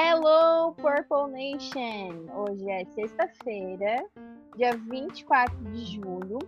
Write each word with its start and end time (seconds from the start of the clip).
Hello, 0.00 0.74
Purple 0.74 1.28
Nation! 1.32 2.28
Hoje 2.32 2.70
é 2.70 2.84
sexta-feira, 2.84 4.06
dia 4.56 4.76
24 4.88 5.56
de 5.72 5.96
julho. 5.96 6.38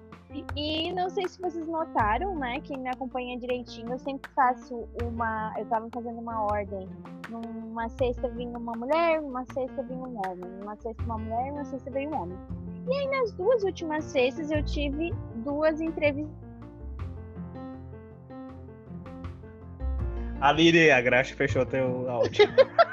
E 0.54 0.92
não 0.92 1.10
sei 1.10 1.26
se 1.26 1.40
vocês 1.40 1.66
notaram, 1.66 2.36
né? 2.36 2.60
Quem 2.60 2.78
me 2.78 2.88
acompanha 2.88 3.36
direitinho, 3.36 3.90
eu 3.90 3.99
sempre 3.99 4.31
faço 4.36 4.88
uma. 5.03 5.53
Eu 5.58 5.67
tava 5.67 5.88
fazendo 5.92 6.21
uma 6.21 6.44
ordem. 6.44 6.88
Numa 7.28 7.88
sexta 7.88 8.28
vinha 8.28 8.56
uma 8.56 8.72
mulher, 8.76 9.21
numa 9.21 9.44
sexta 9.46 9.82
vinha 9.82 9.98
um 9.98 10.17
homem. 10.19 10.48
Numa 10.60 10.76
sexta 10.76 11.03
uma 11.03 11.19
mulher, 11.19 11.51
numa 11.51 11.64
sexta 11.64 11.90
veio 11.90 12.10
um 12.10 12.22
homem. 12.22 12.38
E 12.88 12.94
aí 12.94 13.08
nas 13.08 13.32
duas 13.32 13.64
últimas 13.64 14.04
sextas 14.04 14.53
eu 14.53 14.64
tive 14.64 15.12
duas 15.38 15.80
entrevistas. 15.80 16.38
Aline, 20.40 20.92
a 20.92 21.01
Graxa 21.01 21.34
fechou 21.34 21.66
teu 21.66 22.09
áudio. 22.09 22.45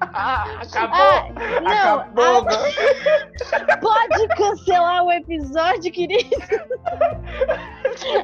acabou! 0.00 0.98
Ah, 1.00 1.60
não, 1.60 2.00
acabou! 2.00 2.48
a- 2.48 3.76
Pode 3.80 4.28
cancelar 4.36 5.04
o 5.04 5.12
episódio, 5.12 5.92
querido? 5.92 6.30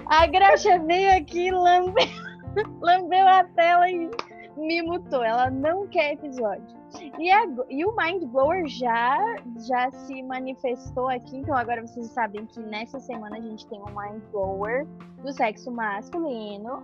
A 0.07 0.27
Graxa 0.27 0.79
veio 0.81 1.17
aqui, 1.17 1.51
lambeu, 1.51 2.07
lambeu 2.81 3.27
a 3.29 3.45
tela 3.45 3.89
e 3.91 4.11
me 4.57 4.83
mutou. 4.83 5.23
Ela 5.25 5.51
não 5.51 5.87
quer 5.89 6.12
episódio. 6.15 6.77
E, 7.19 7.30
e 7.71 7.85
o 7.85 7.95
Mind 7.97 8.25
Blower 8.25 8.67
já, 8.67 9.19
já 9.67 9.91
se 9.91 10.23
manifestou 10.23 11.09
aqui, 11.09 11.37
então 11.39 11.57
agora 11.57 11.87
vocês 11.87 12.07
sabem 12.09 12.47
que 12.47 12.61
nessa 12.61 12.98
semana 13.01 13.37
a 13.37 13.41
gente 13.41 13.67
tem 13.69 13.81
um 13.81 13.87
Mind 13.87 14.23
Blower 14.33 14.87
do 15.23 15.33
sexo 15.33 15.71
masculino. 15.71 16.83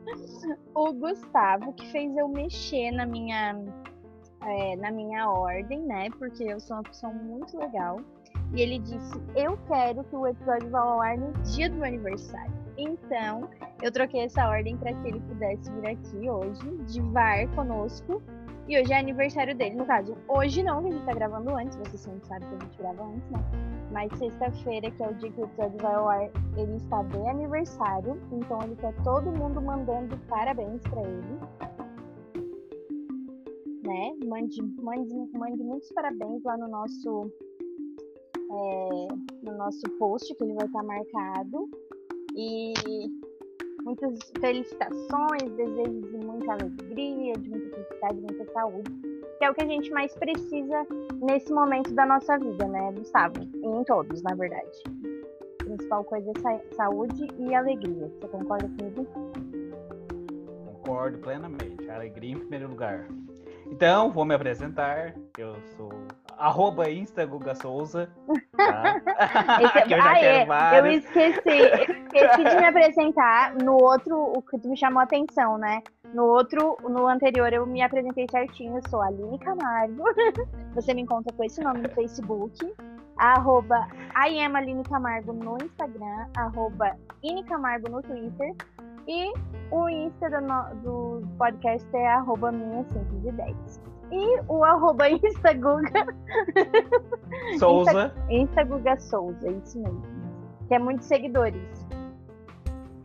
o 0.74 0.92
Gustavo, 0.92 1.72
que 1.74 1.86
fez 1.90 2.16
eu 2.16 2.28
mexer 2.28 2.90
na 2.92 3.06
minha 3.06 3.56
é, 4.42 4.76
na 4.76 4.90
minha 4.90 5.28
ordem, 5.28 5.82
né? 5.82 6.08
Porque 6.18 6.44
eu 6.44 6.60
sou 6.60 6.76
uma 6.76 6.82
pessoa 6.82 7.12
muito 7.12 7.56
legal. 7.58 8.00
E 8.54 8.60
ele 8.60 8.78
disse: 8.78 9.20
Eu 9.34 9.58
quero 9.66 10.04
que 10.04 10.14
o 10.14 10.26
episódio 10.26 10.70
vá 10.70 10.80
ao 10.80 11.00
ar 11.00 11.18
no 11.18 11.32
dia 11.42 11.68
do 11.68 11.76
meu 11.76 11.84
aniversário. 11.84 12.52
Então, 12.78 13.48
eu 13.82 13.90
troquei 13.90 14.24
essa 14.24 14.46
ordem 14.48 14.76
para 14.76 14.92
que 14.92 15.08
ele 15.08 15.20
pudesse 15.20 15.70
vir 15.72 15.88
aqui 15.88 16.30
hoje, 16.30 16.76
de 16.86 17.00
VAR 17.00 17.48
conosco. 17.54 18.22
E 18.68 18.80
hoje 18.80 18.92
é 18.92 18.98
aniversário 18.98 19.54
dele. 19.54 19.76
No 19.76 19.86
caso, 19.86 20.16
hoje 20.28 20.62
não, 20.62 20.82
que 20.82 20.88
a 20.88 20.92
gente 20.92 21.04
tá 21.04 21.14
gravando 21.14 21.56
antes. 21.56 21.76
Você 21.76 21.96
sempre 21.96 22.26
sabe 22.26 22.46
que 22.46 22.54
a 22.54 22.58
gente 22.58 22.78
grava 22.78 23.04
antes, 23.04 23.30
né? 23.30 23.38
Mas 23.92 24.18
sexta-feira, 24.18 24.90
que 24.90 25.02
é 25.02 25.08
o 25.08 25.14
dia 25.14 25.30
que 25.30 25.40
o 25.40 25.44
episódio 25.44 25.78
vai 25.80 25.94
ao 25.94 26.08
ar, 26.08 26.30
ele 26.56 26.76
está 26.76 27.02
de 27.04 27.28
aniversário. 27.28 28.20
Então, 28.32 28.60
ele 28.62 28.76
quer 28.76 28.94
todo 29.04 29.30
mundo 29.30 29.62
mandando 29.62 30.18
parabéns 30.28 30.82
para 30.82 31.02
ele 31.02 31.38
né? 33.86 34.14
Mande, 34.26 34.60
mande, 34.82 35.14
mande 35.32 35.62
muitos 35.62 35.90
parabéns 35.92 36.42
lá 36.42 36.58
no 36.58 36.68
nosso 36.68 37.30
é, 38.50 39.08
no 39.42 39.56
nosso 39.56 39.82
post 39.98 40.34
que 40.34 40.44
ele 40.44 40.54
vai 40.54 40.66
estar 40.66 40.82
marcado 40.82 41.68
e 42.36 42.74
muitas 43.86 44.18
felicitações, 44.40 45.50
desejos 45.56 46.10
de 46.10 46.26
muita 46.26 46.52
alegria, 46.54 47.32
de 47.34 47.48
muita 47.48 47.70
felicidade, 47.70 48.14
de 48.16 48.22
muita 48.34 48.52
saúde, 48.52 48.90
que 49.38 49.44
é 49.44 49.50
o 49.50 49.54
que 49.54 49.62
a 49.62 49.66
gente 49.66 49.90
mais 49.92 50.12
precisa 50.16 50.84
nesse 51.22 51.52
momento 51.52 51.94
da 51.94 52.04
nossa 52.04 52.36
vida, 52.36 52.66
né, 52.66 52.92
Gustavo? 52.96 53.34
E 53.54 53.64
em 53.66 53.84
todos, 53.84 54.20
na 54.22 54.34
verdade. 54.34 54.82
A 55.62 55.64
principal 55.64 56.02
coisa 56.04 56.30
é 56.30 56.40
sa- 56.40 56.60
saúde 56.76 57.28
e 57.38 57.54
alegria. 57.54 58.10
Você 58.20 58.28
concorda 58.28 58.68
comigo? 58.76 59.06
Concordo 60.82 61.18
plenamente. 61.18 61.88
Alegria 61.88 62.32
em 62.32 62.38
primeiro 62.38 62.68
lugar. 62.68 63.06
Então, 63.70 64.10
vou 64.12 64.24
me 64.24 64.34
apresentar. 64.34 65.14
Eu 65.36 65.56
sou 65.76 65.90
arroba 66.38 66.88
Instaguga 66.90 67.54
Souza. 67.54 68.08
Tá? 68.56 69.00
Esse- 69.60 69.82
que 69.88 69.94
eu 69.94 69.98
já 69.98 70.10
ah, 70.12 70.18
é. 70.18 70.20
quero 70.20 70.40
Eu 70.42 70.46
vários. 70.46 71.04
esqueci, 71.04 72.02
esqueci 72.16 72.44
de 72.44 72.56
me 72.56 72.64
apresentar 72.64 73.54
no 73.54 73.74
outro, 73.82 74.16
o 74.16 74.42
que 74.42 74.58
tu 74.58 74.68
me 74.68 74.76
chamou 74.76 75.00
a 75.00 75.04
atenção, 75.04 75.58
né? 75.58 75.82
No 76.14 76.24
outro, 76.24 76.76
no 76.82 77.06
anterior 77.06 77.52
eu 77.52 77.66
me 77.66 77.82
apresentei 77.82 78.26
certinho, 78.30 78.76
eu 78.76 78.88
sou 78.88 79.02
a 79.02 79.06
Aline 79.06 79.38
Camargo. 79.38 80.04
Você 80.74 80.94
me 80.94 81.02
encontra 81.02 81.32
com 81.34 81.44
esse 81.44 81.60
nome 81.62 81.80
no 81.80 81.88
Facebook. 81.90 82.74
Arroba 83.18 83.88
I 84.14 84.40
am 84.40 84.56
Aline 84.56 84.82
Camargo 84.84 85.32
no 85.32 85.56
Instagram, 85.62 86.26
arroba 86.36 86.96
Ine 87.22 87.42
Camargo 87.44 87.90
no 87.90 88.02
Twitter. 88.02 88.54
E 89.08 89.32
o 89.70 89.88
Insta 89.88 90.28
do, 90.28 91.20
do 91.20 91.26
podcast 91.38 91.86
é 91.96 92.08
arroba 92.08 92.50
minha 92.52 92.84
simples 92.84 93.24
ideias. 93.24 93.80
E 94.10 94.40
o 94.48 94.64
arroba 94.64 95.08
Instaguga 95.10 96.06
Souza. 97.58 98.12
Instaguga 98.28 98.98
Souza, 98.98 99.48
isso 99.50 99.80
mesmo. 99.80 100.02
Que 100.68 100.74
é 100.74 100.78
muitos 100.78 101.06
seguidores. 101.06 101.85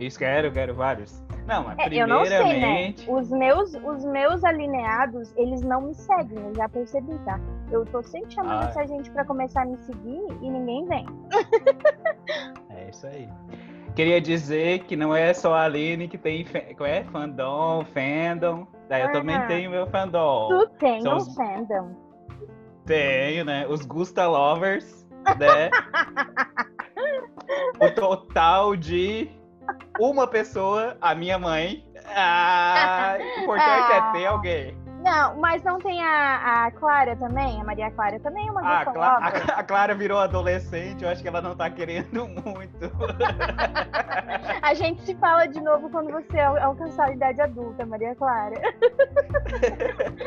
Isso 0.02 0.18
quero, 0.20 0.52
quero 0.52 0.74
vários. 0.74 1.24
Não, 1.48 1.64
mas 1.64 1.78
É, 1.80 1.88
eu 1.94 2.08
não 2.08 2.26
sei, 2.26 2.40
né? 2.40 2.44
primeiramente. 2.50 3.10
Os 3.12 3.30
meus, 3.30 3.74
os 3.76 4.06
meus 4.06 4.44
alineados, 4.44 5.34
eles 5.38 5.62
não 5.62 5.82
me 5.82 5.94
seguem, 5.94 6.40
eu 6.40 6.56
já 6.56 6.68
percebi, 6.70 7.18
tá? 7.20 7.40
Eu 7.72 7.86
tô 7.86 8.02
sempre 8.04 8.34
chamando 8.34 8.64
Ah. 8.64 8.70
essa 8.70 8.88
gente 8.88 9.10
pra 9.12 9.24
começar 9.26 9.62
a 9.64 9.66
me 9.66 9.78
seguir 9.78 10.22
e 10.42 10.50
ninguém 10.50 10.86
vem. 10.88 11.06
É 12.70 12.90
isso 12.90 13.06
aí. 13.06 13.30
Queria 13.96 14.20
dizer 14.22 14.80
que 14.86 14.96
não 14.96 15.14
é 15.16 15.34
só 15.34 15.54
a 15.54 15.64
Aline 15.64 16.08
que 16.08 16.18
tem 16.18 16.46
qual 16.78 16.90
é? 16.90 17.04
fandom, 17.04 17.86
fandom. 17.94 18.66
Daí 18.90 19.04
eu 19.04 19.12
também 19.12 19.36
Ah. 19.36 19.46
tenho 19.46 19.70
meu 19.70 19.86
fandom. 19.88 20.48
Tu 20.50 20.70
tem 20.80 21.02
São 21.02 21.14
um 21.14 21.18
os- 21.18 21.36
fandom. 21.36 21.96
Tenho, 22.86 23.46
né? 23.46 23.68
Os 23.68 23.86
Gusta 23.86 24.28
Lovers, 24.28 25.06
né? 25.38 25.70
o 27.80 27.92
total 27.94 28.76
de 28.76 29.30
uma 30.00 30.28
pessoa, 30.28 30.96
a 31.02 31.14
minha 31.16 31.38
mãe. 31.40 31.84
Ah, 32.16 33.18
o 33.20 33.42
importante 33.44 33.92
é 33.94 34.02
ter 34.14 34.26
Ah. 34.26 34.32
alguém. 34.32 34.82
Não, 35.04 35.36
mas 35.40 35.64
não 35.64 35.80
tem 35.80 36.00
a, 36.04 36.66
a 36.68 36.72
Clara 36.72 37.16
também? 37.16 37.60
A 37.60 37.64
Maria 37.64 37.90
Clara 37.90 38.20
também 38.20 38.48
é 38.48 38.52
uma 38.52 38.62
Ah. 38.62 38.86
Cla- 38.86 39.18
a, 39.20 39.28
a 39.60 39.64
Clara 39.64 39.96
virou 39.96 40.20
adolescente, 40.20 41.04
eu 41.04 41.10
acho 41.10 41.24
que 41.24 41.28
ela 41.28 41.42
não 41.42 41.56
tá 41.56 41.68
querendo 41.72 42.28
muito. 42.28 42.86
A 44.62 44.74
gente 44.76 45.02
se 45.02 45.16
fala 45.16 45.48
de 45.48 45.60
novo 45.60 45.90
quando 45.90 46.12
você 46.12 46.40
al- 46.40 46.58
alcançar 46.62 47.10
a 47.10 47.14
idade 47.14 47.42
adulta, 47.42 47.84
Maria 47.86 48.14
Clara. 48.16 48.62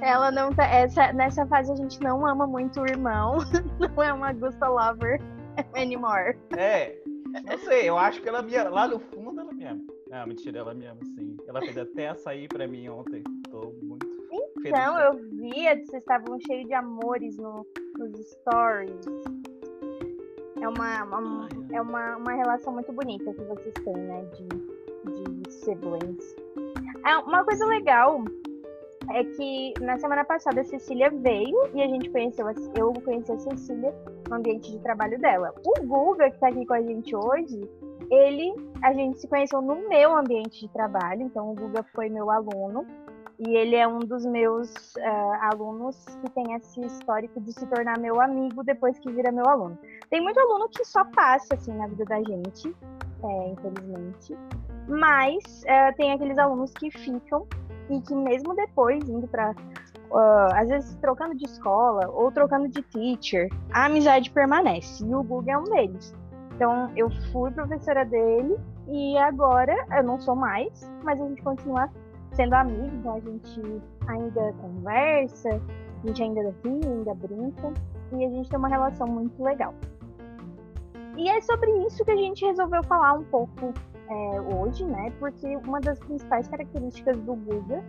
Ela 0.00 0.30
não 0.30 0.52
tá. 0.52 0.64
Essa, 0.64 1.12
nessa 1.12 1.46
fase 1.46 1.72
a 1.72 1.76
gente 1.76 2.00
não 2.00 2.24
ama 2.26 2.46
muito 2.46 2.80
o 2.80 2.86
irmão. 2.86 3.38
Não 3.78 4.02
é 4.02 4.12
uma 4.12 4.32
Gusta 4.32 4.68
Lover 4.68 5.20
anymore. 5.76 6.38
É, 6.56 6.94
não 7.44 7.58
sei, 7.58 7.88
eu 7.88 7.96
acho 7.96 8.20
que 8.22 8.28
ela 8.28 8.42
me 8.42 8.54
ama. 8.56 8.70
Lá 8.70 8.88
no 8.88 8.98
fundo 8.98 9.40
ela 9.40 9.52
me 9.52 9.64
ama. 9.64 9.80
Não, 10.10 10.26
mentira, 10.26 10.58
ela 10.58 10.74
me 10.74 10.86
ama 10.86 11.00
sim. 11.04 11.36
Ela 11.46 11.60
fez 11.60 11.76
até 11.78 12.08
açaí 12.08 12.46
pra 12.48 12.66
mim 12.68 12.88
ontem. 12.88 13.22
Tô 13.50 13.72
muito 13.82 14.06
feliz. 14.06 14.66
Então, 14.66 14.98
eu 14.98 15.14
via 15.30 15.76
que 15.76 15.86
vocês 15.86 16.02
estavam 16.02 16.38
cheios 16.40 16.66
de 16.66 16.74
amores 16.74 17.36
no, 17.36 17.66
nos 17.98 18.30
stories. 18.32 19.04
É 20.60 20.68
uma, 20.68 21.04
uma- 21.04 21.48
Ai, 21.70 21.76
é 21.76 21.80
uma, 21.80 22.16
uma 22.16 22.32
relação 22.34 22.72
muito 22.72 22.92
bonita 22.92 23.32
que 23.32 23.42
vocês 23.44 23.74
têm, 23.84 23.96
né? 23.96 24.24
De, 24.34 25.42
de 25.42 25.50
siblings. 25.52 26.36
É, 27.04 27.16
uma 27.18 27.44
coisa 27.44 27.66
legal 27.66 28.22
é 29.10 29.24
que 29.24 29.74
na 29.80 29.98
semana 29.98 30.24
passada 30.24 30.60
a 30.60 30.64
Cecília 30.64 31.10
veio 31.10 31.56
e 31.74 31.82
a 31.82 31.88
gente 31.88 32.08
conheceu, 32.10 32.46
a- 32.46 32.54
eu 32.78 32.92
conheci 32.92 33.32
a 33.32 33.38
Cecília 33.38 33.92
ambiente 34.32 34.70
de 34.70 34.78
trabalho 34.80 35.18
dela. 35.18 35.54
O 35.64 35.86
Guga, 35.86 36.30
que 36.30 36.38
tá 36.38 36.48
aqui 36.48 36.64
com 36.66 36.74
a 36.74 36.82
gente 36.82 37.14
hoje, 37.14 37.68
ele, 38.10 38.54
a 38.82 38.92
gente 38.92 39.20
se 39.20 39.28
conheceu 39.28 39.60
no 39.62 39.88
meu 39.88 40.16
ambiente 40.16 40.60
de 40.60 40.68
trabalho, 40.72 41.22
então 41.22 41.50
o 41.50 41.54
Guga 41.54 41.82
foi 41.94 42.08
meu 42.08 42.30
aluno. 42.30 42.86
E 43.38 43.56
ele 43.56 43.74
é 43.74 43.88
um 43.88 43.98
dos 43.98 44.24
meus 44.24 44.72
ah, 44.98 45.50
alunos 45.50 46.04
que 46.20 46.30
tem 46.30 46.52
esse 46.54 46.80
histórico 46.80 47.40
de 47.40 47.52
se 47.52 47.66
tornar 47.66 47.98
meu 47.98 48.20
amigo 48.20 48.62
depois 48.62 48.98
que 48.98 49.10
vira 49.10 49.32
meu 49.32 49.48
aluno. 49.48 49.76
Tem 50.10 50.20
muito 50.20 50.38
aluno 50.38 50.68
que 50.68 50.84
só 50.84 51.04
passa 51.06 51.54
assim 51.54 51.72
na 51.72 51.88
vida 51.88 52.04
da 52.04 52.22
gente, 52.22 52.72
é, 53.24 53.48
infelizmente. 53.48 54.36
Mas 54.86 55.64
eh, 55.64 55.92
tem 55.92 56.12
aqueles 56.12 56.38
alunos 56.38 56.72
que 56.72 56.90
ficam 56.90 57.46
e 57.88 58.00
que 58.00 58.14
mesmo 58.14 58.54
depois 58.54 59.08
indo 59.08 59.26
para 59.28 59.54
às 60.52 60.68
vezes 60.68 60.94
trocando 60.96 61.34
de 61.34 61.44
escola 61.44 62.08
ou 62.08 62.30
trocando 62.30 62.68
de 62.68 62.82
teacher, 62.82 63.48
a 63.72 63.86
amizade 63.86 64.30
permanece. 64.30 65.04
E 65.04 65.14
o 65.14 65.22
Guga 65.22 65.52
é 65.52 65.58
um 65.58 65.64
deles. 65.64 66.14
Então 66.54 66.90
eu 66.96 67.10
fui 67.32 67.50
professora 67.50 68.04
dele 68.04 68.56
e 68.88 69.16
agora 69.18 69.74
eu 69.96 70.02
não 70.02 70.20
sou 70.20 70.36
mais, 70.36 70.90
mas 71.02 71.20
a 71.20 71.26
gente 71.26 71.42
continua 71.42 71.88
sendo 72.32 72.54
amigo, 72.54 72.94
então 72.96 73.14
a 73.14 73.20
gente 73.20 73.82
ainda 74.08 74.52
conversa, 74.54 75.60
a 76.02 76.06
gente 76.06 76.22
ainda 76.22 76.40
ri, 76.64 76.80
ainda 76.86 77.14
brinca 77.14 77.72
e 78.12 78.24
a 78.24 78.30
gente 78.30 78.48
tem 78.48 78.58
uma 78.58 78.68
relação 78.68 79.06
muito 79.06 79.42
legal. 79.42 79.74
E 81.16 81.28
é 81.28 81.40
sobre 81.42 81.70
isso 81.86 82.04
que 82.04 82.10
a 82.10 82.16
gente 82.16 82.44
resolveu 82.44 82.82
falar 82.84 83.14
um 83.14 83.24
pouco 83.24 83.72
é, 84.08 84.40
hoje, 84.40 84.84
né? 84.84 85.12
Porque 85.18 85.56
uma 85.58 85.80
das 85.80 85.98
principais 85.98 86.48
características 86.48 87.18
do 87.18 87.34
Guga, 87.34 87.84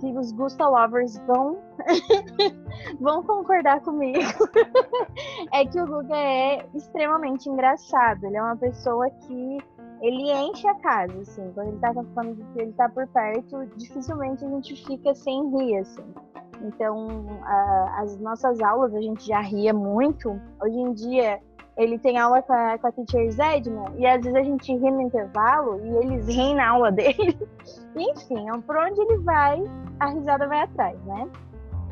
que 0.00 0.18
os 0.18 0.32
Gusta 0.32 0.66
Lovers 0.66 1.18
vão, 1.26 1.58
vão 2.98 3.22
concordar 3.22 3.80
comigo, 3.82 4.18
é 5.52 5.64
que 5.66 5.80
o 5.80 5.86
Guga 5.86 6.16
é 6.16 6.66
extremamente 6.74 7.48
engraçado. 7.48 8.24
Ele 8.24 8.36
é 8.36 8.42
uma 8.42 8.56
pessoa 8.56 9.10
que 9.10 9.58
ele 10.00 10.32
enche 10.32 10.66
a 10.66 10.74
casa, 10.76 11.20
assim. 11.20 11.52
Quando 11.52 11.68
ele 11.68 11.78
tá 11.78 11.92
quando 11.92 12.46
ele 12.56 12.72
tá 12.72 12.88
por 12.88 13.06
perto, 13.08 13.66
dificilmente 13.76 14.44
a 14.44 14.48
gente 14.48 14.86
fica 14.86 15.14
sem 15.14 15.50
rir, 15.50 15.78
assim. 15.78 16.14
Então, 16.62 17.26
a, 17.42 18.00
as 18.00 18.18
nossas 18.18 18.60
aulas 18.60 18.94
a 18.94 19.00
gente 19.00 19.26
já 19.26 19.40
ria 19.40 19.72
muito. 19.72 20.40
Hoje 20.62 20.78
em 20.78 20.92
dia, 20.92 21.40
ele 21.76 21.98
tem 21.98 22.18
aula 22.18 22.42
com 22.42 22.52
a, 22.52 22.78
com 22.78 22.86
a 22.86 22.92
teacher 22.92 23.30
Zedna, 23.30 23.84
e 23.96 24.06
às 24.06 24.20
vezes 24.22 24.34
a 24.34 24.42
gente 24.42 24.72
ri 24.72 24.90
no 24.90 25.02
intervalo 25.02 25.80
e 25.84 25.96
eles 26.04 26.26
riem 26.26 26.54
na 26.54 26.68
aula 26.68 26.92
dele. 26.92 27.38
Enfim, 27.96 28.48
é 28.48 28.58
por 28.60 28.76
onde 28.76 29.00
ele 29.00 29.18
vai, 29.18 29.62
a 30.00 30.06
risada 30.08 30.46
vai 30.46 30.62
atrás, 30.62 30.98
né? 31.04 31.28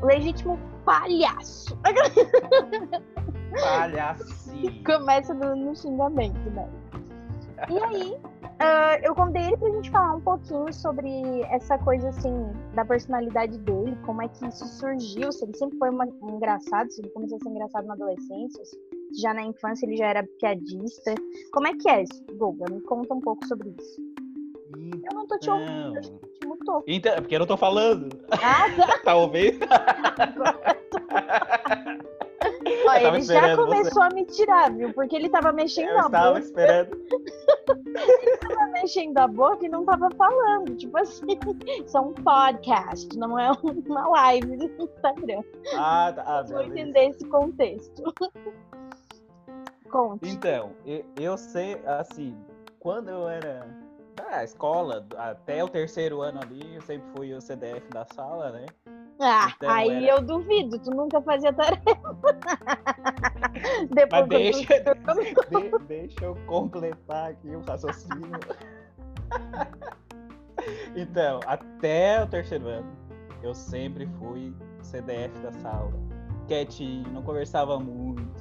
Legítimo 0.03 0.59
palhaço. 0.85 1.77
Palhaço. 3.61 4.25
Começa 4.85 5.35
no, 5.35 5.57
no 5.57 5.77
xingamento, 5.77 6.51
né? 6.51 6.69
E 7.69 7.79
aí, 7.79 8.13
uh, 8.13 9.03
eu 9.03 9.15
convidei 9.15 9.49
ele 9.49 9.57
pra 9.57 9.71
gente 9.71 9.91
falar 9.91 10.15
um 10.15 10.21
pouquinho 10.21 10.73
sobre 10.73 11.43
essa 11.51 11.77
coisa, 11.79 12.09
assim, 12.11 12.53
da 12.75 12.85
personalidade 12.85 13.59
dele, 13.59 13.99
como 14.07 14.23
é 14.23 14.29
que 14.29 14.47
isso 14.47 14.65
surgiu, 14.65 15.33
se 15.33 15.45
ele 15.45 15.57
sempre 15.57 15.77
foi 15.79 15.91
uma, 15.91 16.07
um 16.23 16.37
engraçado, 16.37 16.91
se 16.91 17.01
ele 17.01 17.11
começou 17.11 17.37
a 17.37 17.41
ser 17.41 17.49
engraçado 17.49 17.87
na 17.87 17.95
adolescência, 17.95 18.65
se 18.65 18.77
já 19.21 19.33
na 19.35 19.43
infância 19.43 19.87
ele 19.87 19.97
já 19.97 20.07
era 20.07 20.27
piadista. 20.41 21.15
Como 21.53 21.67
é 21.67 21.75
que 21.75 21.89
é 21.89 22.03
isso, 22.03 22.25
Guga? 22.35 22.73
Me 22.73 22.81
conta 22.83 23.15
um 23.15 23.21
pouco 23.21 23.47
sobre 23.47 23.71
isso. 23.79 24.01
Então, 24.77 25.01
Eu 25.11 25.15
não 25.15 25.27
tô 25.27 25.39
te 25.39 25.51
ouvindo, 25.51 25.99
acho 25.99 26.13
que 26.13 26.27
te 26.41 26.47
mutou. 26.47 26.85
Então, 26.87 27.13
é 27.13 27.21
porque 27.21 27.35
eu 27.35 27.41
não 27.41 27.47
tô 27.47 27.57
falando. 27.57 28.09
Ah, 28.33 28.67
tá. 28.77 28.99
tá 29.05 29.15
ouvindo? 29.17 29.59
Ó, 32.87 32.95
Eu 32.95 33.03
tava 33.03 33.17
ele 33.17 33.25
já 33.25 33.57
começou 33.57 34.03
a 34.03 34.09
me 34.11 34.25
tirar, 34.25 34.73
viu? 34.73 34.93
Porque 34.93 35.17
ele 35.17 35.29
tava 35.29 35.53
mexendo 35.53 35.91
Eu 35.91 35.99
a 36.01 36.09
boca, 36.09 36.39
esperando. 36.41 36.97
tava 38.41 38.67
mexendo 38.73 39.19
a 39.19 39.27
boca 39.27 39.67
e 39.67 39.69
não 39.69 39.85
tava 39.85 40.09
falando. 40.17 40.75
Tipo 40.77 40.97
assim, 40.99 41.27
isso 41.85 41.97
é 41.97 42.01
um 42.01 42.13
podcast, 42.15 43.17
não 43.19 43.39
é 43.39 43.51
uma 43.63 44.09
live 44.09 44.57
no 44.57 44.65
Instagram. 44.85 45.43
Ah, 45.77 46.13
tá. 46.15 46.25
Ah, 46.27 46.43
Vou 46.43 46.63
entender 46.63 47.09
esse 47.11 47.27
contexto. 47.27 48.03
Conte. 49.89 50.29
Então, 50.29 50.73
eu, 50.85 51.05
eu 51.17 51.39
sei, 51.39 51.81
assim, 51.87 52.37
quando 52.81 53.09
eu 53.09 53.29
era 53.29 53.67
da 54.17 54.43
escola, 54.45 55.07
até 55.17 55.63
o 55.63 55.69
terceiro 55.69 56.21
ano 56.21 56.41
ali, 56.41 56.75
eu 56.75 56.83
sempre 56.83 57.09
fui 57.13 57.33
o 57.33 57.41
CDF 57.41 57.91
da 57.93 58.05
sala, 58.05 58.51
né? 58.51 58.67
Ah, 59.21 59.53
Então, 59.57 59.71
aí 59.71 60.05
era- 60.05 60.17
eu 60.17 60.23
duvido, 60.23 60.79
tu 60.79 60.91
nunca 60.91 61.21
fazia 61.23 61.53
tarefa. 61.53 61.83
Depois 63.91 64.09
Mas 64.11 64.29
deixa, 64.29 64.85
de- 65.51 65.79
deixa 65.87 66.25
eu 66.25 66.37
completar 66.47 67.31
aqui 67.31 67.49
o 67.55 67.61
raciocínio. 67.63 68.21
Então, 70.95 71.41
até 71.47 72.23
o 72.23 72.27
terceiro 72.27 72.67
ano, 72.67 72.91
eu 73.43 73.55
sempre 73.55 74.07
fui 74.19 74.53
CDF 74.83 75.39
da 75.41 75.53
sala. 75.53 75.93
Quietinho, 76.47 77.09
não 77.13 77.23
conversava 77.23 77.79
muito. 77.79 78.38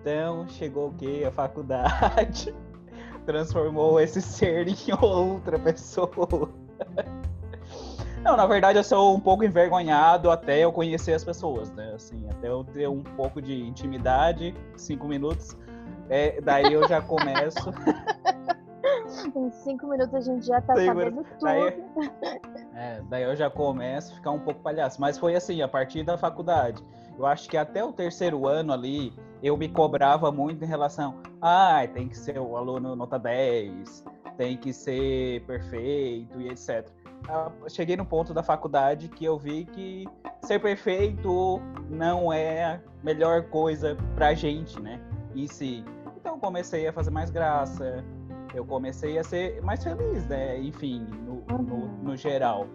Então, 0.00 0.48
chegou 0.48 0.88
o 0.88 0.94
quê? 0.94 1.24
A 1.26 1.30
faculdade 1.30 2.54
transformou 3.26 4.00
esse 4.00 4.22
ser 4.22 4.66
em 4.68 4.76
outra 5.00 5.58
pessoa. 5.58 6.08
Não, 8.22 8.36
na 8.36 8.46
verdade 8.46 8.78
eu 8.78 8.84
sou 8.84 9.14
um 9.14 9.20
pouco 9.20 9.44
envergonhado 9.44 10.30
até 10.30 10.58
eu 10.58 10.70
conhecer 10.70 11.14
as 11.14 11.24
pessoas, 11.24 11.70
né? 11.72 11.92
Assim, 11.94 12.26
até 12.30 12.48
eu 12.48 12.62
ter 12.64 12.86
um 12.86 13.02
pouco 13.02 13.40
de 13.40 13.62
intimidade, 13.62 14.54
cinco 14.76 15.06
minutos, 15.08 15.56
é, 16.08 16.38
daí 16.40 16.72
eu 16.72 16.86
já 16.86 17.00
começo. 17.00 17.72
em 19.34 19.50
cinco 19.50 19.86
minutos 19.86 20.14
a 20.14 20.20
gente 20.20 20.46
já 20.46 20.60
tá 20.60 20.74
sabendo 20.74 21.24
tudo. 21.24 21.38
Daí, 21.40 21.82
é, 22.80 23.02
daí 23.10 23.24
eu 23.24 23.36
já 23.36 23.50
começo 23.50 24.10
a 24.10 24.16
ficar 24.16 24.30
um 24.30 24.38
pouco 24.38 24.62
palhaço. 24.62 24.98
Mas 24.98 25.18
foi 25.18 25.36
assim, 25.36 25.60
a 25.60 25.68
partir 25.68 26.02
da 26.02 26.16
faculdade. 26.16 26.82
Eu 27.18 27.26
acho 27.26 27.46
que 27.46 27.58
até 27.58 27.84
o 27.84 27.92
terceiro 27.92 28.48
ano 28.48 28.72
ali, 28.72 29.12
eu 29.42 29.54
me 29.54 29.68
cobrava 29.68 30.32
muito 30.32 30.64
em 30.64 30.66
relação. 30.66 31.20
Ah, 31.42 31.86
tem 31.92 32.08
que 32.08 32.16
ser 32.16 32.38
o 32.38 32.56
aluno 32.56 32.96
nota 32.96 33.18
10, 33.18 34.02
tem 34.38 34.56
que 34.56 34.72
ser 34.72 35.44
perfeito 35.44 36.40
e 36.40 36.48
etc. 36.48 36.88
Ah, 37.28 37.52
Cheguei 37.68 37.98
no 37.98 38.06
ponto 38.06 38.32
da 38.32 38.42
faculdade 38.42 39.10
que 39.10 39.26
eu 39.26 39.38
vi 39.38 39.66
que 39.66 40.08
ser 40.42 40.58
perfeito 40.58 41.60
não 41.90 42.32
é 42.32 42.64
a 42.64 42.80
melhor 43.04 43.42
coisa 43.50 43.94
pra 44.14 44.32
gente, 44.32 44.80
né? 44.80 44.98
E 45.34 45.46
se. 45.46 45.84
Então 46.16 46.36
eu 46.36 46.40
comecei 46.40 46.88
a 46.88 46.92
fazer 46.94 47.10
mais 47.10 47.28
graça, 47.30 48.02
eu 48.54 48.64
comecei 48.64 49.18
a 49.18 49.24
ser 49.24 49.62
mais 49.62 49.82
feliz, 49.82 50.26
né? 50.26 50.58
Enfim, 50.58 51.06
no, 51.26 51.44
no, 51.58 51.88
no 52.02 52.16
geral. 52.16 52.66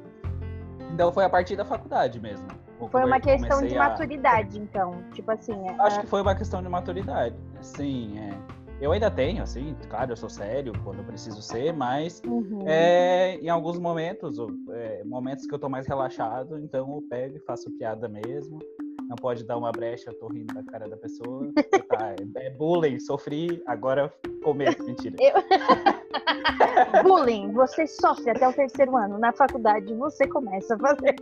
Então 0.94 1.12
foi 1.12 1.25
a 1.25 1.30
partir 1.30 1.56
da 1.56 1.66
faculdade 1.66 2.19
mesmo. 2.19 2.48
Foi 2.89 3.04
uma 3.04 3.19
questão 3.19 3.66
de 3.66 3.75
a- 3.77 3.89
maturidade, 3.89 4.60
então. 4.60 5.04
Tipo 5.13 5.31
assim, 5.31 5.68
é, 5.68 5.75
Acho 5.80 6.01
que 6.01 6.07
foi 6.07 6.22
uma 6.22 6.36
questão 6.36 6.62
de 6.62 6.69
maturidade. 6.69 7.36
Sim, 7.62 8.19
é. 8.19 8.56
Eu 8.81 8.92
ainda 8.92 9.10
tenho, 9.10 9.42
assim, 9.42 9.74
claro, 9.89 10.12
eu 10.12 10.18
sou 10.18 10.30
sério 10.30 10.74
quando 10.83 11.00
eu 11.00 11.06
preciso 11.06 11.42
ser, 11.42 11.74
mas 11.74 12.22
uhum. 12.25 12.68
é, 12.68 13.36
em 13.38 13.48
alguns 13.48 13.80
momentos, 13.80 14.38
é, 14.69 15.01
momentos 15.06 15.48
que 15.48 15.56
eu 15.56 15.60
tô 15.60 15.69
mais 15.69 15.88
relaxado, 15.88 16.60
então 16.60 16.94
eu 16.94 17.01
pego 17.10 17.38
e 17.38 17.39
faço 17.39 17.72
piada 17.72 18.10
mesmo. 18.10 18.60
Não 19.07 19.16
pode 19.16 19.44
dar 19.44 19.57
uma 19.57 19.72
brecha, 19.72 20.10
eu 20.10 20.19
tô 20.19 20.28
rindo 20.28 20.54
da 20.54 20.63
cara 20.63 20.88
da 20.88 20.98
pessoa. 20.98 21.52
Tá, 21.90 22.16
é, 22.36 22.48
é 22.48 22.50
bullying, 22.50 23.00
sofri, 23.00 23.62
agora 23.66 24.13
comer. 24.44 24.78
Mentira. 24.81 25.16
bullying, 27.04 27.52
você 27.52 27.86
sofre 27.88 28.31
até 28.31 28.48
o 28.48 28.54
terceiro 28.54 28.96
ano. 28.96 29.18
Na 29.18 29.31
faculdade, 29.31 29.94
você 29.94 30.28
começa 30.28 30.75
a 30.75 30.80
fazer. 30.80 31.16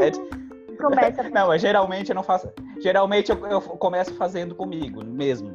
É, 0.00 0.10
Começa 0.78 1.22
a 1.22 1.28
Não, 1.30 1.48
mas 1.48 1.60
geralmente 1.60 2.10
eu 2.10 2.14
não 2.14 2.22
faço. 2.22 2.48
Geralmente 2.80 3.30
eu, 3.30 3.46
eu 3.46 3.60
começo 3.60 4.14
fazendo 4.14 4.54
comigo 4.54 5.04
mesmo. 5.04 5.52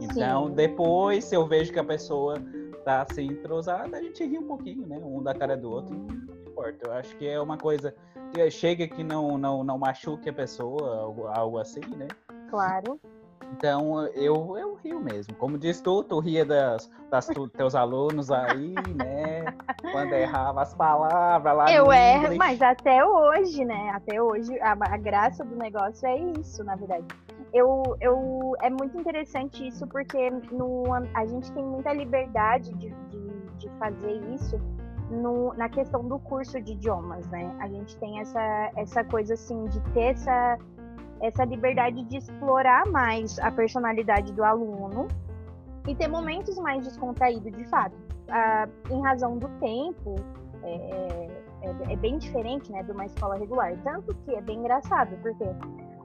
Então, 0.00 0.48
Sim. 0.48 0.54
depois, 0.54 1.24
se 1.24 1.34
eu 1.34 1.46
vejo 1.46 1.72
que 1.72 1.78
a 1.78 1.84
pessoa 1.84 2.42
tá 2.84 3.02
assim 3.02 3.26
entrosada, 3.26 3.96
a 3.96 4.02
gente 4.02 4.24
ri 4.24 4.38
um 4.38 4.46
pouquinho, 4.46 4.86
né? 4.86 4.98
Um 5.02 5.22
da 5.22 5.34
cara 5.34 5.56
do 5.56 5.70
outro. 5.70 5.94
Não 5.94 6.14
importa. 6.48 6.88
Eu 6.88 6.92
acho 6.92 7.16
que 7.16 7.26
é 7.26 7.40
uma 7.40 7.56
coisa 7.56 7.94
chega 8.50 8.86
que 8.86 9.02
não, 9.02 9.38
não, 9.38 9.64
não 9.64 9.78
machuque 9.78 10.28
a 10.28 10.32
pessoa, 10.32 11.00
algo, 11.00 11.26
algo 11.26 11.58
assim, 11.58 11.80
né? 11.96 12.08
Claro. 12.50 13.00
Então, 13.52 14.06
eu, 14.08 14.56
eu 14.58 14.74
rio 14.74 15.00
mesmo. 15.00 15.34
Como 15.34 15.56
diz 15.58 15.80
tu, 15.80 16.02
tu 16.02 16.18
ria 16.18 16.44
das, 16.44 16.90
das 17.10 17.26
tu- 17.26 17.48
teus 17.48 17.74
alunos 17.74 18.30
aí, 18.30 18.74
né? 18.94 19.44
Quando 19.92 20.12
errava 20.12 20.62
as 20.62 20.74
palavras 20.74 21.56
lá 21.56 21.72
Eu 21.72 21.92
erro, 21.92 22.36
mas 22.36 22.60
até 22.60 23.04
hoje, 23.04 23.64
né? 23.64 23.90
Até 23.90 24.20
hoje, 24.20 24.58
a, 24.60 24.72
a 24.72 24.96
graça 24.96 25.44
do 25.44 25.56
negócio 25.56 26.06
é 26.06 26.18
isso, 26.40 26.62
na 26.64 26.74
verdade. 26.76 27.04
Eu, 27.52 27.96
eu, 28.00 28.52
é 28.60 28.68
muito 28.68 28.98
interessante 28.98 29.66
isso 29.66 29.86
porque 29.86 30.30
no, 30.50 30.84
a 31.14 31.24
gente 31.24 31.50
tem 31.52 31.64
muita 31.64 31.92
liberdade 31.92 32.74
de, 32.74 32.90
de, 32.90 33.46
de 33.58 33.70
fazer 33.78 34.12
isso 34.34 34.60
no, 35.10 35.54
na 35.54 35.68
questão 35.68 36.06
do 36.06 36.18
curso 36.18 36.60
de 36.60 36.72
idiomas, 36.72 37.26
né? 37.28 37.54
A 37.60 37.68
gente 37.68 37.96
tem 37.98 38.20
essa, 38.20 38.70
essa 38.76 39.04
coisa 39.04 39.34
assim 39.34 39.64
de 39.66 39.80
ter 39.92 40.12
essa, 40.12 40.58
essa 41.20 41.44
liberdade 41.44 42.02
de 42.04 42.16
explorar 42.16 42.86
mais 42.86 43.38
a 43.38 43.50
personalidade 43.50 44.32
do 44.32 44.42
aluno 44.42 45.06
e 45.86 45.94
ter 45.94 46.08
momentos 46.08 46.58
mais 46.58 46.84
descontraídos, 46.84 47.52
de 47.52 47.64
fato. 47.64 47.94
Ah, 48.28 48.68
em 48.90 49.00
razão 49.02 49.38
do 49.38 49.48
tempo, 49.60 50.16
é, 50.62 51.28
é, 51.62 51.92
é 51.92 51.96
bem 51.96 52.18
diferente 52.18 52.72
né, 52.72 52.82
de 52.82 52.90
uma 52.90 53.06
escola 53.06 53.36
regular. 53.36 53.76
Tanto 53.84 54.14
que 54.24 54.34
é 54.34 54.40
bem 54.40 54.58
engraçado, 54.58 55.16
porque 55.22 55.44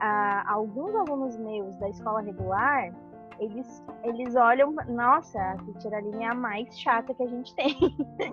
ah, 0.00 0.44
alguns 0.46 0.94
alunos 0.94 1.36
meus 1.36 1.76
da 1.78 1.88
escola 1.88 2.20
regular, 2.20 2.92
eles, 3.38 3.84
eles 4.04 4.34
olham, 4.36 4.72
nossa, 4.88 5.38
a 5.38 5.96
Aline 5.96 6.24
é 6.24 6.28
a 6.28 6.34
mais 6.34 6.78
chata 6.78 7.14
que 7.14 7.22
a 7.22 7.26
gente 7.26 7.54
tem. 7.54 7.76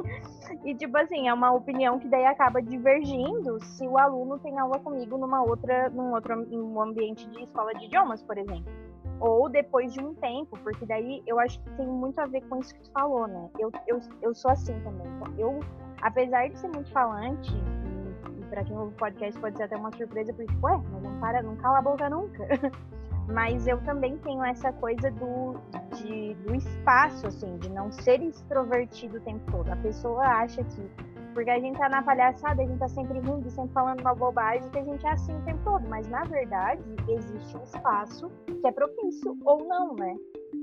e 0.65 0.75
tipo 0.75 0.97
assim, 0.97 1.27
é 1.27 1.33
uma 1.33 1.51
opinião 1.51 1.99
que 1.99 2.07
daí 2.07 2.25
acaba 2.25 2.61
divergindo 2.61 3.63
se 3.63 3.87
o 3.87 3.97
aluno 3.97 4.39
tem 4.39 4.57
aula 4.59 4.79
comigo 4.79 5.17
numa 5.17 5.41
outra, 5.43 5.89
num 5.89 6.13
outro 6.13 6.35
um 6.51 6.81
ambiente 6.81 7.27
de 7.29 7.43
escola 7.43 7.73
de 7.73 7.85
idiomas, 7.85 8.21
por 8.23 8.37
exemplo. 8.37 8.71
Ou 9.19 9.49
depois 9.49 9.93
de 9.93 10.01
um 10.01 10.13
tempo, 10.13 10.57
porque 10.63 10.85
daí 10.85 11.21
eu 11.27 11.39
acho 11.39 11.59
que 11.61 11.69
tem 11.71 11.85
muito 11.85 12.19
a 12.19 12.25
ver 12.25 12.41
com 12.47 12.57
isso 12.59 12.73
que 12.73 12.81
tu 12.81 12.91
falou, 12.91 13.27
né? 13.27 13.49
Eu, 13.59 13.71
eu, 13.87 13.99
eu 14.21 14.33
sou 14.33 14.51
assim 14.51 14.79
também. 14.81 15.07
Eu, 15.37 15.59
apesar 16.01 16.47
de 16.47 16.57
ser 16.57 16.69
muito 16.69 16.89
falante, 16.91 17.51
e, 17.53 18.39
e 18.39 18.45
para 18.45 18.63
quem 18.63 18.77
ouve 18.77 18.93
o 18.93 18.97
podcast 18.97 19.37
pode 19.41 19.57
ser 19.57 19.63
até 19.63 19.75
uma 19.75 19.91
surpresa, 19.91 20.33
porque, 20.33 20.51
tipo, 20.53 20.67
ué, 20.67 20.81
mas 20.91 21.03
não 21.03 21.19
para, 21.19 21.43
não 21.43 21.55
cala 21.57 21.79
a 21.79 21.81
boca 21.81 22.09
nunca. 22.09 22.47
mas 23.31 23.67
eu 23.67 23.79
também 23.81 24.17
tenho 24.17 24.43
essa 24.43 24.71
coisa 24.73 25.11
do, 25.11 25.55
de, 25.95 26.33
do 26.35 26.55
espaço, 26.55 27.27
assim, 27.27 27.57
de 27.57 27.69
não 27.69 27.91
ser 27.91 28.21
extrovertido 28.21 29.17
o 29.17 29.21
tempo 29.21 29.51
todo. 29.51 29.69
A 29.71 29.75
pessoa 29.77 30.25
acha 30.25 30.63
que, 30.63 30.89
porque 31.33 31.49
a 31.49 31.59
gente 31.59 31.77
tá 31.77 31.87
na 31.89 32.01
palhaçada, 32.01 32.61
a 32.61 32.65
gente 32.65 32.79
tá 32.79 32.87
sempre 32.87 33.19
rindo, 33.19 33.49
sempre 33.49 33.73
falando 33.73 34.01
uma 34.01 34.15
bobagem, 34.15 34.69
que 34.69 34.79
a 34.79 34.83
gente 34.83 35.05
é 35.05 35.11
assim 35.11 35.35
o 35.35 35.41
tempo 35.43 35.59
todo, 35.63 35.87
mas 35.87 36.07
na 36.07 36.23
verdade 36.23 36.81
existe 37.07 37.55
um 37.55 37.63
espaço 37.63 38.31
que 38.45 38.67
é 38.67 38.71
propício 38.71 39.37
ou 39.45 39.63
não, 39.65 39.95
né? 39.95 40.15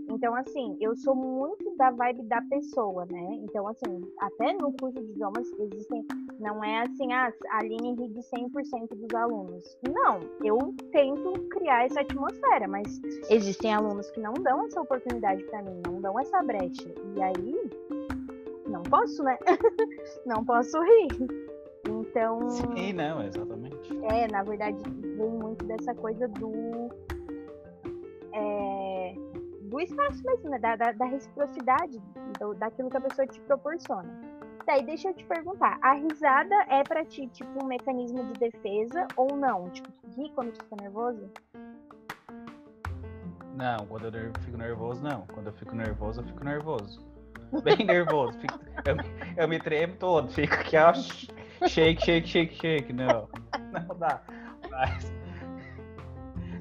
Então, 0.09 0.35
assim, 0.35 0.77
eu 0.81 0.97
sou 0.97 1.15
muito 1.15 1.77
da 1.77 1.91
vibe 1.91 2.23
da 2.25 2.41
pessoa, 2.43 3.05
né? 3.07 3.41
Então, 3.43 3.67
assim, 3.69 4.01
até 4.21 4.53
no 4.55 4.73
curso 4.73 5.03
de 5.03 5.11
idiomas 5.13 5.51
existem. 5.59 6.07
Não 6.39 6.63
é 6.63 6.83
assim, 6.83 7.13
ah, 7.13 7.33
a 7.51 7.59
Aline 7.59 7.95
ri 7.95 8.09
de 8.09 8.21
100% 8.21 8.89
dos 8.95 9.15
alunos. 9.15 9.79
Não, 9.89 10.21
eu 10.45 10.59
tento 10.93 11.33
criar 11.49 11.85
essa 11.85 12.01
atmosfera, 12.01 12.69
mas 12.69 13.01
existem 13.31 13.75
alunos 13.75 14.11
que 14.11 14.21
não 14.21 14.35
dão 14.35 14.65
essa 14.67 14.81
oportunidade 14.81 15.43
para 15.45 15.63
mim, 15.63 15.81
não 15.87 16.01
dão 16.01 16.19
essa 16.21 16.43
brecha. 16.43 16.95
E 17.17 17.23
aí, 17.23 17.71
não 18.67 18.83
posso, 18.83 19.23
né? 19.23 19.39
não 20.27 20.45
posso 20.45 20.81
rir. 20.83 21.09
Então. 21.89 22.49
Sim, 22.51 22.93
não, 22.93 23.23
exatamente. 23.23 23.97
É, 24.11 24.27
na 24.29 24.43
verdade, 24.43 24.79
vem 25.17 25.31
muito 25.31 25.65
dessa 25.65 25.95
coisa 25.95 26.29
do. 26.29 26.91
É, 28.33 28.65
do 29.76 29.80
espaço 29.80 30.23
mesmo, 30.25 30.49
né? 30.49 30.59
da, 30.59 30.75
da, 30.75 30.92
da 30.92 31.04
reciprocidade, 31.04 32.00
do, 32.40 32.54
daquilo 32.54 32.88
que 32.88 32.97
a 32.97 33.00
pessoa 33.00 33.26
te 33.26 33.38
proporciona. 33.40 34.09
Daí, 34.66 34.83
deixa 34.83 35.11
eu 35.11 35.14
te 35.14 35.23
perguntar, 35.25 35.78
a 35.83 35.92
risada 35.92 36.54
é 36.68 36.83
para 36.83 37.04
ti, 37.04 37.28
tipo, 37.28 37.62
um 37.62 37.66
mecanismo 37.68 38.25
de 38.25 38.40
defesa 38.40 39.06
ou 39.16 39.37
não? 39.37 39.68
Tipo, 39.68 39.88
rir 40.16 40.33
quando 40.35 40.52
tu 40.52 40.64
fica 40.64 40.76
nervoso? 40.83 41.30
Não, 43.54 43.87
quando 43.87 44.06
eu 44.06 44.33
fico 44.40 44.56
nervoso, 44.56 45.02
não. 45.02 45.26
Quando 45.26 45.47
eu 45.49 45.52
fico 45.52 45.75
nervoso, 45.75 46.21
eu 46.21 46.25
fico 46.25 46.45
nervoso. 46.45 47.06
Bem 47.62 47.85
nervoso. 47.85 48.38
Fico, 48.40 48.59
eu, 48.87 48.97
eu, 49.37 49.49
me 49.49 49.61
tremo 49.61 49.95
todo, 49.97 50.33
fico 50.33 50.54
aqui, 50.54 50.76
ó, 50.76 50.95
shake, 51.68 52.02
shake, 52.02 52.26
shake, 52.26 52.54
shake. 52.54 52.92
Não, 52.95 53.28
não 53.73 53.97
dá. 53.99 54.23
Mas... 54.71 55.12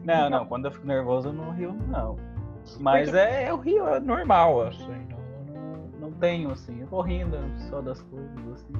Não, 0.03 0.29
não, 0.29 0.45
quando 0.45 0.65
eu 0.65 0.71
fico 0.71 0.85
nervoso, 0.85 1.29
eu 1.29 1.33
não 1.33 1.51
rio, 1.51 1.73
não. 1.87 2.34
Mas 2.79 3.09
Porque... 3.09 3.23
é, 3.23 3.43
é 3.45 3.53
o 3.53 3.57
rio 3.57 3.87
é 3.87 3.99
normal, 3.99 4.67
assim. 4.67 5.07
Não, 5.53 5.99
não, 5.99 6.11
tenho, 6.13 6.51
assim. 6.51 6.81
Eu 6.81 6.87
vou 6.87 7.01
rindo 7.01 7.37
só 7.69 7.81
das 7.81 8.01
coisas, 8.01 8.37
assim. 8.53 8.73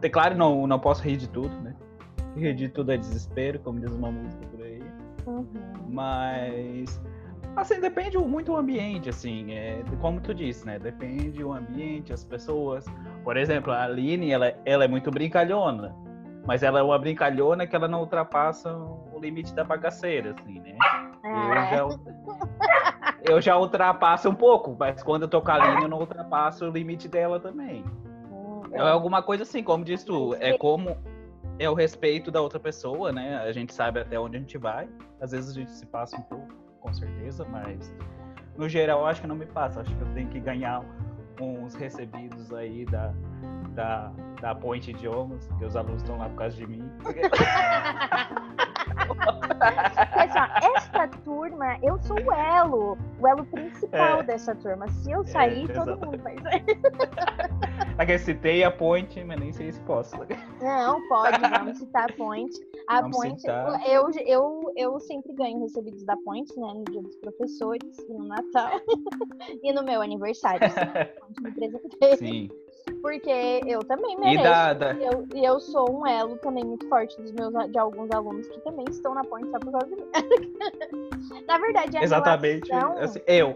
É 0.00 0.08
claro, 0.08 0.36
não, 0.36 0.66
não 0.66 0.78
posso 0.78 1.02
rir 1.02 1.16
de 1.16 1.28
tudo, 1.28 1.54
né? 1.60 1.74
Rir 2.36 2.54
de 2.54 2.68
tudo 2.68 2.92
é 2.92 2.96
desespero, 2.96 3.58
como 3.60 3.80
diz 3.80 3.90
uma 3.90 4.10
música 4.10 4.46
por 4.46 4.62
aí. 4.62 4.82
Uhum. 5.26 5.46
Mas. 5.88 7.00
Assim, 7.56 7.80
depende 7.80 8.16
muito 8.18 8.52
do 8.52 8.56
ambiente, 8.56 9.08
assim, 9.08 9.52
é, 9.52 9.82
como 10.00 10.20
tu 10.20 10.32
disse, 10.32 10.64
né? 10.64 10.78
Depende 10.78 11.42
o 11.42 11.52
ambiente, 11.52 12.12
as 12.12 12.22
pessoas. 12.22 12.84
Por 13.24 13.36
exemplo, 13.36 13.72
a 13.72 13.82
Aline, 13.82 14.30
ela, 14.30 14.54
ela 14.64 14.84
é 14.84 14.88
muito 14.88 15.10
brincalhona, 15.10 15.92
mas 16.46 16.62
ela 16.62 16.78
é 16.78 16.82
uma 16.82 16.98
brincalhona 16.98 17.66
que 17.66 17.74
ela 17.74 17.88
não 17.88 18.00
ultrapassa 18.00 18.72
o 18.72 19.18
limite 19.20 19.52
da 19.54 19.64
bagaceira, 19.64 20.36
assim, 20.38 20.60
né? 20.60 20.76
Eu 21.24 21.52
é. 21.52 21.70
já, 21.70 21.88
eu 23.22 23.40
já 23.40 23.56
ultrapasso 23.56 24.28
um 24.28 24.34
pouco, 24.34 24.76
mas 24.78 25.02
quando 25.02 25.22
eu 25.22 25.28
tô 25.28 25.40
com 25.40 25.50
a 25.50 25.54
Aline, 25.54 25.82
eu 25.82 25.88
não 25.88 25.98
ultrapasso 25.98 26.66
o 26.66 26.70
limite 26.70 27.08
dela 27.08 27.40
também. 27.40 27.84
É 28.72 28.80
alguma 28.80 29.22
coisa 29.22 29.42
assim, 29.42 29.62
como 29.62 29.84
diz 29.84 30.04
tu, 30.04 30.34
é 30.38 30.56
como 30.56 30.96
é 31.58 31.68
o 31.68 31.74
respeito 31.74 32.30
da 32.30 32.40
outra 32.40 32.60
pessoa, 32.60 33.10
né? 33.12 33.38
A 33.38 33.52
gente 33.52 33.74
sabe 33.74 34.00
até 34.00 34.18
onde 34.18 34.36
a 34.36 34.40
gente 34.40 34.56
vai. 34.58 34.88
Às 35.20 35.32
vezes 35.32 35.50
a 35.50 35.54
gente 35.54 35.72
se 35.72 35.86
passa 35.86 36.16
um 36.16 36.22
pouco, 36.22 36.48
com 36.80 36.92
certeza, 36.92 37.44
mas 37.44 37.92
no 38.56 38.68
geral 38.68 39.06
acho 39.06 39.20
que 39.20 39.26
não 39.26 39.36
me 39.36 39.46
passa. 39.46 39.80
Acho 39.80 39.94
que 39.94 40.02
eu 40.02 40.14
tenho 40.14 40.28
que 40.28 40.38
ganhar 40.40 40.84
uns 41.40 41.74
recebidos 41.74 42.52
aí 42.52 42.84
da, 42.86 43.12
da, 43.70 44.12
da 44.40 44.54
Point 44.54 44.90
Idiomas, 44.90 45.48
que 45.58 45.64
os 45.64 45.76
alunos 45.76 46.02
estão 46.02 46.18
lá 46.18 46.28
por 46.28 46.36
causa 46.36 46.56
de 46.56 46.66
mim. 46.66 46.88
Pessoal, 50.14 50.48
essa 50.76 51.08
turma, 51.24 51.78
eu 51.82 51.98
sou 52.02 52.16
o 52.16 52.32
elo, 52.32 52.98
o 53.20 53.28
elo 53.28 53.44
principal 53.46 54.20
é. 54.20 54.22
dessa 54.22 54.54
turma. 54.54 54.88
Se 54.88 55.10
eu 55.10 55.24
sair, 55.24 55.70
é, 55.70 55.74
todo 55.74 55.96
mundo 55.98 56.18
vai 56.22 56.36
sair. 56.40 56.64
Aqui 57.98 58.12
eu 58.12 58.18
citei 58.18 58.64
a 58.64 58.70
Point, 58.70 59.24
mas 59.24 59.40
nem 59.40 59.52
sei 59.52 59.72
se 59.72 59.80
posso. 59.80 60.16
Não, 60.60 61.08
pode, 61.08 61.38
vamos 61.50 61.78
citar 61.78 62.10
a 62.10 62.12
Point. 62.12 62.56
A 62.88 63.00
vamos 63.00 63.16
Point, 63.16 63.42
eu, 63.86 64.10
eu, 64.26 64.72
eu 64.76 65.00
sempre 65.00 65.32
ganho 65.34 65.60
recebidos 65.60 66.04
da 66.04 66.16
Point, 66.24 66.48
né? 66.58 66.74
No 66.74 66.84
dia 66.84 67.02
dos 67.02 67.16
professores, 67.16 67.96
no 68.08 68.26
Natal, 68.26 68.80
e 69.62 69.72
no 69.72 69.82
meu 69.82 70.00
aniversário. 70.00 70.60
me 71.40 72.16
Sim. 72.16 72.48
Porque 73.00 73.60
eu 73.66 73.80
também 73.80 74.16
mereço. 74.18 74.40
E, 74.40 74.42
da, 74.42 74.72
da... 74.72 74.92
e, 74.94 75.04
eu, 75.04 75.26
e 75.34 75.44
eu 75.44 75.60
sou 75.60 76.00
um 76.00 76.06
elo 76.06 76.36
também 76.38 76.64
muito 76.64 76.88
forte 76.88 77.20
dos 77.20 77.32
meus, 77.32 77.52
de 77.70 77.78
alguns 77.78 78.10
alunos 78.10 78.48
que 78.48 78.60
também 78.60 78.84
estão 78.90 79.14
na 79.14 79.24
ponte 79.24 79.50
só 79.50 79.58
por 79.58 79.72
causa 79.72 79.86
de 79.86 79.96
mim. 79.96 80.10
na 81.46 81.58
verdade, 81.58 81.96
a 81.96 82.02
Exatamente. 82.02 82.70
Relação... 82.70 83.02
Assim, 83.02 83.20
eu. 83.26 83.54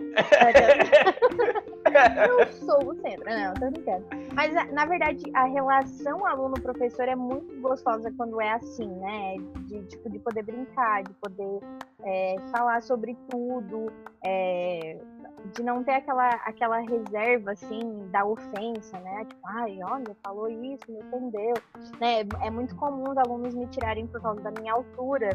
eu 1.93 2.53
sou 2.67 2.91
o 2.91 2.95
centro. 2.97 3.25
Não, 3.25 3.55
tô 3.55 3.71
brincando. 3.71 4.07
Mas, 4.35 4.53
na 4.73 4.85
verdade, 4.87 5.23
a 5.35 5.45
relação 5.45 6.25
aluno-professor 6.27 7.09
é 7.09 7.17
muito 7.17 7.61
gostosa 7.61 8.13
quando 8.17 8.41
é 8.41 8.53
assim, 8.53 8.89
né? 8.89 9.37
De, 9.67 9.83
tipo, 9.85 10.09
de 10.11 10.19
poder 10.19 10.43
brincar, 10.43 11.03
de 11.03 11.13
poder 11.15 11.61
é, 12.05 12.37
falar 12.51 12.83
sobre 12.83 13.17
tudo. 13.31 13.93
É, 14.25 14.99
de 15.55 15.63
não 15.63 15.83
ter 15.83 15.93
aquela, 15.93 16.29
aquela 16.29 16.79
reserva, 16.81 17.53
assim, 17.53 18.09
da 18.11 18.25
ofensa, 18.25 18.99
né? 19.01 19.25
Tipo, 19.25 19.41
ai, 19.47 19.79
olha, 19.85 20.17
falou 20.23 20.49
isso, 20.49 20.85
me 20.89 20.99
ofendeu. 20.99 21.55
Né? 22.01 22.21
É 22.43 22.51
muito 22.51 22.75
comum 22.77 23.11
os 23.11 23.19
alunos 23.19 23.55
me 23.55 23.67
tirarem 23.67 24.07
por 24.07 24.21
causa 24.21 24.41
da 24.41 24.51
minha 24.61 24.73
altura. 24.73 25.31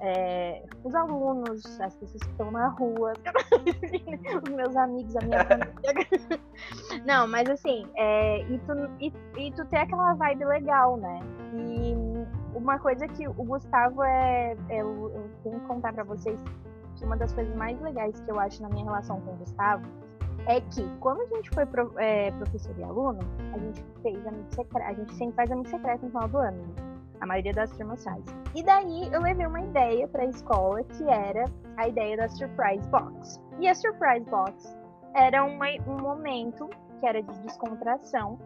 É, 0.00 0.64
os 0.82 0.94
alunos, 0.94 1.80
as 1.80 1.94
pessoas 1.94 2.22
que 2.22 2.30
estão 2.30 2.50
na 2.50 2.68
rua, 2.68 3.12
os 4.44 4.50
meus 4.50 4.76
amigos, 4.76 5.14
a 5.16 5.20
minha 5.24 5.44
família. 5.44 6.10
Não, 7.06 7.28
mas 7.28 7.48
assim, 7.48 7.86
é, 7.96 8.40
e, 8.42 8.58
tu, 8.58 8.72
e, 9.00 9.12
e 9.38 9.52
tu 9.52 9.64
ter 9.66 9.78
aquela 9.78 10.14
vibe 10.14 10.44
legal, 10.44 10.96
né? 10.96 11.20
E 11.54 11.94
uma 12.54 12.78
coisa 12.78 13.06
que 13.08 13.26
o 13.28 13.32
Gustavo 13.32 14.02
é. 14.02 14.56
é 14.68 14.82
eu, 14.82 15.30
tenho 15.42 15.60
que 15.60 15.66
contar 15.66 15.92
para 15.92 16.04
vocês 16.04 16.38
que 17.02 17.06
uma 17.06 17.16
das 17.16 17.32
coisas 17.32 17.54
mais 17.56 17.78
legais 17.80 18.18
que 18.20 18.30
eu 18.30 18.38
acho 18.38 18.62
na 18.62 18.68
minha 18.68 18.84
relação 18.84 19.20
com 19.20 19.32
o 19.32 19.36
Gustavo 19.36 19.84
é 20.46 20.60
que 20.60 20.88
quando 21.00 21.20
a 21.22 21.26
gente 21.26 21.50
foi 21.50 21.66
pro, 21.66 21.92
é, 21.98 22.30
professor 22.32 22.74
e 22.78 22.84
aluno, 22.84 23.20
a 23.52 23.58
gente 23.58 23.84
fez 24.02 24.24
a 24.26 24.92
gente 24.92 25.14
sempre 25.14 25.34
faz 25.34 25.50
amigo 25.50 25.68
secreto 25.68 26.02
no 26.04 26.10
final 26.10 26.28
do 26.28 26.38
ano. 26.38 26.58
Né? 26.58 26.74
A 27.20 27.26
maioria 27.26 27.52
das 27.52 27.70
turmas 27.72 28.02
faz. 28.02 28.24
E 28.54 28.62
daí 28.62 29.08
eu 29.12 29.20
levei 29.20 29.46
uma 29.46 29.60
ideia 29.60 30.08
para 30.08 30.22
a 30.22 30.26
escola 30.26 30.82
que 30.84 31.04
era 31.08 31.44
a 31.76 31.88
ideia 31.88 32.16
da 32.16 32.28
surprise 32.28 32.88
box. 32.88 33.40
E 33.60 33.68
a 33.68 33.74
surprise 33.74 34.28
box 34.28 34.76
era 35.14 35.44
uma, 35.44 35.66
um 35.86 36.00
momento 36.00 36.68
que 36.98 37.06
era 37.06 37.22
de 37.22 37.40
descontração, 37.40 38.38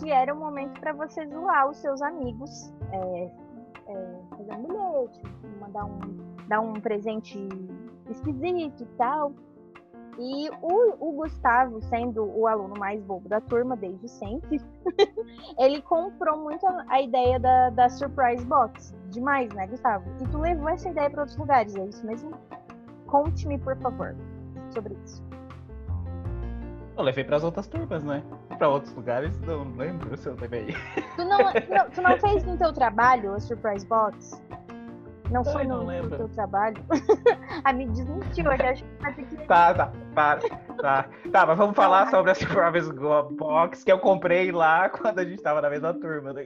que 0.00 0.10
era 0.10 0.34
um 0.34 0.38
momento 0.38 0.80
para 0.80 0.92
você 0.92 1.26
zoar 1.28 1.68
os 1.68 1.76
seus 1.76 2.02
amigos, 2.02 2.72
é, 2.90 3.30
é, 3.86 4.18
fazer 4.30 4.54
um 4.54 4.62
bilhete, 4.62 5.22
mandar 5.60 5.84
um, 5.84 6.00
dar 6.48 6.60
um 6.60 6.72
presente 6.74 7.48
esquisito 8.10 8.82
e 8.82 8.86
tal. 8.96 9.32
E 10.18 10.48
o, 10.62 11.08
o, 11.08 11.12
Gustavo, 11.12 11.82
sendo 11.82 12.24
o 12.24 12.46
aluno 12.46 12.74
mais 12.78 13.02
bobo 13.02 13.28
da 13.28 13.38
turma 13.38 13.76
desde 13.76 14.08
sempre, 14.08 14.62
ele 15.58 15.82
comprou 15.82 16.38
muito 16.38 16.66
a, 16.66 16.86
a 16.88 17.02
ideia 17.02 17.38
da, 17.38 17.70
da, 17.70 17.88
Surprise 17.90 18.44
Box. 18.46 18.94
Demais, 19.10 19.52
né, 19.52 19.66
Gustavo? 19.66 20.10
E 20.22 20.28
tu 20.28 20.38
levou 20.38 20.70
essa 20.70 20.88
ideia 20.88 21.10
para 21.10 21.20
outros 21.20 21.36
lugares, 21.36 21.76
é 21.76 21.84
isso 21.84 22.06
mesmo? 22.06 22.32
Conte-me, 23.06 23.58
por 23.58 23.76
favor, 23.76 24.16
sobre 24.70 24.94
isso. 25.04 25.22
Eu 26.96 27.04
levei 27.04 27.24
para 27.24 27.36
as 27.36 27.44
outras 27.44 27.66
turmas, 27.66 28.02
né? 28.02 28.22
Para 28.56 28.70
outros 28.70 28.94
lugares, 28.94 29.38
não 29.42 29.64
lembro 29.76 30.16
se 30.16 30.30
eu 30.30 30.34
levei. 30.40 30.74
Tu 31.14 31.24
não, 31.26 31.38
não, 31.68 31.90
tu 31.90 32.00
não 32.00 32.18
fez 32.18 32.42
no 32.44 32.56
teu 32.56 32.72
trabalho 32.72 33.34
a 33.34 33.40
Surprise 33.40 33.86
Box? 33.86 34.42
Não 35.30 35.44
foi 35.44 35.64
no, 35.64 35.84
no 35.84 36.10
teu 36.10 36.28
trabalho? 36.28 36.76
ah, 37.64 37.72
me 37.72 37.86
desmentiu, 37.86 38.44
eu 38.44 38.52
acho 38.52 38.84
que 38.84 39.02
vai 39.02 39.14
ter 39.14 39.24
que. 39.24 39.36
Tá, 39.46 39.74
tá, 39.74 39.92
para. 40.14 40.40
Tá, 40.80 41.08
tá, 41.32 41.46
mas 41.46 41.58
vamos 41.58 41.74
falar 41.74 42.10
sobre 42.10 42.30
a 42.30 42.34
Surprise 42.34 42.92
Box 43.32 43.84
que 43.84 43.92
eu 43.92 43.98
comprei 43.98 44.52
lá 44.52 44.88
quando 44.90 45.18
a 45.18 45.24
gente 45.24 45.42
tava 45.42 45.60
na 45.60 45.70
mesma 45.70 45.94
turma. 45.94 46.32
Né? 46.32 46.44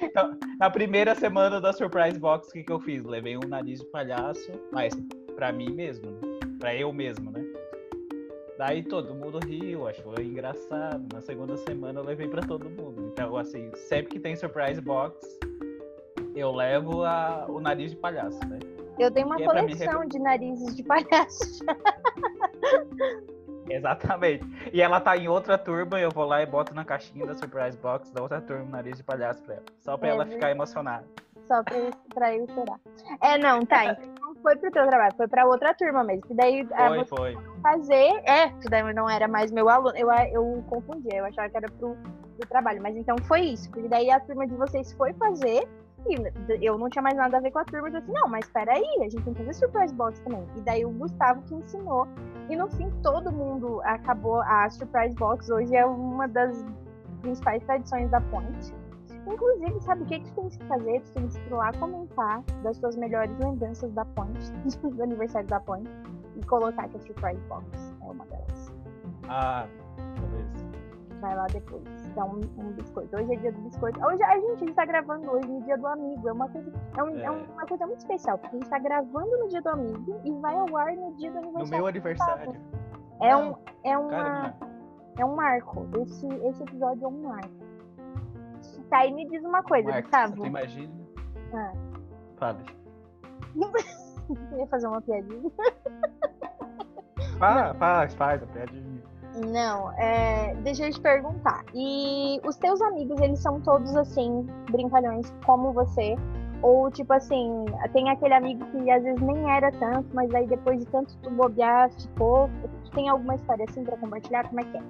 Então, 0.00 0.36
na 0.58 0.70
primeira 0.70 1.14
semana 1.14 1.60
da 1.60 1.72
Surprise 1.72 2.18
Box, 2.18 2.48
o 2.48 2.52
que, 2.52 2.64
que 2.64 2.72
eu 2.72 2.80
fiz? 2.80 3.04
Levei 3.04 3.36
um 3.36 3.48
nariz 3.48 3.80
de 3.80 3.86
palhaço, 3.86 4.50
mas 4.72 4.94
pra 5.34 5.52
mim 5.52 5.70
mesmo, 5.70 6.10
né? 6.10 6.20
Pra 6.58 6.74
eu 6.74 6.92
mesmo, 6.92 7.30
né? 7.30 7.44
Daí 8.58 8.82
todo 8.82 9.14
mundo 9.14 9.38
riu, 9.38 9.86
achou 9.86 10.20
engraçado. 10.20 11.06
Na 11.12 11.20
segunda 11.20 11.56
semana 11.58 12.00
eu 12.00 12.04
levei 12.04 12.26
para 12.26 12.42
todo 12.42 12.68
mundo. 12.68 13.10
Então, 13.12 13.36
assim, 13.36 13.70
sempre 13.74 14.14
que 14.14 14.18
tem 14.18 14.34
surprise 14.34 14.80
box, 14.80 15.38
eu 16.38 16.52
levo 16.52 17.04
a, 17.04 17.46
o 17.48 17.60
nariz 17.60 17.90
de 17.90 17.96
palhaço, 17.96 18.38
né? 18.48 18.58
Eu 18.98 19.10
tenho 19.10 19.26
uma 19.26 19.36
Que 19.36 19.42
é 19.44 19.46
coleção 19.46 20.04
de 20.06 20.18
narizes 20.18 20.74
de 20.74 20.82
palhaço. 20.82 21.64
Exatamente. 23.70 24.44
E 24.72 24.80
ela 24.80 25.00
tá 25.00 25.16
em 25.16 25.28
outra 25.28 25.58
turma, 25.58 26.00
eu 26.00 26.10
vou 26.10 26.24
lá 26.24 26.42
e 26.42 26.46
boto 26.46 26.74
na 26.74 26.84
caixinha 26.84 27.26
da 27.26 27.34
Surprise 27.34 27.76
Box 27.76 28.10
da 28.10 28.22
outra 28.22 28.40
turma, 28.40 28.64
nariz 28.64 28.96
de 28.96 29.04
palhaço 29.04 29.42
pra 29.42 29.54
ela. 29.56 29.64
Só 29.78 29.96
pra 29.96 30.08
É 30.08 30.10
ela 30.12 30.26
ficar 30.26 30.50
emocionada. 30.50 31.04
Só 31.46 31.62
pra, 31.62 31.76
pra 32.14 32.36
eu 32.36 32.46
chorar. 32.48 32.80
É, 33.22 33.38
não, 33.38 33.64
tá. 33.64 33.84
Então 33.84 34.14
não 34.20 34.34
foi 34.36 34.56
pro 34.56 34.70
teu 34.70 34.86
trabalho, 34.86 35.14
foi 35.16 35.28
pra 35.28 35.46
outra 35.46 35.74
turma 35.74 36.02
mesmo. 36.04 36.22
Que 36.22 36.34
daí 36.34 36.66
é, 36.72 36.88
Foi, 36.88 37.04
foi. 37.04 37.38
fazer. 37.62 38.20
É, 38.24 38.48
que 38.48 38.68
daí 38.68 38.92
não 38.92 39.08
era 39.08 39.28
mais 39.28 39.50
meu 39.50 39.68
aluno. 39.68 39.96
Eu, 39.96 40.10
eu 40.32 40.64
confundia, 40.68 41.18
eu 41.18 41.24
achava 41.24 41.48
que 41.48 41.56
era 41.56 41.70
pro, 41.70 41.96
pro 42.38 42.48
trabalho. 42.48 42.82
Mas 42.82 42.96
então 42.96 43.16
foi 43.24 43.40
isso. 43.40 43.70
Porque 43.70 43.88
daí 43.88 44.10
a 44.10 44.20
turma 44.20 44.46
de 44.46 44.54
vocês 44.56 44.92
foi 44.92 45.12
fazer. 45.14 45.66
E 46.06 46.64
eu 46.64 46.78
não 46.78 46.88
tinha 46.88 47.02
mais 47.02 47.16
nada 47.16 47.36
a 47.36 47.40
ver 47.40 47.50
com 47.50 47.58
a 47.58 47.64
turma. 47.64 47.88
Eu 47.88 48.00
disse, 48.00 48.12
não, 48.12 48.28
mas 48.28 48.48
peraí, 48.48 48.84
a 49.00 49.08
gente 49.08 49.22
tem 49.22 49.34
que 49.34 49.40
fazer 49.40 49.52
surprise 49.54 49.94
box 49.94 50.20
também. 50.20 50.46
E 50.56 50.60
daí 50.60 50.84
o 50.84 50.90
Gustavo 50.90 51.42
que 51.42 51.54
ensinou. 51.54 52.06
E 52.48 52.56
no 52.56 52.68
fim, 52.70 52.90
todo 53.02 53.30
mundo 53.30 53.80
acabou. 53.84 54.40
A 54.42 54.70
surprise 54.70 55.14
box 55.16 55.50
hoje 55.50 55.74
é 55.74 55.84
uma 55.84 56.26
das 56.28 56.64
principais 57.20 57.62
tradições 57.64 58.10
da 58.10 58.20
Point. 58.20 58.74
Inclusive, 59.26 59.80
sabe 59.80 60.02
o 60.02 60.06
que, 60.06 60.20
que 60.20 60.30
tu 60.30 60.34
tem 60.36 60.48
que 60.48 60.64
fazer? 60.64 61.00
Tu 61.02 61.12
tem 61.12 61.28
que 61.28 61.38
ir 61.38 61.52
lá 61.52 61.70
comentar 61.74 62.42
das 62.62 62.76
suas 62.78 62.96
melhores 62.96 63.36
lembranças 63.38 63.92
da 63.92 64.04
Point, 64.04 64.50
do 64.82 65.02
aniversário 65.02 65.48
da 65.48 65.60
Point, 65.60 65.90
e 66.36 66.46
colocar 66.46 66.88
que 66.88 66.96
a 66.96 67.00
surprise 67.00 67.40
box 67.48 67.66
é 68.00 68.04
uma 68.04 68.24
delas. 68.26 68.72
Ah, 69.28 69.66
talvez. 70.16 70.66
Vai 71.20 71.36
lá 71.36 71.46
depois, 71.48 71.82
dá 72.18 72.24
um, 72.24 72.40
um 72.58 72.72
biscoito. 72.72 73.16
Hoje 73.16 73.32
é 73.32 73.36
dia 73.36 73.52
do 73.52 73.60
biscoito. 73.60 74.04
Hoje 74.04 74.22
a 74.24 74.38
gente 74.40 74.64
está 74.70 74.84
gravando 74.84 75.30
hoje 75.30 75.46
no 75.46 75.62
dia 75.62 75.78
do 75.78 75.86
amigo. 75.86 76.28
É 76.28 76.32
uma 76.32 76.48
coisa, 76.48 76.72
é, 76.96 77.02
um- 77.02 77.16
é 77.18 77.24
É. 77.24 77.30
uma 77.30 77.66
coisa 77.66 77.86
muito 77.86 78.00
especial, 78.00 78.38
porque 78.38 78.56
a 78.56 78.58
gente 78.58 78.64
está 78.66 78.78
gravando 78.80 79.38
no 79.38 79.48
dia 79.48 79.62
do 79.62 79.68
amigo 79.68 80.20
e 80.24 80.32
vai 80.40 80.56
ao 80.56 80.76
ar 80.76 80.92
no 80.96 81.14
dia 81.14 81.30
do 81.30 81.34
No 81.40 81.48
aniversário. 81.48 81.76
meu 81.78 81.86
aniversário. 81.86 82.56
É 83.20 83.36
um, 83.36 83.54
é 83.84 83.96
uma, 83.98 84.54
é 85.18 85.24
um 85.24 85.34
marco. 85.36 85.86
Esse, 86.02 86.26
esse 86.26 86.62
episódio 86.62 87.04
é 87.04 87.08
um 87.08 87.22
marco. 87.22 87.68
Tá, 88.90 89.06
e 89.06 89.12
me 89.12 89.28
diz 89.28 89.42
uma 89.44 89.62
coisa, 89.62 89.88
Marcos, 89.90 90.10
Gustavo. 90.10 90.34
tu 90.36 90.46
imagina? 90.46 90.92
Ah. 91.54 91.72
Fale. 92.36 92.64
Eu 94.52 94.58
ia 94.58 94.66
fazer 94.66 94.86
uma 94.88 95.00
piadinha. 95.00 95.50
Faz, 97.38 97.76
faz, 97.78 98.14
faz 98.14 98.42
a 98.42 98.46
piadinha. 98.46 98.97
Não, 99.46 99.92
é, 99.92 100.54
deixa 100.62 100.86
eu 100.86 100.92
te 100.92 101.00
perguntar. 101.00 101.64
E 101.74 102.40
os 102.44 102.56
teus 102.56 102.80
amigos, 102.82 103.20
eles 103.20 103.38
são 103.40 103.60
todos 103.60 103.94
assim, 103.96 104.46
brincalhões 104.70 105.32
como 105.44 105.72
você? 105.72 106.16
Ou 106.60 106.90
tipo 106.90 107.12
assim, 107.12 107.66
tem 107.92 108.10
aquele 108.10 108.34
amigo 108.34 108.64
que 108.66 108.90
às 108.90 109.02
vezes 109.02 109.20
nem 109.20 109.48
era 109.50 109.70
tanto, 109.72 110.08
mas 110.12 110.34
aí 110.34 110.46
depois 110.46 110.80
de 110.80 110.86
tanto 110.86 111.16
tu 111.18 111.30
bobear, 111.30 111.90
ficou. 111.90 112.50
Tu 112.84 112.90
tem 112.90 113.08
alguma 113.08 113.36
história 113.36 113.64
assim 113.68 113.84
pra 113.84 113.96
compartilhar? 113.96 114.48
Como 114.48 114.60
é 114.60 114.64
que 114.64 114.76
é? 114.76 114.82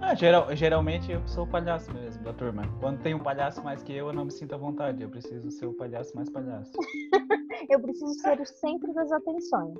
Ah, 0.00 0.14
geral, 0.14 0.54
geralmente 0.54 1.12
eu 1.12 1.26
sou 1.26 1.44
o 1.44 1.46
palhaço 1.46 1.90
mesmo 1.94 2.22
da 2.24 2.32
turma. 2.32 2.62
Quando 2.78 3.00
tem 3.00 3.14
um 3.14 3.18
palhaço 3.18 3.62
mais 3.62 3.82
que 3.82 3.92
eu, 3.92 4.08
eu 4.08 4.12
não 4.12 4.26
me 4.26 4.32
sinto 4.32 4.54
à 4.54 4.58
vontade. 4.58 5.02
Eu 5.02 5.08
preciso 5.08 5.50
ser 5.50 5.66
o 5.66 5.72
palhaço 5.72 6.14
mais 6.14 6.28
palhaço. 6.28 6.72
Eu 7.70 7.80
preciso 7.80 8.12
ser 8.20 8.38
o 8.38 8.44
centro 8.44 8.92
das 8.92 9.10
atenções. 9.10 9.78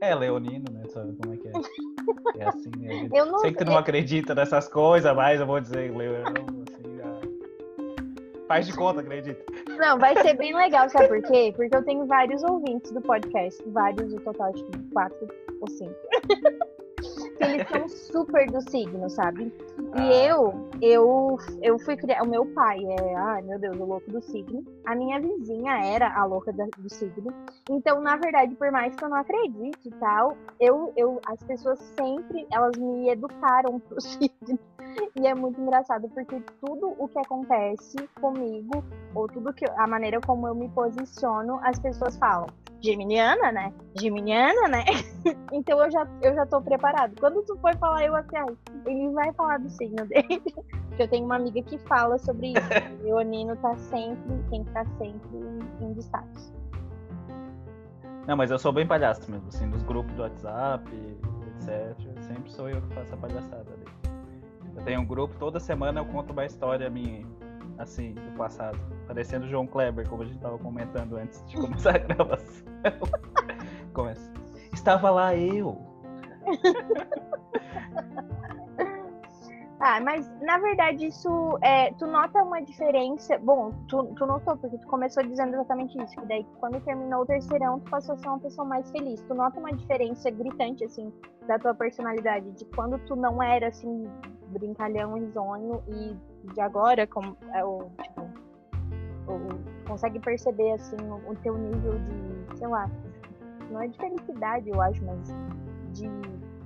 É, 0.00 0.14
leonino, 0.14 0.64
né? 0.72 0.82
Sabe 0.88 1.14
como 1.14 1.34
é 1.34 1.36
que 1.36 1.48
é? 1.48 1.52
É 2.38 2.48
assim, 2.48 2.70
né? 2.78 3.08
Eu 3.12 3.26
não 3.26 3.38
Sei 3.38 3.52
que 3.52 3.58
tu 3.58 3.64
não 3.64 3.78
acredita 3.78 4.34
nessas 4.34 4.68
coisas, 4.68 5.14
mas 5.14 5.40
eu 5.40 5.46
vou 5.46 5.60
dizer, 5.60 5.94
leonino, 5.94 6.62
assim, 6.68 6.96
já... 6.96 8.46
Faz 8.46 8.66
de 8.66 8.74
conta, 8.74 9.00
acredita. 9.00 9.40
Não, 9.78 9.98
vai 9.98 10.16
ser 10.20 10.34
bem 10.34 10.54
legal, 10.54 10.88
sabe 10.88 11.08
por 11.08 11.22
quê? 11.22 11.52
Porque 11.56 11.74
eu 11.74 11.84
tenho 11.84 12.06
vários 12.06 12.42
ouvintes 12.42 12.92
do 12.92 13.00
podcast, 13.00 13.62
vários 13.70 14.12
no 14.12 14.20
total, 14.20 14.52
acho 14.52 14.64
que 14.64 14.78
quatro 14.92 15.28
ou 15.60 15.68
cinco. 15.68 15.96
Que 17.36 17.44
eles 17.44 17.68
são 17.68 17.88
super 17.88 18.50
do 18.50 18.60
signo, 18.62 19.08
sabe? 19.10 19.44
E 19.44 19.80
Ah, 19.96 20.26
eu, 20.26 20.70
eu, 20.80 21.36
eu 21.62 21.78
fui 21.78 21.96
criar. 21.96 22.22
O 22.22 22.26
meu 22.26 22.44
pai 22.46 22.78
é, 22.84 23.14
ai 23.16 23.42
meu 23.42 23.58
Deus, 23.58 23.76
o 23.78 23.84
louco 23.84 24.10
do 24.10 24.20
signo. 24.22 24.62
A 24.86 24.94
minha 24.94 25.20
vizinha 25.20 25.72
era 25.84 26.12
a 26.18 26.24
louca 26.24 26.52
da- 26.52 26.66
do 26.76 26.92
signo. 26.92 27.32
Então, 27.68 28.00
na 28.00 28.16
verdade, 28.16 28.54
por 28.56 28.70
mais 28.70 28.94
que 28.96 29.04
eu 29.04 29.08
não 29.08 29.16
acredite 29.16 29.88
e 29.88 29.90
tal, 29.92 30.36
eu, 30.60 30.92
eu, 30.96 31.20
as 31.26 31.42
pessoas 31.44 31.78
sempre, 31.96 32.46
elas 32.52 32.76
me 32.76 33.08
educaram 33.10 33.78
pro 33.88 34.00
signo. 34.00 34.58
E 35.16 35.26
é 35.26 35.34
muito 35.34 35.60
engraçado, 35.60 36.08
porque 36.08 36.40
tudo 36.60 36.94
o 36.98 37.08
que 37.08 37.18
acontece 37.18 37.96
comigo, 38.20 38.84
ou 39.14 39.28
tudo 39.28 39.52
que 39.52 39.64
a 39.64 39.86
maneira 39.86 40.20
como 40.20 40.48
eu 40.48 40.54
me 40.54 40.68
posiciono, 40.68 41.60
as 41.62 41.78
pessoas 41.78 42.16
falam. 42.16 42.46
Geminiana, 42.80 43.50
né? 43.50 43.72
Geminiana, 43.98 44.68
né? 44.68 44.84
então 45.52 45.82
eu 45.82 45.90
já, 45.90 46.06
eu 46.20 46.34
já 46.34 46.44
tô 46.46 46.60
preparado. 46.60 47.14
Quando 47.18 47.42
tu 47.42 47.56
for 47.56 47.74
falar, 47.78 48.04
eu 48.04 48.14
assim, 48.14 48.36
ai, 48.36 48.56
ele 48.86 49.08
vai 49.10 49.32
falar 49.32 49.58
do 49.58 49.70
signo 49.70 50.04
dele. 50.06 50.42
Porque 50.88 51.02
eu 51.02 51.08
tenho 51.08 51.24
uma 51.24 51.36
amiga 51.36 51.62
que 51.62 51.78
fala 51.78 52.18
sobre 52.18 52.48
isso. 52.48 52.60
O 53.00 53.06
Leonino 53.06 53.56
tá 53.56 53.76
sempre, 53.76 54.34
tem 54.50 54.62
que 54.62 54.68
estar 54.70 54.86
sempre 54.98 55.36
em, 55.36 55.84
em 55.84 55.92
destaque. 55.92 56.52
Não, 58.26 58.36
mas 58.36 58.50
eu 58.50 58.58
sou 58.58 58.72
bem 58.72 58.86
palhaço 58.86 59.30
mesmo, 59.30 59.48
assim, 59.48 59.66
nos 59.66 59.82
grupos 59.82 60.14
do 60.14 60.22
WhatsApp, 60.22 60.90
etc. 61.58 62.22
Sempre 62.22 62.50
sou 62.50 62.68
eu 62.70 62.80
que 62.80 62.94
faço 62.94 63.14
a 63.14 63.16
palhaçada. 63.18 63.83
Eu 64.76 64.84
tenho 64.84 65.00
um 65.00 65.06
grupo, 65.06 65.34
toda 65.38 65.60
semana 65.60 66.00
eu 66.00 66.04
conto 66.06 66.32
uma 66.32 66.44
história 66.44 66.88
minha, 66.90 67.26
assim, 67.78 68.14
do 68.14 68.36
passado. 68.36 68.78
Parecendo 69.06 69.46
o 69.46 69.48
João 69.48 69.66
Kleber, 69.66 70.08
como 70.08 70.22
a 70.22 70.26
gente 70.26 70.38
tava 70.38 70.58
comentando 70.58 71.16
antes 71.16 71.44
de 71.46 71.56
começar 71.56 71.96
a 71.96 71.98
gravação. 71.98 72.66
Começa. 73.92 74.32
Estava 74.72 75.10
lá 75.10 75.34
eu. 75.36 75.78
Ah, 79.86 80.00
mas 80.00 80.26
na 80.40 80.56
verdade 80.56 81.08
isso 81.08 81.58
é, 81.60 81.92
tu 81.92 82.06
nota 82.06 82.42
uma 82.42 82.62
diferença. 82.62 83.36
Bom, 83.38 83.70
tu, 83.86 84.04
tu 84.16 84.24
notou, 84.24 84.56
porque 84.56 84.78
tu 84.78 84.86
começou 84.86 85.22
dizendo 85.22 85.52
exatamente 85.54 86.02
isso, 86.02 86.16
que 86.16 86.26
daí 86.26 86.46
quando 86.58 86.80
terminou 86.80 87.20
o 87.20 87.26
terceirão, 87.26 87.78
tu 87.80 87.90
passou 87.90 88.14
a 88.14 88.16
ser 88.16 88.28
uma 88.28 88.38
pessoa 88.38 88.66
mais 88.66 88.90
feliz. 88.90 89.20
Tu 89.22 89.34
nota 89.34 89.60
uma 89.60 89.74
diferença 89.74 90.30
gritante, 90.30 90.84
assim, 90.84 91.12
da 91.46 91.58
tua 91.58 91.74
personalidade, 91.74 92.50
de 92.52 92.64
quando 92.66 92.98
tu 93.00 93.14
não 93.14 93.42
era 93.42 93.68
assim, 93.68 94.08
brincalhão, 94.58 95.14
risonho, 95.14 95.82
e 95.88 96.16
de 96.52 96.60
agora, 96.60 97.06
como 97.06 97.36
é 97.52 97.64
o, 97.64 97.90
tipo, 98.02 98.22
o- 99.28 99.86
consegue 99.88 100.18
perceber 100.20 100.72
assim 100.72 100.96
o, 101.08 101.30
o 101.30 101.36
teu 101.42 101.56
nível 101.58 101.92
de, 101.98 102.58
sei 102.58 102.68
lá, 102.68 102.90
não 103.70 103.82
é 103.82 103.88
de 103.88 103.96
felicidade, 103.98 104.68
eu 104.68 104.80
acho, 104.80 105.02
mas 105.04 105.28
de, 105.92 106.08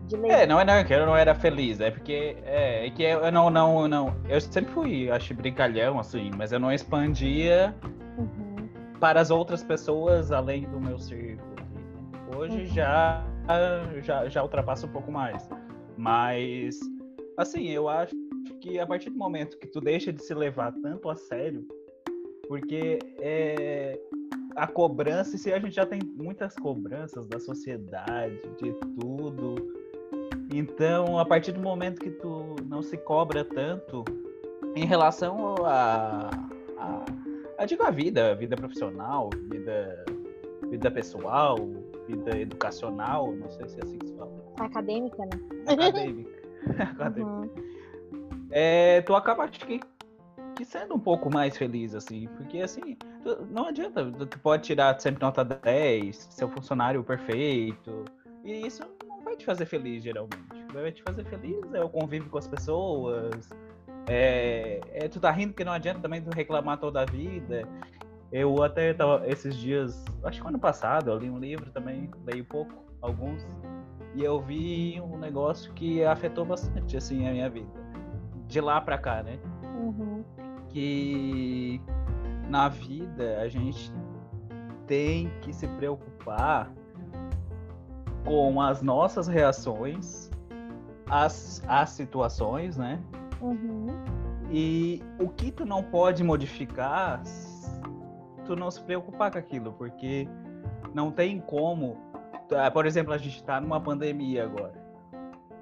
de 0.07 0.17
É, 0.17 0.19
leveza. 0.19 0.47
não 0.47 0.61
é 0.61 0.65
não, 0.65 0.85
que 0.85 0.93
eu 0.95 1.07
não 1.07 1.17
era 1.17 1.35
feliz, 1.35 1.81
é 1.81 1.91
porque 1.91 2.37
é, 2.45 2.87
é 2.87 2.91
que 2.91 3.03
eu 3.03 3.31
não, 3.33 3.51
não, 3.51 3.87
não. 3.89 4.15
Eu 4.29 4.41
sempre 4.41 4.73
fui, 4.73 5.11
acho, 5.11 5.35
brincalhão, 5.35 5.99
assim, 5.99 6.31
mas 6.37 6.53
eu 6.53 6.59
não 6.61 6.73
expandia 6.73 7.75
Uhum. 8.17 8.69
para 9.01 9.21
as 9.21 9.31
outras 9.31 9.63
pessoas 9.63 10.33
além 10.33 10.63
do 10.69 10.81
meu 10.81 10.99
círculo. 10.99 11.49
Hoje 12.37 12.59
Uhum. 12.61 12.67
já, 12.67 13.25
já 14.03 14.29
já 14.29 14.43
ultrapassa 14.43 14.87
um 14.87 14.91
pouco 14.91 15.11
mais. 15.11 15.49
Mas 15.97 16.79
assim, 17.39 17.69
eu 17.69 17.89
acho 17.89 18.15
que 18.61 18.79
a 18.79 18.87
partir 18.87 19.11
do 19.11 19.17
momento 19.17 19.57
que 19.59 19.69
tu 19.69 19.81
deixa 19.81 20.13
de 20.13 20.23
se 20.23 20.35
levar 20.35 20.73
tanto 20.83 21.09
a 21.09 21.15
sério, 21.15 21.67
porque 22.49 22.99
é, 23.21 23.99
a 24.57 24.67
cobrança, 24.67 25.39
se 25.39 25.53
a 25.53 25.59
gente 25.59 25.75
já 25.75 25.87
tem 25.87 26.01
muitas 26.17 26.55
cobranças 26.57 27.27
da 27.29 27.39
sociedade, 27.39 28.41
de 28.61 28.73
tudo. 28.99 29.55
Então, 30.53 31.19
a 31.19 31.25
partir 31.25 31.53
do 31.53 31.61
momento 31.61 32.01
que 32.01 32.11
tu 32.11 32.57
não 32.67 32.83
se 32.83 32.97
cobra 32.97 33.45
tanto 33.45 34.05
em 34.75 34.85
relação 34.85 35.55
a, 35.65 36.31
a 36.77 37.05
eu 37.61 37.67
digo 37.67 37.83
a 37.83 37.91
vida, 37.91 38.35
vida 38.35 38.57
profissional, 38.57 39.31
vida, 39.51 40.05
vida 40.71 40.91
pessoal, 40.91 41.57
vida 42.07 42.39
educacional, 42.39 43.33
não 43.33 43.51
sei 43.51 43.69
se 43.69 43.81
é 43.81 43.85
assim 43.85 43.99
que 43.99 44.09
se 44.09 44.15
fala. 44.15 44.31
Acadêmica, 44.61 45.25
né? 45.25 45.31
Acadêmica. 45.67 46.38
Uhum. 47.19 47.51
É, 48.51 49.03
tu 49.03 49.15
acaba 49.15 49.47
que, 49.49 49.81
que 50.57 50.65
sendo 50.65 50.95
um 50.95 50.99
pouco 50.99 51.31
mais 51.31 51.57
feliz, 51.57 51.95
assim, 51.95 52.29
porque 52.37 52.61
assim, 52.61 52.97
tu- 53.23 53.47
não 53.51 53.67
adianta, 53.67 54.11
tu 54.27 54.39
pode 54.39 54.63
tirar 54.63 54.99
sempre 55.01 55.23
nota 55.23 55.45
10, 55.45 56.17
ser 56.31 56.45
um 56.47 56.51
funcionário 56.51 57.03
perfeito, 57.05 58.05
e 58.45 58.67
isso 58.67 58.85
não 59.07 59.23
vai 59.23 59.37
te 59.37 59.45
fazer 59.45 59.67
feliz, 59.67 60.03
geralmente. 60.03 60.63
O 60.65 60.67
que 60.67 60.73
vai 60.73 60.93
te 60.93 61.03
fazer 61.03 61.25
feliz 61.25 61.75
é 61.75 61.83
o 61.83 61.89
convívio 61.89 62.31
com 62.31 62.39
as 62.39 62.47
pessoas, 62.47 63.51
é, 64.09 64.81
é 64.93 65.09
tu 65.09 65.21
tá 65.21 65.31
rindo 65.31 65.53
porque 65.53 65.65
não 65.65 65.73
adianta 65.73 66.01
também 66.01 66.23
tu 66.23 66.31
reclamar 66.31 66.79
toda 66.79 67.03
a 67.03 67.05
vida. 67.05 67.69
Eu 68.33 68.63
até 68.63 68.93
tava, 68.93 69.27
esses 69.27 69.57
dias, 69.57 70.05
acho 70.25 70.43
que 70.43 70.49
ano 70.49 70.59
passado, 70.59 71.11
eu 71.11 71.19
li 71.19 71.31
um 71.31 71.39
livro 71.39 71.71
também, 71.71 72.11
leio 72.27 72.45
pouco, 72.45 72.73
alguns, 73.01 73.47
e 74.15 74.25
eu 74.25 74.41
vi 74.41 75.01
um 75.01 75.19
negócio 75.19 75.73
que 75.75 76.05
afetou 76.05 76.45
bastante, 76.45 76.97
assim, 76.97 77.27
a 77.29 77.33
minha 77.33 77.49
vida. 77.49 77.69
De 78.47 78.61
lá 78.61 78.81
pra 78.81 78.99
cá, 78.99 79.23
né? 79.23 79.39
Uhum. 79.79 80.25
que 80.69 81.81
na 82.49 82.69
vida 82.69 83.41
a 83.41 83.49
gente 83.49 83.93
tem 84.87 85.31
que 85.41 85.53
se 85.53 85.67
preocupar 85.67 86.73
com 88.25 88.61
as 88.61 88.83
nossas 88.83 89.29
reações 89.29 90.31
às, 91.07 91.63
às 91.67 91.91
situações, 91.91 92.77
né? 92.77 93.01
Uhum. 93.41 93.87
E 94.51 95.03
o 95.21 95.29
que 95.29 95.53
tu 95.53 95.65
não 95.65 95.83
pode 95.83 96.25
modificar, 96.25 97.23
tu 98.45 98.57
não 98.57 98.71
se 98.71 98.83
preocupar 98.83 99.31
com 99.31 99.39
aquilo, 99.39 99.73
porque 99.73 100.29
não 100.95 101.11
tem 101.11 101.41
como. 101.41 102.08
Ah, 102.57 102.71
por 102.71 102.87
exemplo, 102.87 103.13
a 103.13 103.19
gente 103.19 103.37
está 103.37 103.61
numa 103.61 103.81
pandemia 103.81 104.45
agora. 104.45 104.75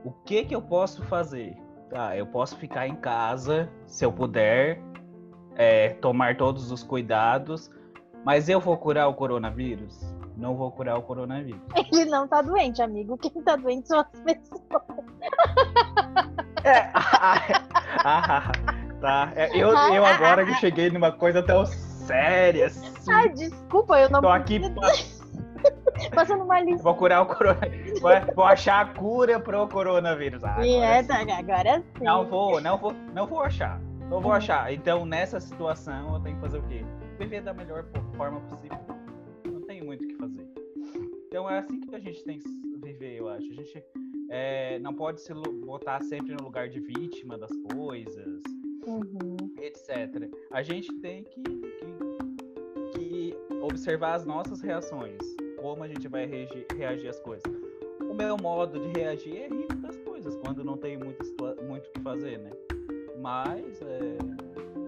O 0.05 0.13
que 0.25 0.45
que 0.45 0.55
eu 0.55 0.63
posso 0.63 1.03
fazer? 1.05 1.57
Tá, 1.91 2.17
eu 2.17 2.27
posso 2.27 2.57
ficar 2.57 2.87
em 2.87 2.97
casa, 2.97 3.69
se 3.87 4.05
eu 4.05 4.13
puder, 4.13 4.81
é, 5.57 5.91
tomar 5.95 6.37
todos 6.37 6.71
os 6.71 6.83
cuidados, 6.83 7.71
mas 8.25 8.49
eu 8.49 8.61
vou 8.61 8.77
curar 8.77 9.09
o 9.09 9.15
coronavírus? 9.15 10.15
Não 10.37 10.55
vou 10.55 10.71
curar 10.71 10.99
o 10.99 11.03
coronavírus. 11.03 11.61
Ele 11.93 12.07
não 12.07 12.29
tá 12.29 12.43
doente, 12.43 12.83
amigo. 12.83 13.17
Quem 13.17 13.31
tá 13.43 13.57
doente 13.57 13.89
são 13.89 14.01
as 14.01 14.09
pessoas. 14.21 14.63
É, 16.65 16.91
ah, 16.95 18.51
tá. 19.01 19.33
É, 19.37 19.57
eu, 19.57 19.69
eu 19.69 20.05
agora 20.05 20.45
que 20.45 20.53
cheguei 20.55 20.91
numa 20.91 21.13
coisa 21.13 21.41
tão 21.41 21.65
séria. 21.65 22.67
Assim, 22.67 23.13
Ai, 23.13 23.29
desculpa, 23.29 24.01
eu 24.01 24.11
não. 24.11 24.21
Tô 24.21 24.29
aqui 24.29 24.59
passando 26.15 26.45
uma 26.45 26.61
lista. 26.61 26.83
Vou 26.83 26.95
curar 26.95 27.23
o 27.23 27.27
coronavírus. 27.27 28.01
Vou, 28.35 28.45
achar 28.45 28.87
a 28.87 28.95
cura 28.95 29.41
pro 29.41 29.69
coronavírus. 29.69 30.43
Ah, 30.45 30.53
agora, 30.53 30.67
é, 30.67 31.03
tá, 31.03 31.39
agora 31.39 31.81
sim. 31.97 32.05
Não 32.05 32.27
vou, 32.27 32.61
não 32.61 32.79
vou, 32.79 32.93
não 33.15 33.27
vou 33.27 33.41
achar. 33.41 33.81
Não 34.09 34.21
vou 34.21 34.33
achar. 34.33 34.73
Então, 34.73 35.05
nessa 35.05 35.41
situação, 35.41 36.15
eu 36.15 36.21
tenho 36.21 36.37
que 36.37 36.43
fazer 36.43 36.59
o 36.59 36.63
quê? 36.63 36.85
Viver 37.19 37.43
da 37.43 37.53
melhor 37.53 37.85
forma 38.17 38.41
possível. 38.43 38.79
Não 39.45 39.61
tenho 39.63 39.85
muito 39.85 40.05
o 40.05 40.09
que 40.09 40.15
fazer. 40.15 40.49
Então, 41.27 41.51
é 41.51 41.59
assim 41.59 41.81
que 41.81 41.95
a 41.95 41.99
gente 41.99 42.23
tem 42.25 42.39
que 42.39 42.49
viver, 42.83 43.17
eu 43.17 43.29
acho. 43.29 43.51
A 43.51 43.55
gente 43.55 43.85
é, 44.31 44.79
não 44.79 44.95
pode 44.95 45.21
se 45.21 45.33
botar 45.65 46.01
sempre 46.03 46.35
no 46.35 46.45
lugar 46.45 46.69
de 46.69 46.81
vítima 46.81 47.37
das 47.37 47.51
coisas, 47.73 48.43
uhum. 48.87 49.37
etc. 49.61 50.31
A 50.53 50.63
gente 50.63 50.93
tem 51.01 51.25
que, 51.25 51.43
que, 51.43 51.91
que, 52.93 53.35
observar 53.63 54.15
as 54.15 54.25
nossas 54.25 54.61
reações, 54.61 55.19
como 55.67 55.83
a 55.83 55.89
gente 55.89 56.07
vai 56.07 56.25
reagir, 56.27 56.65
reagir 56.77 57.09
às 57.09 57.19
coisas. 57.19 57.53
O 58.01 58.15
meu 58.15 58.37
modo 58.37 58.79
de 58.79 59.01
reagir 59.01 59.37
é 59.37 59.49
rir 59.49 59.75
das 59.79 59.97
coisas, 59.99 60.37
quando 60.37 60.63
não 60.63 60.77
tem 60.77 60.97
muito 60.97 61.21
o 61.25 61.81
que 61.81 62.01
fazer, 62.03 62.39
né? 62.39 62.53
Mas 63.19 63.83
é, 63.83 64.17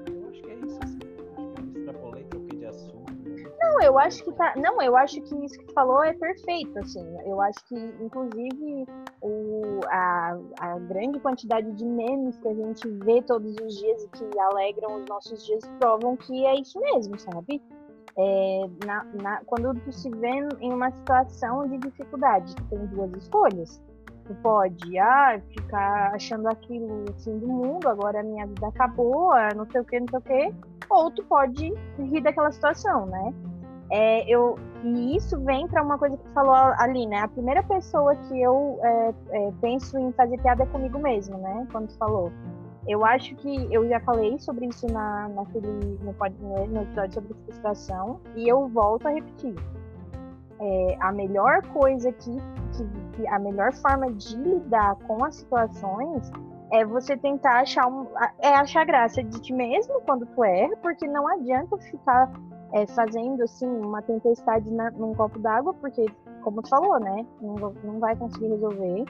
eu 0.09 0.29
acho 0.29 0.41
que 0.41 0.51
é 0.51 0.55
isso, 0.55 0.79
assim. 0.85 0.99
Acho 1.37 1.53
que 1.53 1.77
eu 1.77 1.81
extrapolei, 1.81 2.25
troquei 2.27 2.59
de 2.61 2.67
assunto. 2.67 3.11
Né? 3.11 3.51
Não, 3.61 3.83
eu 3.83 3.99
acho 3.99 4.23
que 4.23 4.31
tá. 4.31 4.55
Não, 4.57 4.81
eu 4.81 4.97
acho 4.97 5.21
que 5.21 5.45
isso 5.45 5.59
que 5.59 5.65
tu 5.65 5.75
falou 5.75 6.05
é 6.05 6.15
perfeito, 6.15 6.79
assim. 6.79 7.05
Eu 7.27 7.41
acho 7.41 7.59
que, 7.67 7.75
inclusive, 8.01 8.87
o, 9.21 9.81
a, 9.89 10.39
a 10.61 10.79
grande 10.79 11.19
quantidade 11.19 11.73
de 11.73 11.85
memes 11.85 12.39
que 12.39 12.47
a 12.47 12.55
gente 12.55 12.89
vê 13.05 13.21
todos 13.23 13.57
os 13.57 13.77
dias 13.77 14.05
e 14.05 14.09
que 14.11 14.39
alegram 14.39 14.95
os 14.95 15.09
nossos 15.09 15.45
dias 15.45 15.65
provam 15.81 16.17
que 16.17 16.47
é 16.47 16.55
isso 16.55 16.79
mesmo, 16.79 17.19
sabe? 17.19 17.61
É, 18.19 18.69
na, 18.85 19.05
na, 19.23 19.41
quando 19.47 19.73
tu 19.81 19.93
se 19.93 20.11
vê 20.11 20.49
em 20.61 20.73
uma 20.73 20.91
situação 20.91 21.69
de 21.69 21.79
dificuldade, 21.79 22.55
tu 22.57 22.65
tem 22.65 22.87
duas 22.87 23.13
escolhas 23.13 23.81
Tu 24.29 24.35
pode, 24.43 24.99
ah, 24.99 25.41
ficar 25.57 26.15
achando 26.15 26.49
aquilo 26.49 27.07
o 27.09 27.13
fim 27.25 27.39
do 27.39 27.49
mundo, 27.49 27.89
agora 27.89 28.21
a 28.21 28.23
minha 28.23 28.47
vida 28.47 28.69
acabou, 28.69 29.33
ah, 29.33 29.49
não 29.57 29.67
sei 29.71 29.81
o 29.81 29.85
que, 29.87 29.99
não 29.99 30.07
sei 30.11 30.19
o 30.19 30.23
que. 30.23 30.55
Ou 30.91 31.11
tu 31.11 31.25
pode 31.25 31.73
rir 31.99 32.21
daquela 32.21 32.53
situação, 32.53 33.07
né? 33.07 33.33
É, 33.91 34.29
eu, 34.31 34.59
e 34.85 35.17
isso 35.17 35.41
vem 35.45 35.67
para 35.67 35.83
uma 35.83 35.97
coisa 35.97 36.15
que 36.15 36.23
tu 36.23 36.31
falou 36.35 36.55
ali, 36.55 37.07
né? 37.07 37.21
A 37.21 37.29
primeira 37.29 37.63
pessoa 37.63 38.15
que 38.15 38.39
eu 38.39 38.79
é, 38.83 39.15
é, 39.31 39.53
penso 39.63 39.99
em 39.99 40.13
fazer 40.13 40.39
piada 40.43 40.65
é 40.65 40.67
comigo 40.67 40.99
mesmo, 40.99 41.39
né? 41.39 41.67
Quando 41.73 41.89
tu 41.89 41.97
falou. 41.97 42.31
Eu 42.87 43.05
acho 43.05 43.35
que 43.37 43.73
eu 43.73 43.89
já 43.89 44.01
falei 44.01 44.39
sobre 44.39 44.67
isso 44.67 44.87
na, 44.87 45.29
naquele, 45.29 45.69
no, 46.01 46.67
no 46.67 46.83
episódio 46.83 47.15
sobre 47.15 47.35
frustração, 47.45 48.21
e 48.35 48.49
eu 48.49 48.69
volto 48.69 49.07
a 49.07 49.11
repetir. 49.11 49.55
É, 50.61 50.97
a 51.01 51.13
melhor 51.13 51.63
coisa 51.69 52.11
que 52.11 52.37
que, 52.79 53.17
que 53.17 53.29
a 53.29 53.39
melhor 53.39 53.73
forma 53.75 54.13
de 54.13 54.37
lidar 54.37 54.97
com 55.07 55.25
as 55.25 55.37
situações 55.37 56.31
é 56.71 56.85
você 56.85 57.17
tentar 57.17 57.61
achar 57.61 57.87
um, 57.87 58.07
é 58.41 58.55
achar 58.55 58.85
graça 58.85 59.23
de 59.23 59.41
ti 59.41 59.53
mesmo 59.53 60.01
quando 60.03 60.27
tu 60.27 60.45
erra, 60.45 60.77
porque 60.83 61.07
não 61.07 61.27
adianta 61.27 61.77
ficar 61.79 62.31
é, 62.73 62.87
fazendo 62.89 63.43
assim 63.43 63.67
uma 63.67 64.03
tempestade 64.03 64.71
na, 64.71 64.91
num 64.91 65.15
copo 65.15 65.39
d'água, 65.39 65.73
porque 65.75 66.07
como 66.39 66.63
tu 66.63 66.69
falou, 66.69 66.99
né, 67.01 67.27
não, 67.41 67.55
não 67.85 67.99
vai 67.99 68.17
conseguir 68.17 68.49
resolver. 68.49 69.05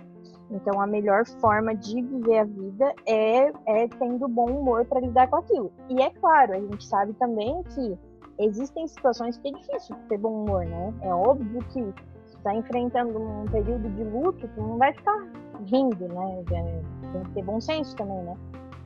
Então 0.50 0.80
a 0.80 0.86
melhor 0.86 1.26
forma 1.40 1.74
de 1.74 2.00
viver 2.02 2.38
a 2.38 2.44
vida 2.44 2.94
é, 3.06 3.52
é 3.66 3.88
tendo 3.98 4.26
bom 4.28 4.46
humor 4.46 4.84
para 4.86 5.00
lidar 5.00 5.28
com 5.28 5.36
aquilo. 5.36 5.70
E 5.90 6.00
é 6.00 6.10
claro, 6.10 6.54
a 6.54 6.60
gente 6.60 6.84
sabe 6.86 7.12
também 7.14 7.62
que 7.74 7.98
existem 8.38 8.86
situações 8.86 9.36
que 9.38 9.48
é 9.48 9.52
difícil 9.52 9.96
ter 10.08 10.18
bom 10.18 10.44
humor, 10.44 10.64
né? 10.64 10.94
É 11.02 11.12
óbvio 11.12 11.60
que 11.66 11.92
está 12.26 12.54
enfrentando 12.54 13.18
um 13.18 13.44
período 13.46 13.88
de 13.90 14.04
luto, 14.04 14.48
tu 14.48 14.60
não 14.60 14.78
vai 14.78 14.92
ficar 14.94 15.18
rindo, 15.66 16.08
né? 16.08 16.44
Tem 17.12 17.22
que 17.24 17.30
ter 17.32 17.44
bom 17.44 17.60
senso 17.60 17.94
também, 17.96 18.22
né? 18.22 18.34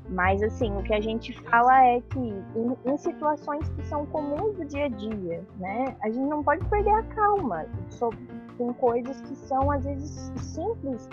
Mas, 0.09 0.43
assim, 0.43 0.77
o 0.77 0.83
que 0.83 0.93
a 0.93 1.01
gente 1.01 1.33
fala 1.43 1.87
é 1.87 2.01
que 2.01 2.19
em, 2.19 2.77
em, 2.85 2.97
situações 2.99 3.69
que 3.71 3.87
são 3.87 4.05
comuns 4.07 4.57
do 4.57 4.65
dia 4.65 4.87
a 4.87 4.89
dia, 4.89 5.45
né? 5.59 5.97
A 6.03 6.11
gente 6.11 6.29
não 6.29 6.43
pode 6.43 6.65
perder 6.67 6.91
a 6.91 7.03
calma 7.05 7.67
sobre, 7.89 8.19
com 8.59 8.75
coisas 8.75 9.21
que 9.23 9.35
são, 9.35 9.71
às 9.71 9.85
vezes, 9.85 10.33
simples, 10.37 11.09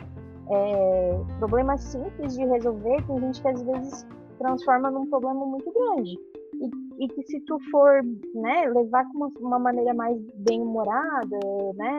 é, 0.49 1.21
problemas 1.37 1.81
simples 1.81 2.35
de 2.35 2.45
resolver, 2.45 3.01
tem 3.05 3.19
gente 3.19 3.41
que, 3.41 3.47
às 3.47 3.61
vezes, 3.61 4.07
transforma 4.37 4.89
num 4.89 5.09
problema 5.09 5.45
muito 5.45 5.71
grande. 5.71 6.17
E, 6.55 7.05
e 7.05 7.07
que 7.07 7.23
se 7.23 7.39
tu 7.41 7.57
for, 7.71 8.03
né, 8.33 8.67
levar 8.67 9.05
com 9.05 9.17
uma, 9.17 9.31
uma 9.39 9.59
maneira 9.59 9.93
mais 9.93 10.19
bem-humorada, 10.35 11.39
né? 11.75 11.95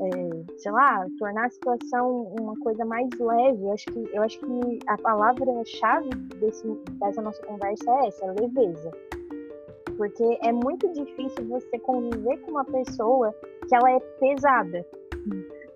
É, 0.00 0.58
sei 0.58 0.72
lá, 0.72 1.06
tornar 1.18 1.46
a 1.46 1.50
situação 1.50 2.34
uma 2.38 2.54
coisa 2.60 2.84
mais 2.84 3.08
leve. 3.18 3.64
Eu 3.64 3.72
acho 3.72 3.86
que, 3.86 4.10
eu 4.12 4.22
acho 4.22 4.38
que 4.40 4.78
a 4.86 4.96
palavra-chave 4.98 6.10
dessa 7.00 7.22
nossa 7.22 7.42
conversa 7.44 7.90
é 7.90 8.08
essa, 8.08 8.26
leveza. 8.40 8.90
Porque 9.96 10.38
é 10.42 10.52
muito 10.52 10.88
difícil 10.92 11.48
você 11.48 11.78
conviver 11.80 12.38
com 12.38 12.52
uma 12.52 12.64
pessoa 12.64 13.34
que 13.68 13.74
ela 13.74 13.90
é 13.90 14.00
pesada. 14.20 14.86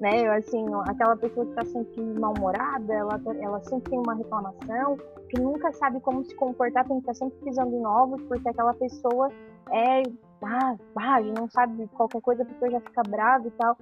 Né? 0.00 0.28
Assim, 0.28 0.64
aquela 0.88 1.16
pessoa 1.16 1.46
que 1.46 1.52
está 1.52 1.64
sempre 1.64 2.02
mal-humorada, 2.20 2.92
ela, 2.92 3.20
ela 3.40 3.60
sempre 3.64 3.90
tem 3.90 3.98
uma 3.98 4.14
reclamação, 4.14 4.96
que 5.28 5.40
nunca 5.40 5.72
sabe 5.72 6.00
como 6.00 6.24
se 6.24 6.34
comportar, 6.34 6.86
tem 6.86 7.00
que 7.00 7.10
estar 7.10 7.12
tá 7.12 7.30
sempre 7.30 7.44
pisando 7.44 7.74
em 7.74 7.86
ovos, 7.86 8.20
porque 8.22 8.48
aquela 8.48 8.74
pessoa 8.74 9.28
é 9.70 10.02
ah, 10.44 10.76
ah, 10.96 11.20
não 11.20 11.48
sabe 11.48 11.88
qualquer 11.94 12.20
coisa 12.20 12.44
porque 12.44 12.70
já 12.70 12.80
fica 12.80 13.02
bravo 13.08 13.46
e 13.46 13.50
tal 13.52 13.76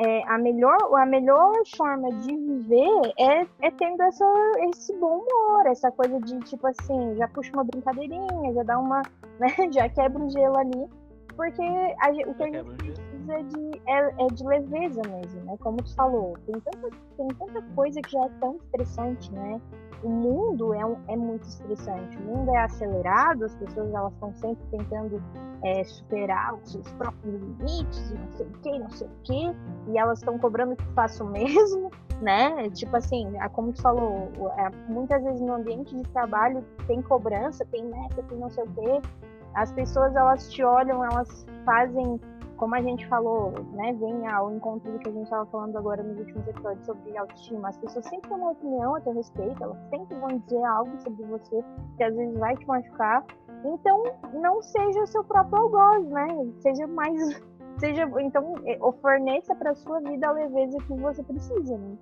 é, 0.00 0.22
a, 0.26 0.38
melhor, 0.38 0.78
a 0.94 1.04
melhor 1.04 1.52
forma 1.76 2.10
de 2.20 2.34
viver 2.34 3.12
é, 3.18 3.46
é 3.60 3.70
tendo 3.70 4.02
essa, 4.02 4.24
esse 4.70 4.96
bom 4.96 5.18
humor, 5.18 5.66
essa 5.66 5.90
coisa 5.90 6.18
de 6.20 6.38
tipo 6.40 6.66
assim, 6.66 7.16
já 7.16 7.28
puxa 7.28 7.52
uma 7.52 7.64
brincadeirinha, 7.64 8.54
já 8.54 8.62
dá 8.62 8.78
uma, 8.78 9.02
né, 9.38 9.48
já 9.70 9.88
quebra 9.90 10.22
o 10.22 10.30
gelo 10.30 10.56
ali, 10.56 10.88
porque 11.36 11.62
a, 11.62 12.30
o 12.30 12.34
que 12.34 12.42
a 12.42 12.46
gente 12.46 12.76
precisa 12.76 13.32
é 13.34 13.42
de, 13.42 13.82
é, 13.86 14.24
é, 14.24 14.26
de 14.28 14.44
leveza 14.44 15.02
mesmo, 15.08 15.40
né? 15.44 15.56
Como 15.60 15.76
tu 15.78 15.94
falou, 15.94 16.34
tem 16.46 16.58
tanta, 16.60 16.88
tem 17.16 17.28
tanta 17.28 17.62
coisa 17.74 18.00
que 18.00 18.12
já 18.12 18.24
é 18.24 18.28
tão 18.40 18.56
estressante, 18.56 19.32
né? 19.32 19.60
O 20.02 20.08
mundo 20.08 20.72
é, 20.74 20.84
um, 20.84 20.96
é 21.08 21.16
muito 21.16 21.42
estressante, 21.44 22.16
o 22.18 22.20
mundo 22.22 22.50
é 22.50 22.58
acelerado, 22.58 23.44
as 23.44 23.54
pessoas 23.56 23.92
elas 23.92 24.12
estão 24.14 24.34
sempre 24.34 24.64
tentando 24.70 25.22
é, 25.62 25.84
superar 25.84 26.54
os 26.54 26.72
seus 26.72 26.90
próprios 26.92 27.34
limites, 27.34 28.12
não 28.12 28.30
sei 28.32 28.46
o 28.46 28.50
que, 28.50 28.78
não 28.78 28.90
sei 28.90 29.06
o 29.06 29.10
que, 29.22 29.56
e 29.88 29.98
elas 29.98 30.18
estão 30.18 30.38
cobrando 30.38 30.76
que 30.76 30.86
faça 30.94 31.22
o 31.22 31.28
mesmo, 31.30 31.90
né? 32.20 32.70
Tipo 32.70 32.96
assim, 32.96 33.32
como 33.52 33.72
tu 33.72 33.82
falou, 33.82 34.30
é, 34.56 34.70
muitas 34.88 35.22
vezes 35.22 35.40
no 35.40 35.54
ambiente 35.54 35.94
de 35.94 36.02
trabalho 36.10 36.64
tem 36.86 37.02
cobrança, 37.02 37.64
tem 37.66 37.84
meta, 37.84 38.22
tem 38.22 38.38
não 38.38 38.50
sei 38.50 38.64
o 38.64 38.68
que, 38.68 39.08
as 39.54 39.72
pessoas 39.72 40.14
elas 40.14 40.50
te 40.50 40.62
olham, 40.62 41.04
elas 41.04 41.44
fazem 41.64 42.20
como 42.60 42.74
a 42.74 42.82
gente 42.82 43.06
falou, 43.08 43.54
né, 43.72 43.94
vem 43.94 44.28
ao 44.28 44.52
encontro 44.52 44.92
do 44.92 44.98
que 44.98 45.08
a 45.08 45.12
gente 45.12 45.24
estava 45.24 45.46
falando 45.46 45.78
agora 45.78 46.02
nos 46.02 46.18
últimos 46.18 46.46
episódios 46.46 46.84
sobre 46.84 47.16
autoestima. 47.16 47.70
As 47.70 47.78
pessoas 47.78 48.04
sempre 48.04 48.28
têm 48.28 48.38
uma 48.38 48.50
opinião 48.50 48.94
a 48.94 49.00
teu 49.00 49.14
respeito, 49.14 49.64
elas 49.64 49.78
sempre 49.88 50.14
vão 50.18 50.28
dizer 50.40 50.62
algo 50.64 51.00
sobre 51.00 51.24
você 51.24 51.64
que 51.96 52.04
às 52.04 52.14
vezes 52.14 52.38
vai 52.38 52.54
te 52.54 52.66
machucar. 52.66 53.24
Então, 53.64 54.02
não 54.34 54.60
seja 54.60 55.02
o 55.02 55.06
seu 55.06 55.24
próprio 55.24 55.58
algoz, 55.58 56.06
né? 56.10 56.28
Seja 56.60 56.86
mais. 56.86 57.18
Seja, 57.78 58.06
então, 58.20 58.56
é, 58.66 58.78
forneça 59.00 59.54
para 59.54 59.74
sua 59.74 60.00
vida 60.00 60.28
a 60.28 60.32
leveza 60.32 60.76
que 60.86 60.92
você 60.92 61.22
precisa, 61.22 61.78
né? 61.78 61.96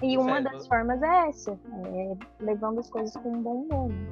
E 0.00 0.16
uma 0.16 0.40
certo. 0.40 0.50
das 0.50 0.66
formas 0.66 1.02
é 1.02 1.28
essa, 1.28 1.52
é 1.52 2.16
levando 2.40 2.78
as 2.78 2.88
coisas 2.88 3.14
com 3.18 3.28
um 3.28 3.42
bom 3.42 3.64
humor. 3.64 3.90
Né? 3.90 4.06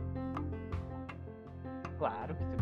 Claro 1.99 2.35
que 2.35 2.60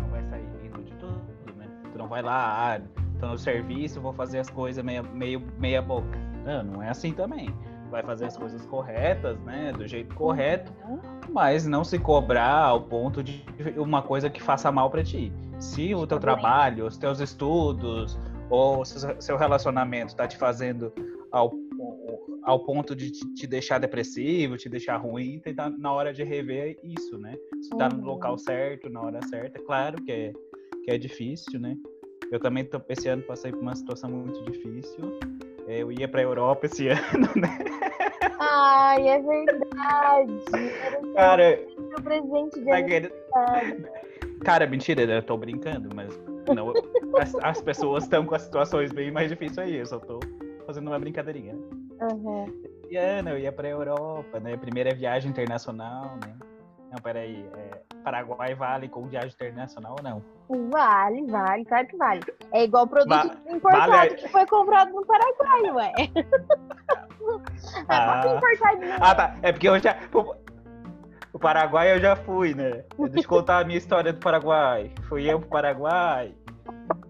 não 1.99 2.09
vai 2.09 2.23
lá, 2.23 2.77
ah, 2.77 2.81
tô 3.21 3.27
no 3.27 3.39
serviço, 3.39 4.01
vou 4.01 4.13
fazer 4.13 4.39
as 4.39 4.49
coisas 4.49 4.83
meia, 4.85 5.03
meio 5.03 5.43
meia 5.59 5.83
boca. 5.83 6.17
Não, 6.45 6.63
não 6.65 6.83
é 6.83 6.89
assim 6.89 7.13
também. 7.13 7.51
Vai 7.91 8.03
fazer 8.03 8.27
as 8.27 8.37
coisas 8.37 8.65
corretas, 8.67 9.39
né? 9.41 9.73
Do 9.73 9.87
jeito 9.87 10.15
correto, 10.15 10.73
mas 11.31 11.67
não 11.67 11.83
se 11.85 11.99
cobrar 11.99 12.65
ao 12.65 12.83
ponto 12.83 13.23
de 13.23 13.43
uma 13.77 14.03
coisa 14.03 14.31
que 14.31 14.43
faça 14.43 14.71
mal 14.71 14.91
para 14.91 15.03
ti. 15.03 15.33
Se 15.59 15.95
o 15.95 16.07
teu 16.07 16.19
trabalho, 16.21 16.87
os 16.87 16.97
teus 16.97 17.19
estudos 17.21 18.19
ou 18.51 18.85
se- 18.85 19.17
seu 19.21 19.37
relacionamento 19.37 20.15
tá 20.15 20.27
te 20.29 20.37
fazendo 20.37 20.93
ao, 21.33 21.51
ao 22.45 22.61
ponto 22.61 22.95
de 22.95 23.11
te, 23.11 23.47
deixar 23.47 23.79
depressivo, 23.79 24.57
te 24.57 24.69
deixar 24.69 24.97
ruim, 24.99 25.41
tem 25.41 25.55
tá 25.55 25.69
na 25.71 25.93
hora 25.93 26.13
de 26.13 26.23
rever 26.23 26.79
isso, 26.83 27.19
né? 27.19 27.35
Se 27.63 27.71
tá 27.77 27.89
no 27.89 27.99
Uhum. 28.01 28.05
local 28.05 28.39
certo, 28.39 28.89
na 28.91 29.01
hora 29.01 29.21
certa, 29.29 29.59
claro 29.65 30.01
que 30.03 30.13
é, 30.13 30.33
que 30.89 30.95
é 30.95 30.97
difícil, 30.97 31.61
né? 31.61 31.77
Eu 32.33 32.41
também 32.41 32.65
tô, 32.65 32.81
esse 32.89 33.09
ano 33.09 33.23
passei 33.23 33.53
por 33.53 33.61
uma 33.61 33.77
situação 33.77 34.09
muito 34.09 34.43
difícil. 34.51 35.19
Eu 35.67 35.93
ia 35.93 36.09
pra 36.09 36.23
Europa 36.23 36.65
esse 36.65 36.89
ano, 36.89 37.29
né? 37.37 37.59
Ai, 38.41 39.07
é 39.07 39.21
verdade. 39.21 40.33
Era 40.55 41.13
Cara, 41.15 41.59
seu 41.59 42.03
presente 42.03 42.59
de 42.59 42.65
daquele- 42.65 43.13
aniversário. 43.35 43.89
Cara, 44.43 44.67
mentira, 44.67 45.03
eu 45.03 45.23
tô 45.23 45.37
brincando, 45.37 45.91
mas 45.95 46.19
não, 46.55 46.73
as, 47.21 47.35
as 47.43 47.61
pessoas 47.61 48.05
estão 48.05 48.25
com 48.25 48.35
as 48.35 48.43
situações 48.43 48.91
bem 48.91 49.11
mais 49.11 49.29
difíceis 49.29 49.59
aí. 49.59 49.75
Eu 49.77 49.85
só 49.87 49.99
tô 49.99 50.21
fazendo 50.65 50.87
uma 50.87 50.99
brincadeirinha. 50.99 51.55
Uhum. 52.01 52.47
E 52.89 52.97
ano 52.97 53.31
eu 53.31 53.39
ia 53.39 53.53
pra 53.53 53.69
Europa, 53.69 54.41
né? 54.41 54.57
Primeira 54.57 54.95
viagem 54.95 55.31
internacional, 55.31 56.17
né? 56.25 56.35
Não, 56.91 56.99
peraí. 57.03 57.49
É, 57.57 57.83
Paraguai 58.03 58.55
vale 58.55 58.89
com 58.89 59.07
viagem 59.07 59.31
internacional 59.31 59.97
ou 59.99 60.03
não? 60.03 60.23
Vale, 60.71 61.27
vale, 61.27 61.65
claro 61.67 61.87
que 61.87 61.97
vale. 61.97 62.21
É 62.53 62.65
igual 62.65 62.87
produto 62.87 63.29
Va- 63.29 63.37
importado 63.53 63.93
vale- 63.93 64.15
que 64.15 64.29
foi 64.29 64.47
comprado 64.47 64.93
no 64.93 65.05
Paraguai, 65.05 65.71
ué. 65.73 65.93
Ah. 67.89 68.23
É 68.23 68.29
muito 68.29 68.37
importadinho. 68.39 68.97
Ah, 69.01 69.15
tá. 69.15 69.37
É 69.43 69.53
porque 69.53 69.69
eu 69.69 69.79
já. 69.79 69.97
O, 71.33 71.39
Paraguai 71.39 71.93
eu 71.93 72.01
já 72.01 72.17
fui, 72.17 72.55
né? 72.55 72.85
Deixa 73.11 73.27
eu 73.27 73.29
contar 73.29 73.59
a 73.59 73.65
minha 73.65 73.77
história 73.77 74.13
do 74.13 74.19
Paraguai. 74.19 74.91
Fui 75.09 75.31
eu 75.31 75.39
pro 75.39 75.49
Paraguai. 75.51 76.35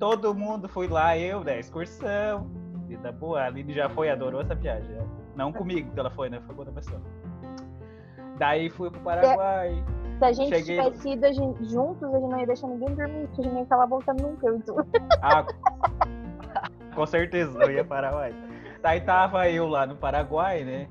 Todo 0.00 0.34
mundo 0.34 0.68
foi 0.68 0.88
lá, 0.88 1.16
eu, 1.16 1.44
né? 1.44 1.60
Excursão. 1.60 2.50
Vida 2.88 3.12
boa. 3.12 3.42
A 3.42 3.46
Aline 3.46 3.72
já 3.72 3.88
foi, 3.88 4.10
adorou 4.10 4.40
essa 4.40 4.54
viagem. 4.56 4.88
né? 4.88 5.06
Não 5.36 5.52
comigo 5.52 5.92
que 5.92 6.00
ela 6.00 6.10
foi, 6.10 6.28
né? 6.28 6.40
Foi 6.46 6.54
com 6.54 6.62
outra 6.62 6.74
pessoa. 6.74 7.00
Daí 8.38 8.70
fui 8.70 8.90
pro 8.90 9.00
Paraguai. 9.00 9.82
Se 10.18 10.24
a 10.24 10.32
gente 10.32 10.48
cheguei- 10.56 10.80
tivesse 10.82 11.08
ido 11.10 11.32
juntos, 11.64 12.02
a 12.02 12.10
gente 12.18 12.28
não 12.28 12.40
ia 12.40 12.46
deixar 12.46 12.66
ninguém 12.68 12.94
dormir, 12.94 13.26
porque 13.28 13.40
a 13.40 13.44
gente 13.44 13.52
não 13.70 13.78
ia 13.80 13.86
voltando 13.86 14.22
nunca. 14.22 14.46
Eu 14.46 14.56
e 14.56 14.62
tu. 14.62 14.74
Ah, 15.22 15.44
com 16.94 17.06
certeza, 17.06 17.56
eu 17.62 17.70
ia 17.70 17.84
para 17.84 18.08
Paraguai. 18.10 18.34
Daí 18.82 19.00
tava 19.00 19.48
eu 19.48 19.68
lá 19.68 19.86
no 19.86 19.96
Paraguai, 19.96 20.64
né? 20.64 20.88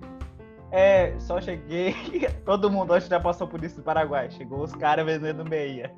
É, 0.72 1.14
só 1.20 1.40
cheguei. 1.42 1.94
Todo 2.46 2.70
mundo 2.70 2.94
acho 2.94 3.06
que 3.06 3.10
já 3.10 3.20
passou 3.20 3.48
por 3.48 3.64
isso 3.64 3.78
no 3.78 3.84
Paraguai. 3.84 4.30
Chegou 4.32 4.62
os 4.64 4.74
caras 4.74 5.06
vendendo 5.06 5.44
meia. 5.46 5.92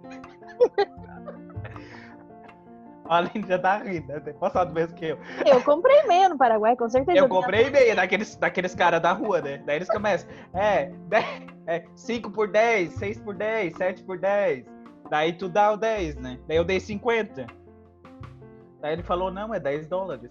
A 3.11 3.17
Aline 3.17 3.43
já 3.47 3.57
tá 3.57 3.77
rindo, 3.79 4.05
deve 4.05 4.21
ter 4.21 4.33
passado 4.35 4.71
mesmo 4.71 4.95
que 4.95 5.05
eu. 5.05 5.17
Eu 5.43 5.63
comprei 5.63 6.03
meia 6.03 6.29
no 6.29 6.37
Paraguai, 6.37 6.75
com 6.75 6.87
certeza. 6.87 7.17
Eu 7.17 7.27
comprei 7.27 7.67
meia 7.71 7.95
daqueles, 7.95 8.35
daqueles 8.35 8.75
caras 8.75 9.01
da 9.01 9.11
rua, 9.11 9.41
né? 9.41 9.63
Daí 9.65 9.77
eles 9.77 9.89
começam. 9.89 10.29
É, 10.53 10.91
10, 11.07 11.25
é 11.65 11.85
5 11.95 12.29
por 12.29 12.47
10, 12.47 12.93
6 12.93 13.19
por 13.21 13.33
10, 13.35 13.75
7 13.75 14.03
por 14.03 14.19
10. 14.19 14.63
Daí 15.09 15.33
tu 15.33 15.49
dá 15.49 15.71
o 15.71 15.77
10, 15.77 16.17
né? 16.17 16.39
Daí 16.47 16.57
eu 16.57 16.63
dei 16.63 16.79
50. 16.79 17.47
Daí 18.79 18.93
ele 18.93 19.03
falou, 19.03 19.31
não, 19.31 19.53
é 19.55 19.59
10 19.59 19.87
dólares. 19.87 20.29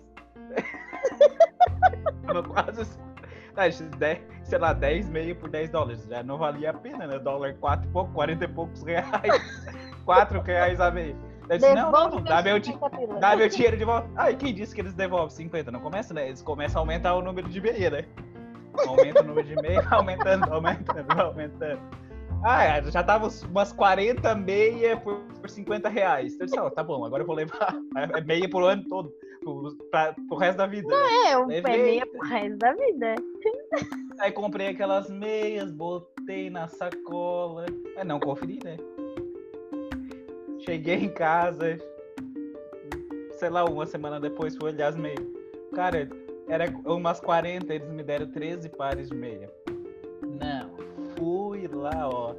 Eu 2.33 2.45
quase. 2.45 2.87
10, 3.57 3.83
sei 4.45 4.59
lá, 4.59 4.73
10 4.73 5.09
meio 5.09 5.35
por 5.35 5.51
10 5.51 5.71
dólares. 5.71 6.05
Já 6.05 6.23
não 6.23 6.39
valia 6.39 6.71
a 6.71 6.75
pena, 6.75 7.07
né? 7.07 7.19
Dólar 7.19 7.55
4 7.55 7.89
e 7.89 7.93
pouco, 7.93 8.13
40 8.13 8.45
e 8.45 8.49
poucos 8.49 8.83
reais. 8.85 9.11
4 10.05 10.41
reais 10.43 10.81
a 10.81 10.91
meia. 10.91 11.17
Eu 11.51 11.59
disse, 11.59 11.75
não, 11.75 11.91
não, 11.91 12.11
não, 12.11 12.23
dá 12.23 12.43
meu, 12.43 12.59
di- 12.59 12.73
50 12.73 12.97
pila. 12.97 13.21
Dá 13.21 13.37
meu 13.37 13.49
dinheiro 13.49 13.77
de 13.77 13.85
volta. 13.85 14.09
Ai, 14.17 14.37
quem 14.37 14.55
disse 14.55 14.75
que 14.75 14.81
eles 14.81 14.95
devolvem 14.95 15.31
50? 15.31 15.71
Não 15.71 15.81
começa, 15.81 16.13
né? 16.13 16.27
Eles 16.29 16.43
começam 16.43 16.81
a 16.81 16.83
aumentar 16.83 17.15
o 17.15 17.23
número 17.23 17.49
de 17.49 17.61
meia, 17.61 17.91
né? 17.91 18.05
Aumenta 18.87 19.23
o 19.23 19.27
número 19.27 19.47
de 19.47 19.57
meia, 19.57 19.83
aumentando, 19.91 20.53
aumentando, 20.53 21.21
aumentando. 21.21 21.81
Ah, 22.45 22.63
é, 22.63 22.91
já 22.91 23.03
tava 23.03 23.29
umas 23.51 23.73
40 23.73 24.33
meia 24.37 24.97
por, 24.97 25.17
por 25.41 25.51
50 25.51 25.89
reais. 25.89 26.35
Então 26.35 26.45
eu 26.45 26.47
disse, 26.47 26.61
ó, 26.61 26.71
tá 26.71 26.85
bom, 26.85 27.05
agora 27.05 27.23
eu 27.23 27.27
vou 27.27 27.35
levar 27.35 27.75
É 28.15 28.21
meia 28.21 28.49
pro 28.49 28.65
ano 28.67 28.85
todo, 28.89 29.13
pro, 29.43 29.77
pra, 29.91 30.15
pro 30.29 30.37
resto 30.37 30.59
da 30.59 30.67
vida. 30.67 30.87
né? 30.87 31.33
É, 31.33 31.37
Levei. 31.37 31.75
é 31.75 31.83
meia 31.85 32.07
pro 32.07 32.21
resto 32.29 32.59
da 32.59 32.73
vida. 32.75 33.15
Aí 34.21 34.31
comprei 34.31 34.69
aquelas 34.69 35.11
meias, 35.11 35.73
botei 35.73 36.49
na 36.51 36.69
sacola. 36.69 37.67
Mas 37.97 38.07
não 38.07 38.21
conferi, 38.21 38.61
né? 38.63 38.77
Cheguei 40.65 40.97
em 40.97 41.09
casa, 41.09 41.79
sei 43.33 43.49
lá, 43.49 43.65
uma 43.65 43.87
semana 43.87 44.19
depois 44.21 44.57
fui 44.57 44.71
olhar 44.73 44.89
as 44.89 44.97
meias. 44.97 45.25
Cara, 45.75 46.09
era 46.49 46.67
umas 46.85 47.21
40, 47.21 47.73
eles 47.73 47.89
me 47.91 48.03
deram 48.03 48.31
13 48.31 48.69
pares 48.71 49.09
de 49.09 49.15
meia. 49.15 49.51
Não, 50.23 50.71
fui 51.17 51.67
lá, 51.69 52.09
ó. 52.09 52.35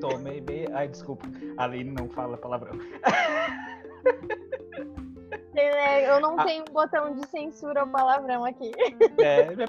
Tomei 0.00 0.40
meia. 0.40 0.70
Ai, 0.74 0.88
desculpa, 0.88 1.26
a 1.56 1.64
Aline 1.64 1.90
não 1.92 2.08
fala 2.08 2.36
palavrão. 2.36 2.78
É, 5.56 6.10
Eu 6.10 6.20
não 6.20 6.38
Ah. 6.38 6.44
tenho 6.44 6.64
um 6.68 6.72
botão 6.72 7.14
de 7.14 7.24
censura 7.28 7.82
ao 7.82 7.86
palavrão 7.86 8.44
aqui. 8.44 8.72
É, 9.18 9.46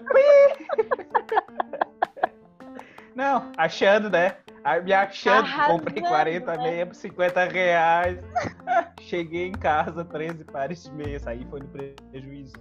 Não, 3.13 3.51
achando, 3.55 4.09
né? 4.09 4.35
Aí 4.65 4.81
Me 4.81 4.93
achando, 4.93 5.45
que 5.45 5.51
comprei 5.67 6.03
Arrasando, 6.03 6.09
40 6.09 6.57
né? 6.57 6.63
meia 6.63 6.85
por 6.87 6.95
50 6.95 7.43
reais. 7.45 8.19
Cheguei 8.99 9.47
em 9.47 9.51
casa, 9.51 10.03
13 10.03 10.43
pares 10.45 10.83
de 10.83 10.91
meia, 10.91 11.19
saí 11.19 11.45
foi 11.51 11.59
no 11.59 11.67
prejuízo. 11.67 12.53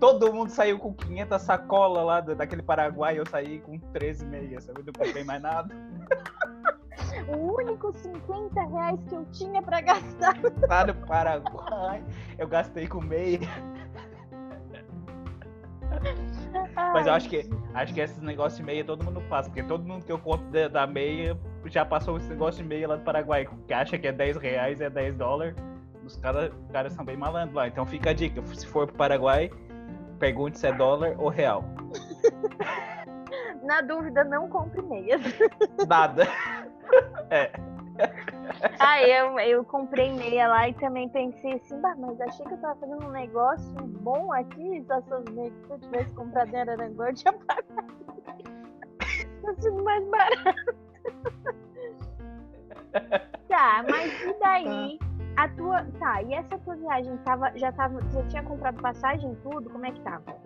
Todo 0.00 0.32
mundo 0.32 0.50
saiu 0.50 0.76
com 0.80 0.92
500 0.92 1.40
sacolas 1.40 2.04
lá 2.04 2.20
da- 2.20 2.34
daquele 2.34 2.62
Paraguai, 2.62 3.16
eu 3.16 3.24
saí 3.24 3.60
com 3.60 3.78
13 3.78 4.26
meias, 4.26 4.66
eu 4.66 4.74
não 4.74 4.82
comprei 4.92 5.22
mais 5.22 5.40
nada. 5.40 5.72
O 7.28 7.54
único 7.56 7.92
50 7.92 8.60
reais 8.64 8.98
que 9.08 9.14
eu 9.14 9.24
tinha 9.26 9.62
pra 9.62 9.80
gastar. 9.80 10.34
Lá 10.68 10.84
no 10.84 10.94
Paraguai, 11.06 12.02
eu 12.36 12.48
gastei 12.48 12.88
com 12.88 13.00
meia. 13.00 13.38
Mas 16.74 17.06
eu 17.06 17.12
acho 17.12 17.28
que 17.28 17.48
acho 17.74 17.94
que 17.94 18.00
esses 18.00 18.20
negócios 18.20 18.58
de 18.58 18.64
meia 18.64 18.84
todo 18.84 19.04
mundo 19.04 19.20
passa, 19.28 19.48
porque 19.48 19.62
todo 19.62 19.84
mundo 19.84 20.04
que 20.04 20.12
eu 20.12 20.18
conto 20.18 20.44
da, 20.44 20.68
da 20.68 20.86
meia 20.86 21.38
já 21.66 21.84
passou 21.84 22.16
esse 22.16 22.28
negócio 22.28 22.62
de 22.62 22.68
meia 22.68 22.88
lá 22.88 22.96
do 22.96 23.02
Paraguai, 23.02 23.48
que 23.66 23.74
acha 23.74 23.98
que 23.98 24.06
é 24.06 24.12
10 24.12 24.36
reais, 24.36 24.80
é 24.80 24.90
10 24.90 25.16
dólares. 25.16 25.54
Os 26.04 26.16
caras 26.16 26.52
caras 26.72 26.92
são 26.92 27.04
bem 27.04 27.16
malandros 27.16 27.54
lá. 27.54 27.68
Então 27.68 27.86
fica 27.86 28.10
a 28.10 28.12
dica, 28.12 28.42
se 28.54 28.66
for 28.66 28.86
pro 28.86 28.96
Paraguai, 28.96 29.50
pergunte 30.18 30.58
se 30.58 30.66
é 30.66 30.72
dólar 30.72 31.14
ou 31.18 31.28
real. 31.28 31.64
Na 33.62 33.80
dúvida, 33.80 34.24
não 34.24 34.48
compre 34.48 34.82
meias. 34.82 35.20
Nada. 35.88 36.26
É. 37.30 37.50
Ah, 38.78 39.02
eu, 39.02 39.38
eu 39.40 39.64
comprei 39.64 40.12
meia 40.12 40.48
lá 40.48 40.68
e 40.68 40.74
também 40.74 41.08
pensei 41.08 41.54
assim, 41.54 41.80
bah, 41.80 41.94
mas 41.96 42.20
achei 42.20 42.44
que 42.46 42.54
eu 42.54 42.58
tava 42.58 42.78
fazendo 42.80 43.06
um 43.06 43.10
negócio 43.10 43.74
bom 44.00 44.32
aqui, 44.32 44.84
meias 45.30 45.52
que 45.54 45.66
se 45.66 45.72
eu 45.72 45.78
tivesse 45.80 46.14
comprado 46.14 46.52
em 46.52 46.60
Araranguá, 46.60 47.10
eu 47.10 47.14
tinha 47.14 47.32
pagado. 47.32 47.92
Tá 49.42 49.54
sendo 49.58 49.82
mais 49.82 50.06
barato. 50.08 50.76
tá, 53.48 53.84
mas 53.90 54.22
e 54.22 54.38
daí? 54.38 54.98
A 55.36 55.48
tua. 55.48 55.84
Tá, 55.98 56.22
e 56.22 56.32
essa 56.32 56.58
tua 56.58 56.76
viagem 56.76 57.16
tava, 57.18 57.50
já 57.58 57.72
tava. 57.72 58.00
Já 58.12 58.22
tinha 58.28 58.42
comprado 58.44 58.80
passagem 58.80 59.32
e 59.32 59.36
tudo? 59.36 59.68
Como 59.68 59.84
é 59.84 59.90
que 59.90 60.00
tava? 60.02 60.36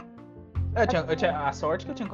Eu 0.77 0.87
tinha, 0.87 1.05
eu 1.09 1.17
tinha- 1.17 1.39
a 1.47 1.53
sorte 1.53 1.85
que 1.87 1.91
eu 1.93 1.95
tinha. 1.95 2.09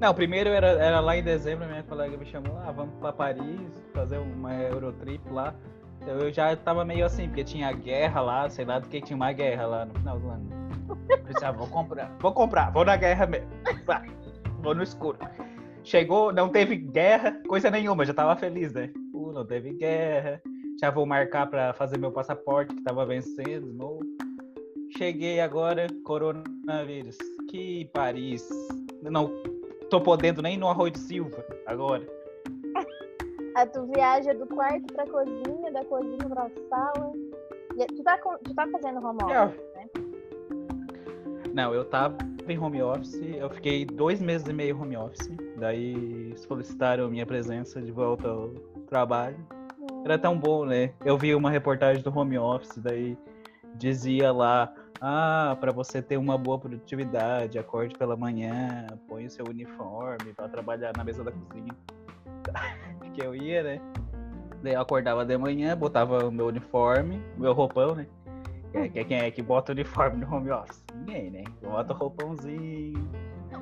Não, 0.00 0.14
primeiro 0.14 0.50
era, 0.50 0.68
era 0.68 1.00
lá 1.00 1.16
em 1.16 1.22
dezembro, 1.22 1.66
minha 1.66 1.82
colega 1.82 2.16
me 2.16 2.24
chamou, 2.26 2.56
ah, 2.58 2.72
vamos 2.72 2.94
pra 2.98 3.12
Paris, 3.12 3.60
fazer 3.92 4.18
uma 4.18 4.54
Eurotrip 4.54 5.20
lá. 5.30 5.54
Então 6.00 6.14
eu 6.18 6.32
já 6.32 6.54
tava 6.56 6.84
meio 6.84 7.04
assim, 7.04 7.26
porque 7.28 7.44
tinha 7.44 7.70
guerra 7.72 8.20
lá, 8.20 8.48
sei 8.48 8.64
lá 8.64 8.78
do 8.78 8.88
que 8.88 9.00
tinha 9.00 9.16
uma 9.16 9.32
guerra 9.32 9.66
lá 9.66 9.84
no 9.86 9.94
final 9.94 10.18
do 10.18 10.28
ano. 10.28 10.48
Eu 11.10 11.32
disse, 11.32 11.44
ah, 11.44 11.52
vou 11.52 11.66
comprar, 11.66 12.16
vou 12.20 12.32
comprar, 12.32 12.70
vou 12.70 12.84
na 12.84 12.96
guerra 12.96 13.26
mesmo. 13.26 13.48
Vou 14.60 14.74
no 14.74 14.82
escuro. 14.82 15.18
Chegou, 15.82 16.32
não 16.32 16.48
teve 16.48 16.76
guerra, 16.76 17.40
coisa 17.46 17.70
nenhuma, 17.70 18.04
já 18.04 18.12
tava 18.14 18.34
feliz, 18.36 18.72
né? 18.72 18.90
Uh, 19.14 19.32
não 19.32 19.46
teve 19.46 19.72
guerra. 19.74 20.40
Já 20.80 20.90
vou 20.90 21.06
marcar 21.06 21.46
pra 21.46 21.72
fazer 21.72 21.98
meu 21.98 22.10
passaporte 22.12 22.74
que 22.74 22.82
tava 22.82 23.06
vencendo. 23.06 23.98
Cheguei 24.98 25.40
agora, 25.40 25.86
coronavírus. 26.04 27.16
Que 27.48 27.84
Paris. 27.92 28.48
Não 29.02 29.30
tô 29.90 30.00
podendo 30.00 30.42
nem 30.42 30.56
no 30.56 30.68
Arroio 30.68 30.92
de 30.92 30.98
Silva 30.98 31.44
agora. 31.66 32.06
A 33.54 33.66
tu 33.66 33.86
viaja 33.86 34.34
do 34.34 34.46
quarto 34.46 34.92
pra 34.92 35.06
cozinha, 35.06 35.72
da 35.72 35.84
cozinha 35.84 36.28
pra 36.28 36.50
sala. 36.68 37.12
E 37.76 37.86
Tu 37.86 38.02
tá, 38.02 38.18
tu 38.18 38.54
tá 38.54 38.68
fazendo 38.68 39.04
home 39.04 39.22
office, 39.24 39.64
né? 39.74 39.86
Não, 41.54 41.72
eu 41.72 41.84
tava 41.84 42.18
em 42.46 42.58
home 42.58 42.82
office, 42.82 43.14
eu 43.14 43.48
fiquei 43.50 43.84
dois 43.84 44.20
meses 44.20 44.46
e 44.46 44.52
meio 44.52 44.80
home 44.80 44.96
office, 44.96 45.30
daí 45.56 46.34
solicitaram 46.36 47.08
minha 47.10 47.26
presença 47.26 47.80
de 47.80 47.90
volta 47.90 48.28
ao 48.28 48.50
trabalho. 48.86 49.38
Era 50.04 50.18
tão 50.18 50.38
bom, 50.38 50.64
né? 50.64 50.92
Eu 51.04 51.16
vi 51.16 51.34
uma 51.34 51.50
reportagem 51.50 52.02
do 52.02 52.16
home 52.16 52.38
office, 52.38 52.76
daí 52.78 53.16
dizia 53.74 54.30
lá, 54.32 54.72
ah, 55.00 55.56
para 55.60 55.72
você 55.72 56.00
ter 56.02 56.16
uma 56.16 56.36
boa 56.38 56.58
produtividade, 56.58 57.58
acorde 57.58 57.94
pela 57.96 58.16
manhã, 58.16 58.86
põe 59.08 59.26
o 59.26 59.30
seu 59.30 59.44
uniforme 59.48 60.32
para 60.34 60.48
trabalhar 60.48 60.92
na 60.96 61.04
mesa 61.04 61.22
da 61.24 61.32
cozinha. 61.32 61.72
que 63.14 63.22
eu 63.24 63.34
ia, 63.34 63.62
né? 63.62 63.80
Daí 64.62 64.74
eu 64.74 64.80
acordava 64.80 65.24
de 65.24 65.36
manhã, 65.38 65.76
botava 65.76 66.26
o 66.26 66.30
meu 66.30 66.46
uniforme, 66.46 67.22
meu 67.36 67.52
roupão, 67.52 67.94
né? 67.94 68.06
Que- 68.72 68.88
que- 68.90 69.04
Quem 69.04 69.18
é 69.18 69.30
que 69.30 69.42
bota 69.42 69.72
uniforme 69.72 70.18
no 70.24 70.34
home 70.34 70.50
office? 70.50 70.82
Ninguém, 70.94 71.30
né? 71.30 71.44
Bota 71.62 71.92
o 71.92 71.96
roupãozinho. 71.96 73.08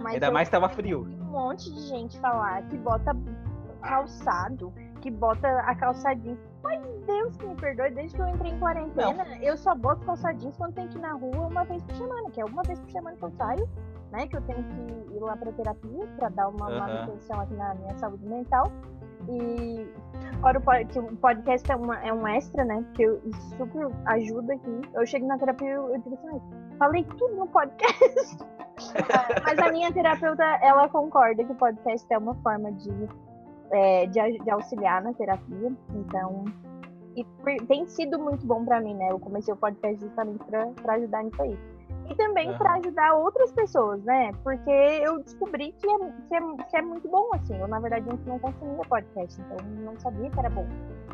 Mas 0.00 0.14
Ainda 0.14 0.30
mais 0.30 0.48
tava 0.48 0.68
frio. 0.68 1.02
um 1.20 1.24
monte 1.30 1.72
de 1.72 1.80
gente 1.88 2.18
falar 2.18 2.62
que 2.68 2.76
bota 2.78 3.14
calçado, 3.82 4.72
que 5.00 5.10
bota 5.10 5.46
a 5.60 5.74
calça 5.74 6.12
jeans. 6.70 6.82
Mas 6.84 7.06
Deus 7.06 7.36
que 7.36 7.46
me 7.46 7.54
perdoe, 7.56 7.90
desde 7.90 8.16
que 8.16 8.22
eu 8.22 8.28
entrei 8.28 8.52
em 8.52 8.58
quarentena, 8.58 9.26
eu 9.42 9.56
só 9.56 9.74
boto 9.74 10.04
calça 10.06 10.32
jeans 10.32 10.56
quando 10.56 10.74
tem 10.74 10.88
que 10.88 10.96
ir 10.98 11.00
na 11.00 11.12
rua 11.12 11.46
uma 11.46 11.64
vez 11.64 11.82
por 11.84 11.94
semana, 11.96 12.30
que 12.30 12.40
é 12.40 12.44
uma 12.44 12.62
vez 12.62 12.78
por 12.80 12.90
semana 12.90 13.16
que 13.16 13.22
eu 13.22 13.30
saio, 13.32 13.68
né? 14.10 14.26
Que 14.26 14.36
eu 14.36 14.42
tenho 14.42 14.62
que 14.64 15.14
ir 15.14 15.20
lá 15.20 15.36
pra 15.36 15.52
terapia 15.52 16.06
pra 16.16 16.28
dar 16.30 16.48
uma 16.48 16.68
Aham. 16.68 16.78
manutenção 16.78 17.40
aqui 17.40 17.54
na 17.54 17.74
minha 17.74 17.96
saúde 17.96 18.26
mental. 18.26 18.70
E 19.28 19.90
fora 20.40 20.60
que 20.84 20.98
o 20.98 21.16
podcast 21.16 21.70
é, 21.70 21.76
uma, 21.76 21.98
é 22.04 22.12
um 22.12 22.26
extra, 22.28 22.64
né? 22.64 22.84
Que 22.94 23.04
eu, 23.04 23.20
super 23.56 23.88
ajuda 24.06 24.54
aqui. 24.54 24.80
Eu 24.92 25.06
chego 25.06 25.26
na 25.26 25.38
terapia 25.38 25.68
e 25.68 25.72
eu, 25.72 25.94
eu 25.94 25.98
digo 26.00 26.14
assim, 26.14 26.28
"Ai, 26.28 26.76
falei 26.78 27.04
tudo 27.04 27.34
no 27.36 27.46
podcast. 27.46 28.36
Mas 29.44 29.58
a 29.58 29.72
minha 29.72 29.92
terapeuta, 29.92 30.44
ela 30.60 30.88
concorda 30.88 31.42
que 31.44 31.52
o 31.52 31.54
podcast 31.54 32.06
é 32.12 32.18
uma 32.18 32.34
forma 32.36 32.72
de, 32.72 32.90
é, 33.74 34.06
de, 34.06 34.38
de 34.38 34.50
auxiliar 34.50 35.02
na 35.02 35.12
terapia. 35.12 35.72
Então, 35.94 36.44
e 37.16 37.24
tem 37.66 37.86
sido 37.86 38.18
muito 38.18 38.44
bom 38.46 38.64
pra 38.64 38.80
mim, 38.80 38.94
né? 38.94 39.08
Eu 39.10 39.20
comecei 39.20 39.52
o 39.54 39.56
podcast 39.56 40.00
justamente 40.00 40.44
pra, 40.44 40.66
pra 40.82 40.94
ajudar 40.94 41.22
nisso 41.24 41.42
aí. 41.42 41.58
E 42.10 42.14
também 42.16 42.48
Aham. 42.48 42.58
pra 42.58 42.74
ajudar 42.74 43.14
outras 43.14 43.50
pessoas, 43.52 44.02
né? 44.04 44.32
Porque 44.42 44.70
eu 44.70 45.22
descobri 45.22 45.72
que 45.72 45.88
é, 45.88 45.98
que, 45.98 46.34
é, 46.34 46.64
que 46.68 46.76
é 46.76 46.82
muito 46.82 47.08
bom, 47.08 47.30
assim. 47.32 47.56
Eu, 47.58 47.68
na 47.68 47.80
verdade, 47.80 48.06
antes 48.10 48.26
não 48.26 48.38
consumia 48.38 48.84
podcast, 48.88 49.40
então 49.40 49.56
eu 49.58 49.84
não 49.84 49.98
sabia 49.98 50.30
que 50.30 50.38
era 50.38 50.50
bom. 50.50 50.66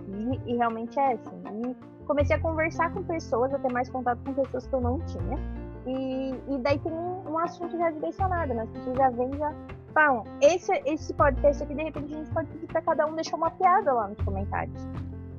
E, 0.08 0.52
e 0.52 0.56
realmente 0.56 0.98
é 0.98 1.12
assim. 1.12 1.42
E 1.64 2.04
comecei 2.06 2.34
a 2.34 2.40
conversar 2.40 2.92
com 2.92 3.04
pessoas, 3.04 3.54
a 3.54 3.58
ter 3.58 3.72
mais 3.72 3.88
contato 3.88 4.18
com 4.24 4.34
pessoas 4.34 4.66
que 4.66 4.74
eu 4.74 4.80
não 4.80 4.98
tinha. 5.00 5.38
E, 5.86 6.34
e 6.48 6.58
daí 6.58 6.78
tem 6.80 6.92
um, 6.92 7.30
um 7.30 7.38
assunto 7.38 7.76
já 7.76 7.90
direcionado, 7.90 8.52
né? 8.52 8.62
As 8.62 8.70
pessoas 8.70 8.96
já 8.96 9.10
vêm 9.10 9.32
já 9.38 9.54
falam, 9.92 10.24
esse, 10.40 10.72
esse 10.86 11.12
podcast 11.14 11.62
aqui, 11.62 11.74
de 11.74 11.82
repente, 11.82 12.14
a 12.14 12.16
gente 12.16 12.30
pode 12.30 12.48
pedir 12.48 12.66
pra 12.66 12.82
cada 12.82 13.06
um 13.06 13.14
deixar 13.14 13.36
uma 13.36 13.50
piada 13.50 13.92
lá 13.92 14.08
nos 14.08 14.20
comentários. 14.22 14.82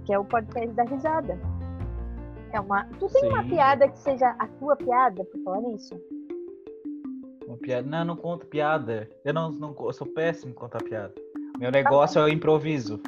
Que 0.05 0.13
é 0.13 0.19
o 0.19 0.25
podcast 0.25 0.71
da 0.73 0.83
risada. 0.83 1.39
É 2.51 2.59
uma. 2.59 2.85
Tu 2.99 3.07
tem 3.07 3.29
uma 3.29 3.43
Sim. 3.43 3.49
piada 3.49 3.87
que 3.87 3.99
seja 3.99 4.35
a 4.37 4.47
tua 4.59 4.75
piada, 4.75 5.23
por 5.23 5.43
falar 5.43 5.61
nisso? 5.61 5.99
Uma 7.47 7.57
piada. 7.57 7.87
Não, 7.87 8.05
não 8.05 8.15
conto 8.15 8.45
piada. 8.45 9.09
Eu 9.23 9.33
não, 9.33 9.51
não 9.51 9.75
eu 9.79 9.93
sou 9.93 10.07
péssimo 10.07 10.51
em 10.51 10.55
contar 10.55 10.83
piada. 10.83 11.13
Meu 11.59 11.71
negócio 11.71 12.19
é 12.19 12.23
o 12.23 12.29
improviso. 12.29 12.99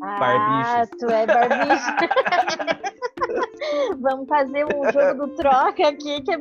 Ah, 0.00 0.84
tu 0.98 1.06
é 1.06 1.26
barbicha. 1.26 1.96
Vamos 4.00 4.28
fazer 4.28 4.64
um 4.64 4.92
jogo 4.92 5.26
do 5.26 5.34
troca 5.34 5.88
aqui, 5.88 6.22
que 6.22 6.32
é. 6.32 6.38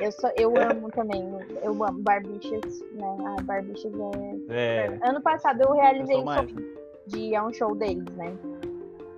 Eu, 0.00 0.12
sou, 0.12 0.30
eu 0.36 0.52
amo 0.58 0.90
também, 0.90 1.22
eu 1.62 1.84
amo 1.84 2.02
barbichas, 2.02 2.80
né? 2.92 3.16
Ah, 3.26 3.42
barbichas 3.42 3.92
é... 4.50 4.86
É. 4.86 4.98
Ano 5.02 5.20
passado 5.20 5.60
eu 5.62 5.72
realizei 5.72 6.16
um 6.16 6.26
show 6.32 6.46
de 7.06 7.34
a 7.36 7.44
um 7.44 7.52
show 7.52 7.74
deles, 7.74 8.04
né? 8.16 8.32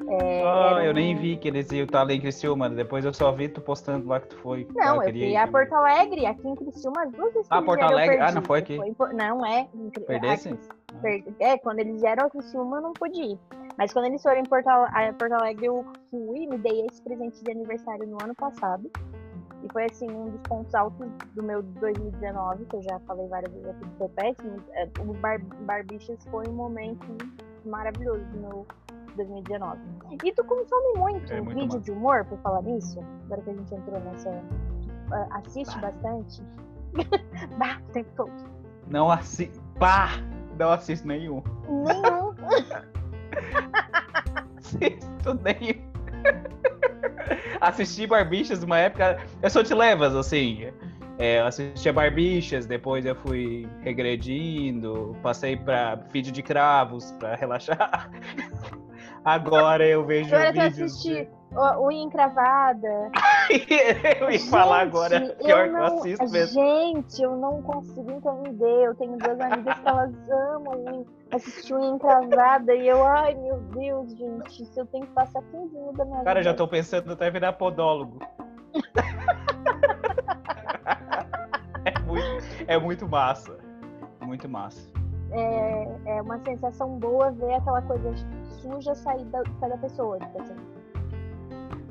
É, 0.08 0.42
Ah, 0.44 0.70
era 0.72 0.84
eu 0.86 0.94
nem 0.94 1.16
um- 1.16 1.18
vi 1.18 1.36
que 1.36 1.48
eles 1.48 1.70
iam 1.72 1.84
estar 1.84 2.02
ali 2.02 2.14
em 2.14 2.20
Criciúma. 2.20 2.70
Depois 2.70 3.04
eu 3.04 3.12
só 3.12 3.32
vi 3.32 3.48
tu 3.48 3.60
postando 3.60 4.06
lá 4.08 4.20
que 4.20 4.28
tu 4.28 4.36
foi. 4.38 4.66
Não, 4.74 5.02
eu 5.02 5.10
fui 5.10 5.18
ir 5.18 5.36
a 5.36 5.46
também. 5.46 5.52
Porto 5.52 5.74
Alegre, 5.74 6.26
aqui 6.26 6.46
em 6.48 6.54
Criciúma, 6.54 7.02
as 7.02 7.12
duas 7.12 7.32
vezes 7.34 7.48
Ah, 7.50 7.60
Porto 7.60 7.82
Alegre? 7.82 8.18
Ah, 8.20 8.30
não 8.30 8.42
foi 8.42 8.60
aqui? 8.60 8.78
Por- 8.94 9.12
Não, 9.12 9.44
é. 9.44 9.66
Perdesse? 10.06 10.50
aqui- 11.02 11.34
É, 11.40 11.58
quando 11.58 11.80
eles 11.80 12.00
vieram 12.00 12.26
a 12.26 12.30
Criciúma, 12.30 12.76
eu 12.76 12.82
não 12.82 12.92
pude 12.92 13.20
ir. 13.20 13.38
Mas 13.76 13.92
quando 13.92 14.04
eles 14.06 14.22
foram 14.22 14.38
em 14.38 14.44
Porto, 14.44 14.68
Ale- 14.68 15.08
a 15.08 15.12
Porto 15.12 15.32
Alegre, 15.32 15.66
eu 15.66 15.84
fui 16.10 16.38
e 16.38 16.46
me 16.46 16.56
dei 16.58 16.86
esse 16.86 17.02
presente 17.02 17.42
de 17.42 17.50
aniversário 17.50 18.06
no 18.06 18.16
ano 18.22 18.34
passado. 18.34 18.88
E 19.66 19.72
foi, 19.72 19.87
assim, 19.90 20.09
um 20.11 20.29
dos 20.31 20.40
pontos 20.42 20.72
altos 20.74 21.09
do 21.35 21.42
meu 21.42 21.62
2019, 21.62 22.64
que 22.66 22.76
eu 22.76 22.83
já 22.83 22.98
falei 23.00 23.26
várias 23.26 23.52
vezes 23.52 23.68
aqui 23.68 23.85
do 23.98 24.09
péssimo. 24.11 24.62
É, 24.74 24.88
O 25.00 25.12
Bar 25.14 25.40
Barbichas 25.62 26.24
foi 26.31 26.44
um 26.48 26.52
momento 26.52 27.07
maravilhoso 27.64 28.24
do 28.26 28.38
meu 28.38 28.66
2019. 29.16 29.81
E 30.24 30.33
tu 30.33 30.44
consome 30.44 30.98
muito 30.98 31.33
É 31.33 31.40
muito 31.40 31.55
vídeo 31.57 31.66
massa. 31.68 31.81
de 31.81 31.90
humor, 31.90 32.24
por 32.26 32.38
falar 32.38 32.62
nisso? 32.62 33.00
Agora 33.24 33.42
que 33.42 33.50
a 33.50 33.55
gente 33.55 33.74
entrou 33.74 33.98
nessa. 34.00 34.31
ah, 35.11 35.29
Assiste 35.38 35.74
Bah. 35.81 35.90
bastante? 35.90 36.42
bah, 37.59 37.81
o 37.88 37.92
tempo 37.92 38.11
todo. 38.16 38.33
Não 38.88 39.11
assisto. 39.11 39.61
Pá! 39.81 40.11
Não 40.59 40.70
assisto 40.70 41.07
nenhum. 41.09 41.42
Nenhum. 41.68 42.35
Assisto 44.59 45.35
nenhum. 45.42 45.87
Assisti 47.60 48.06
Barbichas 48.06 48.62
uma 48.62 48.78
época. 48.78 49.18
Eu 49.42 49.50
sou 49.50 49.62
de 49.62 49.74
levas, 49.74 50.14
assim. 50.14 50.68
É, 51.18 51.40
eu 51.40 51.46
assistia 51.46 51.92
Barbichas, 51.92 52.66
depois 52.66 53.06
eu 53.06 53.14
fui 53.14 53.66
regredindo, 53.80 55.16
passei 55.22 55.56
pra 55.56 55.94
vídeo 56.12 56.30
de 56.30 56.42
cravos 56.42 57.10
pra 57.12 57.34
relaxar. 57.34 58.10
Agora 59.24 59.86
eu 59.86 60.04
vejo 60.04 60.34
Agora 60.34 60.68
vídeos. 60.68 60.92
assiste 60.92 61.28
o- 61.52 61.87
unha 61.88 62.02
encravada. 62.02 63.11
eu 64.20 64.30
ia 64.30 64.40
falar 64.50 64.85
Gente, 64.85 64.88
agora, 64.88 65.16
eu 65.24 65.37
pior 65.37 65.62
que 65.64 65.68
eu 65.68 65.72
não- 65.72 65.98
assisto 65.98 66.28
mesmo. 66.30 66.54
Gente, 66.54 67.22
eu 67.22 67.37
não 67.37 67.62
consigo 67.62 68.11
entender. 68.11 68.87
Eu 68.87 68.94
tenho 68.94 69.16
duas 69.18 69.40
amigas 69.40 69.78
que 69.78 69.88
elas 69.88 70.12
amam 70.30 71.06
assistir 71.32 71.74
unha 71.74 71.88
encravada. 71.90 72.74
E 72.74 72.88
eu, 72.88 73.04
ai 73.04 73.35
meu 73.35 73.59
Deus, 73.72 74.12
gente, 74.16 74.64
se 74.66 74.78
eu 74.80 74.87
tenho 74.87 75.06
que 75.06 75.12
passar 75.12 75.42
15 75.42 75.74
minutos 75.74 75.96
da 75.98 76.04
minha 76.04 76.24
Cara, 76.24 76.40
eu 76.40 76.44
já 76.44 76.50
vida. 76.50 76.62
tô 76.64 76.68
pensando 76.68 77.12
até 77.12 77.30
virar 77.30 77.52
podólogo. 77.54 78.18
é, 81.85 81.98
muito, 82.00 82.44
é 82.66 82.78
muito 82.78 83.09
massa. 83.09 83.56
Muito 84.20 84.48
massa. 84.48 84.90
É, 85.32 85.88
é 86.06 86.22
uma 86.22 86.38
sensação 86.44 86.98
boa 86.98 87.30
ver 87.32 87.54
aquela 87.54 87.82
coisa 87.82 88.12
suja 88.61 88.94
sair 88.94 89.24
da, 89.26 89.42
sair 89.61 89.70
da 89.70 89.78
pessoa. 89.78 90.18
Tipo 90.18 90.42
assim. 90.42 90.56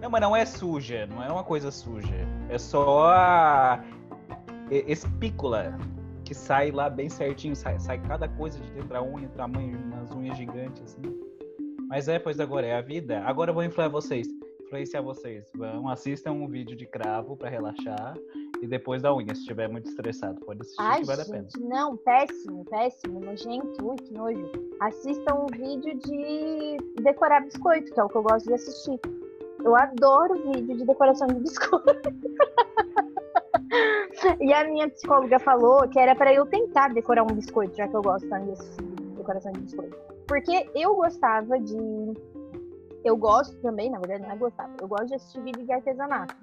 Não, 0.05 0.11
mas 0.11 0.21
não 0.21 0.35
é 0.35 0.45
suja, 0.45 1.07
não 1.07 1.23
é 1.23 1.31
uma 1.31 1.43
coisa 1.43 1.71
suja. 1.71 2.13
É 2.47 2.59
só 2.59 3.07
a 3.07 3.83
espícula 4.69 5.79
que 6.23 6.31
sai 6.31 6.69
lá 6.69 6.91
bem 6.91 7.09
certinho, 7.09 7.55
sai, 7.55 7.79
sai 7.79 7.99
cada 7.99 8.29
coisa 8.29 8.59
de 8.59 8.69
dentro 8.69 8.89
da 8.89 9.01
unha, 9.01 9.27
tamanho, 9.29 9.79
umas 9.79 10.11
unhas 10.11 10.37
gigantes 10.37 10.83
assim. 10.83 11.01
Mas 11.87 12.07
é, 12.07 12.19
pois 12.19 12.39
agora 12.39 12.67
é 12.67 12.75
a 12.75 12.81
vida. 12.81 13.19
Agora 13.21 13.49
eu 13.49 13.55
vou 13.55 13.63
influenciar 13.63 13.89
vocês. 13.89 14.27
Influenciar 14.61 15.01
vocês. 15.01 15.49
Vão, 15.55 15.89
assistam 15.89 16.33
um 16.33 16.47
vídeo 16.47 16.75
de 16.77 16.85
cravo 16.85 17.35
pra 17.35 17.49
relaxar 17.49 18.15
e 18.61 18.67
depois 18.67 19.01
da 19.01 19.11
unha, 19.11 19.33
se 19.33 19.41
estiver 19.41 19.67
muito 19.67 19.89
estressado. 19.89 20.39
Pode 20.41 20.61
assistir 20.61 20.83
Ai, 20.83 20.99
que 20.99 21.07
vale 21.07 21.21
a 21.23 21.25
pena. 21.25 21.41
gente, 21.49 21.59
não, 21.61 21.97
péssimo, 21.97 22.63
péssimo, 22.65 23.19
nojento, 23.21 23.83
ui, 23.83 23.95
que 23.95 24.13
nojo. 24.13 24.51
Assistam 24.81 25.33
um 25.33 25.47
vídeo 25.47 25.97
de 25.97 27.01
decorar 27.01 27.41
biscoito, 27.41 27.91
que 27.91 27.99
é 27.99 28.03
o 28.03 28.07
que 28.07 28.15
eu 28.15 28.21
gosto 28.21 28.45
de 28.45 28.53
assistir. 28.53 28.99
Eu 29.65 29.75
adoro 29.75 30.35
vídeo 30.35 30.77
de 30.77 30.85
decoração 30.85 31.25
de 31.25 31.39
biscoito. 31.39 31.89
e 34.39 34.53
a 34.53 34.63
minha 34.65 34.87
psicóloga 34.91 35.39
falou 35.39 35.89
que 35.89 35.97
era 35.97 36.15
pra 36.15 36.31
eu 36.31 36.45
tentar 36.45 36.93
decorar 36.93 37.23
um 37.23 37.33
biscoito, 37.33 37.75
já 37.75 37.87
que 37.87 37.95
eu 37.95 38.03
gosto 38.03 38.29
tanto 38.29 38.45
de 38.45 38.51
assistir 38.51 38.83
decoração 39.17 39.51
de 39.53 39.61
biscoito. 39.61 39.97
Porque 40.27 40.69
eu 40.75 40.95
gostava 40.95 41.59
de. 41.59 41.75
Eu 43.03 43.17
gosto 43.17 43.59
também, 43.63 43.89
na 43.89 43.97
verdade, 43.97 44.21
não 44.21 44.31
é 44.31 44.37
gostava. 44.37 44.71
Eu 44.79 44.87
gosto 44.87 45.07
de 45.07 45.15
assistir 45.15 45.41
vídeo 45.41 45.65
de 45.65 45.73
artesanato. 45.73 46.35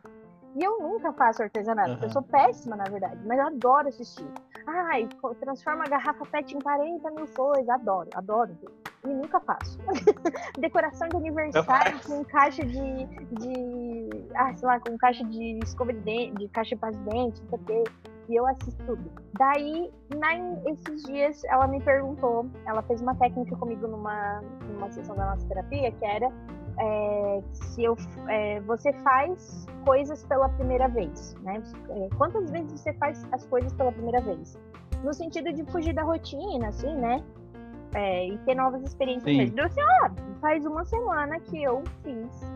E 0.55 0.63
eu 0.63 0.79
nunca 0.81 1.13
faço 1.13 1.43
artesanato, 1.43 1.93
porque 1.93 2.05
eu 2.07 2.11
sou 2.11 2.23
péssima, 2.23 2.77
na 2.77 2.85
verdade, 2.85 3.19
mas 3.25 3.39
eu 3.39 3.47
adoro 3.47 3.89
assistir. 3.89 4.29
Ai, 4.67 5.09
transforma 5.41 5.85
a 5.85 5.89
garrafa 5.89 6.25
PET 6.27 6.55
em 6.57 6.61
40 6.61 7.11
mil 7.11 7.27
coisas. 7.29 7.69
Adoro, 7.69 8.11
adoro. 8.15 8.57
E 9.05 9.09
nunca 9.09 9.41
faço. 9.41 9.79
Decoração 10.61 11.09
de 11.09 11.17
aniversário 11.17 11.99
com 12.07 12.25
caixa 12.25 12.65
de, 12.65 13.07
de. 13.07 14.27
Ah, 14.35 14.55
sei 14.55 14.69
lá, 14.69 14.79
com 14.79 14.97
caixa 14.99 15.25
de 15.25 15.59
escova 15.65 15.93
de 15.93 16.01
dente, 16.01 16.37
de 16.37 16.49
caixa 16.49 16.77
de 16.77 16.81
pasta 16.81 16.99
de 17.03 17.11
dente, 17.11 17.41
não 17.43 17.49
sei 17.49 17.59
o 17.59 17.65
quê. 17.65 17.85
E 18.29 18.37
eu 18.37 18.47
assisto 18.47 18.85
tudo. 18.85 19.11
Daí, 19.37 19.93
na, 20.17 20.35
esses 20.71 21.03
dias, 21.03 21.43
ela 21.45 21.67
me 21.67 21.81
perguntou, 21.81 22.49
ela 22.67 22.81
fez 22.83 23.03
uma 23.03 23.15
técnica 23.17 23.57
comigo 23.57 23.89
numa, 23.89 24.41
numa 24.69 24.91
sessão 24.93 25.17
da 25.17 25.33
nossa 25.33 25.47
terapia, 25.49 25.91
que 25.91 26.05
era 26.05 26.29
é, 26.79 27.43
se 27.53 27.85
eu, 27.85 27.97
é, 28.29 28.61
você 28.61 28.93
faz 28.95 29.67
coisas 29.85 30.25
pela 30.25 30.49
primeira 30.51 30.89
vez, 30.89 31.35
né? 31.43 31.63
É, 31.91 32.09
quantas 32.17 32.51
vezes 32.51 32.81
você 32.81 32.93
faz 32.95 33.27
as 33.33 33.45
coisas 33.47 33.73
pela 33.75 33.93
primeira 33.93 34.21
vez? 34.21 34.59
No 35.03 35.13
sentido 35.13 35.53
de 35.53 35.65
fugir 35.65 35.95
da 35.95 36.03
rotina, 36.03 36.69
assim, 36.69 36.95
né? 36.97 37.23
É, 37.95 38.29
e 38.29 38.39
ter 38.39 38.55
novas 38.55 38.83
experiências. 38.83 39.25
Sim. 39.25 39.43
Então, 39.43 39.67
assim, 39.67 39.81
ah, 39.81 40.11
faz 40.41 40.65
uma 40.65 40.85
semana 40.85 41.39
que 41.41 41.63
eu 41.63 41.83
fiz 42.03 42.53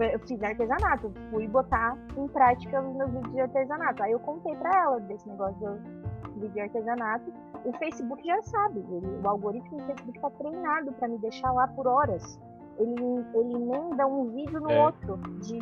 eu 0.00 0.20
fiz 0.20 0.40
artesanato, 0.42 1.12
fui 1.30 1.48
botar 1.48 1.98
em 2.16 2.28
prática 2.28 2.80
os 2.80 2.94
meus 2.94 3.10
vídeos 3.10 3.32
de 3.32 3.40
artesanato. 3.40 4.02
Aí 4.02 4.12
eu 4.12 4.20
contei 4.20 4.54
para 4.54 4.82
ela 4.82 5.00
desse 5.00 5.28
negócio 5.28 5.58
do 5.58 6.34
vídeo 6.34 6.50
de 6.50 6.60
artesanato. 6.60 7.32
O 7.64 7.72
Facebook 7.78 8.24
já 8.24 8.40
sabe, 8.42 8.78
ele, 8.78 9.20
o 9.20 9.28
algoritmo 9.28 9.78
do 9.78 9.86
Facebook 9.86 10.16
está 10.16 10.30
treinado 10.30 10.92
para 10.92 11.08
me 11.08 11.18
deixar 11.18 11.50
lá 11.50 11.66
por 11.66 11.88
horas 11.88 12.38
ele, 12.78 13.24
ele 13.34 13.54
emenda 13.54 14.06
um 14.06 14.30
vídeo 14.30 14.60
no 14.60 14.70
é. 14.70 14.84
outro 14.84 15.16
de, 15.40 15.58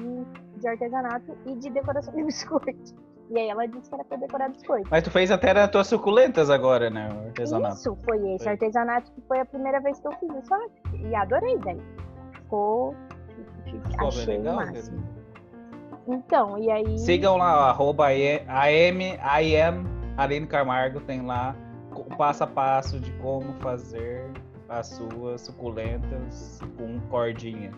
de 0.58 0.68
artesanato 0.68 1.36
e 1.46 1.54
de 1.56 1.70
decoração 1.70 2.14
de 2.14 2.22
biscoito. 2.24 3.06
E 3.28 3.38
aí 3.38 3.48
ela 3.48 3.66
disse 3.66 3.88
que 3.88 3.94
era 3.94 4.04
pra 4.04 4.16
decorar 4.16 4.50
biscoito. 4.50 4.88
Mas 4.90 5.02
tu 5.02 5.10
fez 5.10 5.30
até 5.30 5.52
nas 5.52 5.68
tuas 5.68 5.88
suculentas 5.88 6.48
agora, 6.48 6.88
né? 6.88 7.08
O 7.12 7.26
artesanato. 7.26 7.74
Isso, 7.74 7.96
foi 8.04 8.18
esse 8.34 8.44
foi. 8.44 8.52
artesanato 8.52 9.10
que 9.12 9.20
foi 9.22 9.40
a 9.40 9.44
primeira 9.44 9.80
vez 9.80 9.98
que 9.98 10.06
eu 10.06 10.12
fiz 10.12 10.28
isso. 10.30 10.54
E 10.94 11.14
adorei, 11.14 11.58
velho. 11.58 11.82
Ficou. 12.32 12.94
Ficou 13.64 14.08
achei 14.08 14.38
legal, 14.38 14.56
máximo. 14.56 15.02
Então, 16.06 16.56
e 16.58 16.70
aí. 16.70 16.98
Sigam 16.98 17.36
lá, 17.36 17.68
arroba 17.68 18.06
AM, 18.06 19.18
AM 19.20 19.84
Aline 20.16 20.46
Camargo, 20.46 21.00
tem 21.00 21.22
lá 21.22 21.56
o 21.92 22.04
passo 22.16 22.44
a 22.44 22.46
passo 22.46 23.00
de 23.00 23.10
como 23.14 23.52
fazer 23.54 24.30
as 24.68 24.88
suas 24.88 25.42
suculentas 25.42 26.60
com 26.76 27.00
cordinha. 27.08 27.72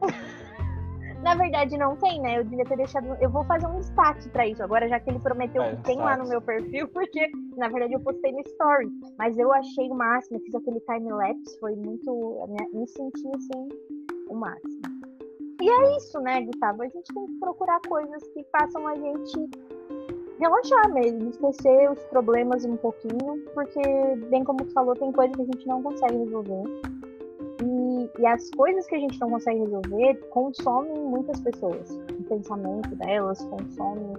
Na 1.22 1.34
verdade, 1.34 1.76
não 1.76 1.96
tem, 1.96 2.20
né? 2.20 2.38
Eu 2.38 2.44
devia 2.44 2.64
ter 2.64 2.76
deixado. 2.78 3.06
Eu 3.20 3.28
vou 3.28 3.44
fazer 3.44 3.66
um 3.66 3.78
destaque 3.78 4.26
para 4.30 4.46
isso 4.46 4.62
agora, 4.62 4.88
já 4.88 4.98
que 4.98 5.10
ele 5.10 5.18
prometeu 5.18 5.62
que 5.76 5.82
tem 5.82 5.98
lá 5.98 6.16
no 6.16 6.26
meu 6.26 6.40
perfil, 6.40 6.88
porque 6.94 7.30
na 7.56 7.68
verdade 7.68 7.92
eu 7.92 8.00
postei 8.00 8.32
no 8.32 8.40
story. 8.40 8.88
Mas 9.18 9.36
eu 9.36 9.52
achei 9.52 9.90
o 9.90 9.94
máximo, 9.94 10.40
fiz 10.40 10.54
aquele 10.54 10.80
time-lapse, 10.80 11.58
foi 11.60 11.76
muito. 11.76 12.48
Me 12.72 12.86
senti 12.86 13.28
assim, 13.34 13.68
o 14.30 14.34
máximo. 14.34 14.80
E 15.60 15.68
é 15.68 15.96
isso, 15.98 16.18
né, 16.20 16.40
Gustavo? 16.40 16.82
A 16.82 16.88
gente 16.88 17.12
tem 17.12 17.26
que 17.26 17.34
procurar 17.38 17.80
coisas 17.86 18.22
que 18.28 18.42
façam 18.50 18.86
a 18.86 18.94
gente 18.94 19.50
relaxar 20.40 20.92
mesmo, 20.92 21.28
esquecer 21.28 21.90
os 21.90 22.00
problemas 22.04 22.64
um 22.64 22.76
pouquinho, 22.76 23.44
porque, 23.54 23.80
bem 24.30 24.42
como 24.42 24.64
tu 24.64 24.72
falou, 24.72 24.94
tem 24.94 25.12
coisas 25.12 25.36
que 25.36 25.42
a 25.42 25.44
gente 25.44 25.66
não 25.68 25.82
consegue 25.82 26.16
resolver. 26.16 26.64
E, 27.62 28.10
e 28.18 28.26
as 28.26 28.50
coisas 28.52 28.86
que 28.86 28.94
a 28.94 28.98
gente 28.98 29.20
não 29.20 29.30
consegue 29.30 29.60
resolver 29.60 30.14
consomem 30.30 30.98
muitas 30.98 31.38
pessoas. 31.40 31.90
O 32.18 32.22
pensamento 32.24 32.96
delas 32.96 33.42
consome 33.44 34.14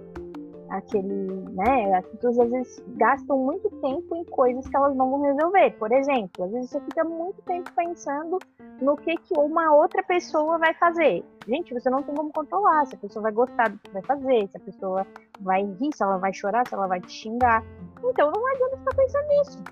aquele, 0.72 1.44
né? 1.50 1.94
As 1.94 2.06
pessoas 2.06 2.38
às 2.38 2.50
vezes 2.50 2.84
gastam 2.96 3.38
muito 3.38 3.68
tempo 3.80 4.16
em 4.16 4.24
coisas 4.24 4.66
que 4.66 4.74
elas 4.74 4.96
não 4.96 5.10
vão 5.10 5.20
resolver. 5.20 5.70
Por 5.72 5.92
exemplo, 5.92 6.44
às 6.44 6.50
vezes 6.50 6.70
você 6.70 6.80
fica 6.80 7.04
muito 7.04 7.40
tempo 7.42 7.70
pensando 7.76 8.38
no 8.80 8.96
que, 8.96 9.14
que 9.16 9.38
uma 9.38 9.74
outra 9.74 10.02
pessoa 10.02 10.58
vai 10.58 10.72
fazer. 10.74 11.22
Gente, 11.46 11.74
você 11.74 11.90
não 11.90 12.02
tem 12.02 12.14
como 12.14 12.32
controlar 12.32 12.86
se 12.86 12.94
a 12.94 12.98
pessoa 12.98 13.24
vai 13.24 13.32
gostar 13.32 13.68
do 13.68 13.78
que 13.78 13.90
vai 13.90 14.02
fazer, 14.02 14.48
se 14.48 14.56
a 14.56 14.60
pessoa 14.60 15.06
vai 15.40 15.62
rir, 15.62 15.90
se 15.94 16.02
ela 16.02 16.16
vai 16.16 16.32
chorar, 16.32 16.66
se 16.66 16.74
ela 16.74 16.86
vai 16.86 17.00
te 17.00 17.12
xingar. 17.12 17.62
Então 18.02 18.30
não 18.30 18.46
adianta 18.46 18.76
ficar 18.78 18.94
pensando 18.96 19.28
nisso. 19.28 19.62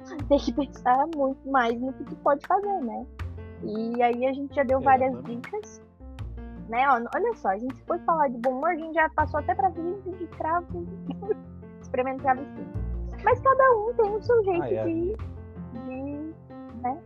Tem 0.28 0.38
que 0.38 0.52
pensar 0.52 1.06
muito 1.14 1.48
mais 1.48 1.80
no 1.80 1.92
que 1.92 2.04
tu 2.04 2.16
pode 2.16 2.44
fazer, 2.46 2.80
né? 2.82 3.06
E 3.62 4.02
aí 4.02 4.26
a 4.26 4.32
gente 4.32 4.54
já 4.54 4.64
deu 4.64 4.80
várias 4.80 5.22
dicas 5.24 5.80
né? 6.70 6.88
Olha 6.88 7.34
só, 7.34 7.48
a 7.48 7.58
gente 7.58 7.82
foi 7.84 7.98
falar 8.00 8.28
de 8.28 8.38
bom 8.38 8.52
humor, 8.52 8.70
a 8.70 8.76
gente 8.76 8.94
já 8.94 9.08
passou 9.10 9.40
até 9.40 9.54
para 9.54 9.68
vídeo 9.70 10.00
de 10.18 10.26
cravo, 10.28 10.86
experimento 11.82 12.22
travessia. 12.22 12.66
Mas 13.24 13.40
cada 13.40 13.70
um 13.76 13.92
tem 13.94 14.16
o 14.16 14.22
seu 14.22 14.44
jeito 14.44 14.62
ah, 14.62 14.72
é. 14.72 14.84
de, 14.84 15.16
de, 15.74 16.34
né? 16.82 16.98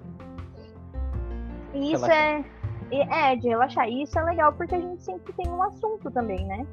E 1.73 1.93
isso 1.93 2.07
é, 2.07 2.45
é 2.93 3.37
de 3.37 3.49
relaxar. 3.49 3.89
E 3.89 4.03
isso 4.03 4.17
é 4.19 4.23
legal 4.23 4.53
porque 4.53 4.77
a 4.77 4.81
gente 4.81 5.03
sempre 5.03 5.33
tem 5.33 5.51
um 5.51 5.63
assunto 5.63 6.11
também, 6.11 6.47
né? 6.47 6.65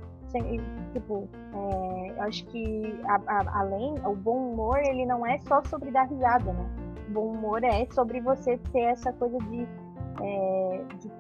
tipo, 0.94 1.28
é, 1.54 2.12
eu 2.12 2.22
acho 2.24 2.46
que 2.46 3.00
a, 3.06 3.16
a, 3.28 3.60
além, 3.60 3.96
o 4.06 4.16
bom 4.16 4.52
humor, 4.52 4.80
ele 4.80 5.06
não 5.06 5.26
é 5.26 5.40
só 5.40 5.62
sobre 5.64 5.92
dar 5.92 6.04
risada, 6.04 6.54
né? 6.54 6.70
O 7.10 7.12
bom 7.12 7.32
humor 7.34 7.64
é 7.64 7.86
sobre 7.92 8.22
você 8.22 8.58
ter 8.72 8.84
essa 8.84 9.12
coisa 9.14 9.38
de, 9.40 9.68
é, 10.22 10.82
de 11.00 11.12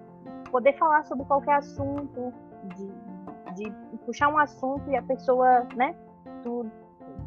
poder 0.51 0.77
falar 0.77 1.03
sobre 1.05 1.25
qualquer 1.25 1.55
assunto, 1.55 2.33
de, 2.75 3.63
de 3.63 3.97
puxar 4.05 4.27
um 4.29 4.37
assunto 4.37 4.89
e 4.89 4.95
a 4.95 5.01
pessoa, 5.01 5.67
né? 5.75 5.95
Tu, 6.43 6.65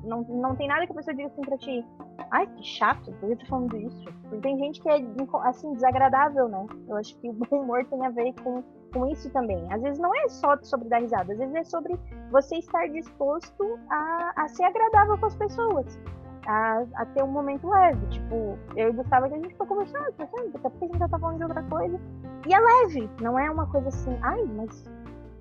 não, 0.04 0.22
não 0.22 0.54
tem 0.54 0.68
nada 0.68 0.86
que 0.86 0.92
a 0.92 0.94
pessoa 0.94 1.14
diga 1.14 1.28
assim 1.28 1.42
pra 1.42 1.56
ti, 1.56 1.84
ai, 2.30 2.46
que 2.46 2.62
chato, 2.62 3.12
por 3.12 3.28
que 3.28 3.36
tu 3.36 3.40
tá 3.40 3.46
falando 3.46 3.76
isso? 3.76 4.04
Porque 4.22 4.36
tem 4.38 4.58
gente 4.58 4.80
que 4.80 4.88
é, 4.88 4.96
assim, 5.44 5.72
desagradável, 5.72 6.48
né? 6.48 6.66
Eu 6.88 6.96
acho 6.96 7.18
que 7.18 7.28
o 7.28 7.36
humor 7.50 7.84
tem 7.86 8.04
a 8.04 8.10
ver 8.10 8.32
com, 8.42 8.62
com 8.92 9.06
isso 9.06 9.30
também. 9.32 9.66
Às 9.72 9.82
vezes 9.82 9.98
não 9.98 10.14
é 10.14 10.28
só 10.28 10.56
sobre 10.62 10.88
dar 10.88 11.00
risada, 11.00 11.32
às 11.32 11.38
vezes 11.38 11.54
é 11.54 11.64
sobre 11.64 11.98
você 12.30 12.56
estar 12.56 12.86
disposto 12.88 13.78
a, 13.90 14.32
a 14.36 14.48
ser 14.48 14.64
agradável 14.64 15.18
com 15.18 15.26
as 15.26 15.36
pessoas. 15.36 15.98
A, 16.46 16.84
a, 16.96 17.06
ter 17.06 17.22
um 17.22 17.28
momento 17.28 17.68
leve. 17.68 18.06
Tipo, 18.08 18.58
eu 18.76 18.88
e 18.88 18.90
o 18.90 18.92
Gustavo 18.94 19.28
que 19.28 19.34
a 19.34 19.36
gente 19.38 19.48
ficou 19.48 19.66
conversando, 19.66 20.12
conversando, 20.12 20.52
daqui 20.52 20.66
a 20.66 20.70
pouco 20.70 20.84
a 20.84 20.88
gente 20.88 20.98
já 20.98 21.08
tá 21.08 21.18
falando 21.18 21.36
de 21.38 21.44
outra 21.44 21.62
coisa. 21.62 22.00
E 22.46 22.54
é 22.54 22.60
leve, 22.60 23.10
não 23.20 23.38
é 23.38 23.50
uma 23.50 23.66
coisa 23.66 23.88
assim, 23.88 24.16
ai, 24.20 24.42
mas 24.54 24.84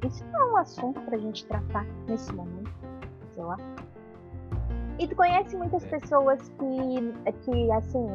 isso 0.05 0.25
não 0.31 0.39
é 0.39 0.51
um 0.53 0.57
assunto 0.57 1.01
pra 1.01 1.17
gente 1.17 1.45
tratar 1.47 1.85
nesse 2.07 2.33
momento, 2.33 2.71
sei 3.31 3.43
lá. 3.43 3.57
E 4.99 5.07
tu 5.07 5.15
conhece 5.15 5.55
muitas 5.57 5.83
é. 5.83 5.87
pessoas 5.99 6.39
que, 6.49 7.33
que 7.41 7.71
assim, 7.71 8.07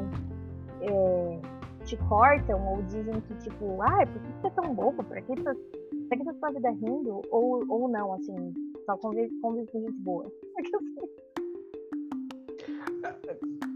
é, 0.83 1.41
te 1.85 1.97
cortam 2.09 2.67
ou 2.69 2.83
dizem 2.83 3.21
que, 3.23 3.35
tipo, 3.37 3.83
ai, 3.83 4.07
por 4.07 4.23
que 4.23 4.33
você 4.41 4.47
é 4.47 4.51
tão 4.51 4.75
bobo? 4.75 5.03
Por 5.03 5.17
que 5.17 5.35
tu, 5.35 5.43
por 5.45 6.19
que 6.19 6.25
tu 6.25 6.35
tá 6.35 6.51
vida 6.51 6.71
rindo? 6.71 7.23
Ou, 7.31 7.65
ou 7.69 7.89
não, 7.89 8.13
assim, 8.15 8.55
só 8.87 8.97
convive, 8.97 9.35
convive 9.41 9.71
com 9.73 9.81
gente 9.81 10.01
boa. 10.01 10.31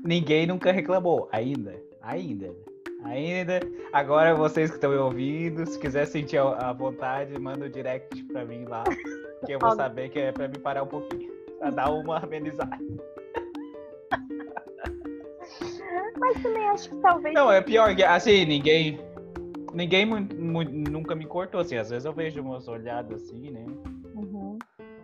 Ninguém 0.05 0.47
nunca 0.47 0.73
reclamou, 0.73 1.29
ainda, 1.33 1.75
ainda 2.01 2.53
ainda. 3.05 3.61
Agora 3.93 4.35
vocês 4.35 4.71
que 4.71 4.77
estão 4.77 4.91
me 4.91 4.97
ouvindo, 4.97 5.67
se 5.67 5.79
quiser 5.79 6.07
sentir 6.07 6.39
a 6.39 6.73
vontade, 6.73 7.39
manda 7.39 7.65
o 7.65 7.69
um 7.69 7.71
direct 7.71 8.23
pra 8.25 8.45
mim 8.45 8.65
lá, 8.65 8.85
que 9.45 9.53
eu 9.53 9.59
vou 9.59 9.75
saber 9.75 10.09
que 10.11 10.19
é 10.19 10.33
pra 10.33 10.49
me 10.49 10.59
parar 10.59 10.85
um 10.85 10.89
pouquinho, 10.89 11.31
pra 11.59 11.71
dar 11.71 11.91
uma 11.91 12.19
amenizada. 12.19 12.79
Mas 16.19 16.43
também 16.43 16.69
acho 16.69 16.89
que 16.89 16.97
talvez. 16.97 17.35
Não, 17.35 17.51
é 17.51 17.61
pior 17.61 17.95
que 17.95 18.03
assim, 18.03 18.45
ninguém. 18.45 19.01
Ninguém 19.75 20.07
nunca 20.07 21.15
me 21.15 21.25
cortou 21.25 21.61
assim. 21.61 21.77
Às 21.77 21.91
vezes 21.91 22.05
eu 22.05 22.13
vejo 22.13 22.41
umas 22.43 22.69
olhadas 22.69 23.23
assim, 23.23 23.51
né? 23.51 23.65
Uhum. 24.15 24.59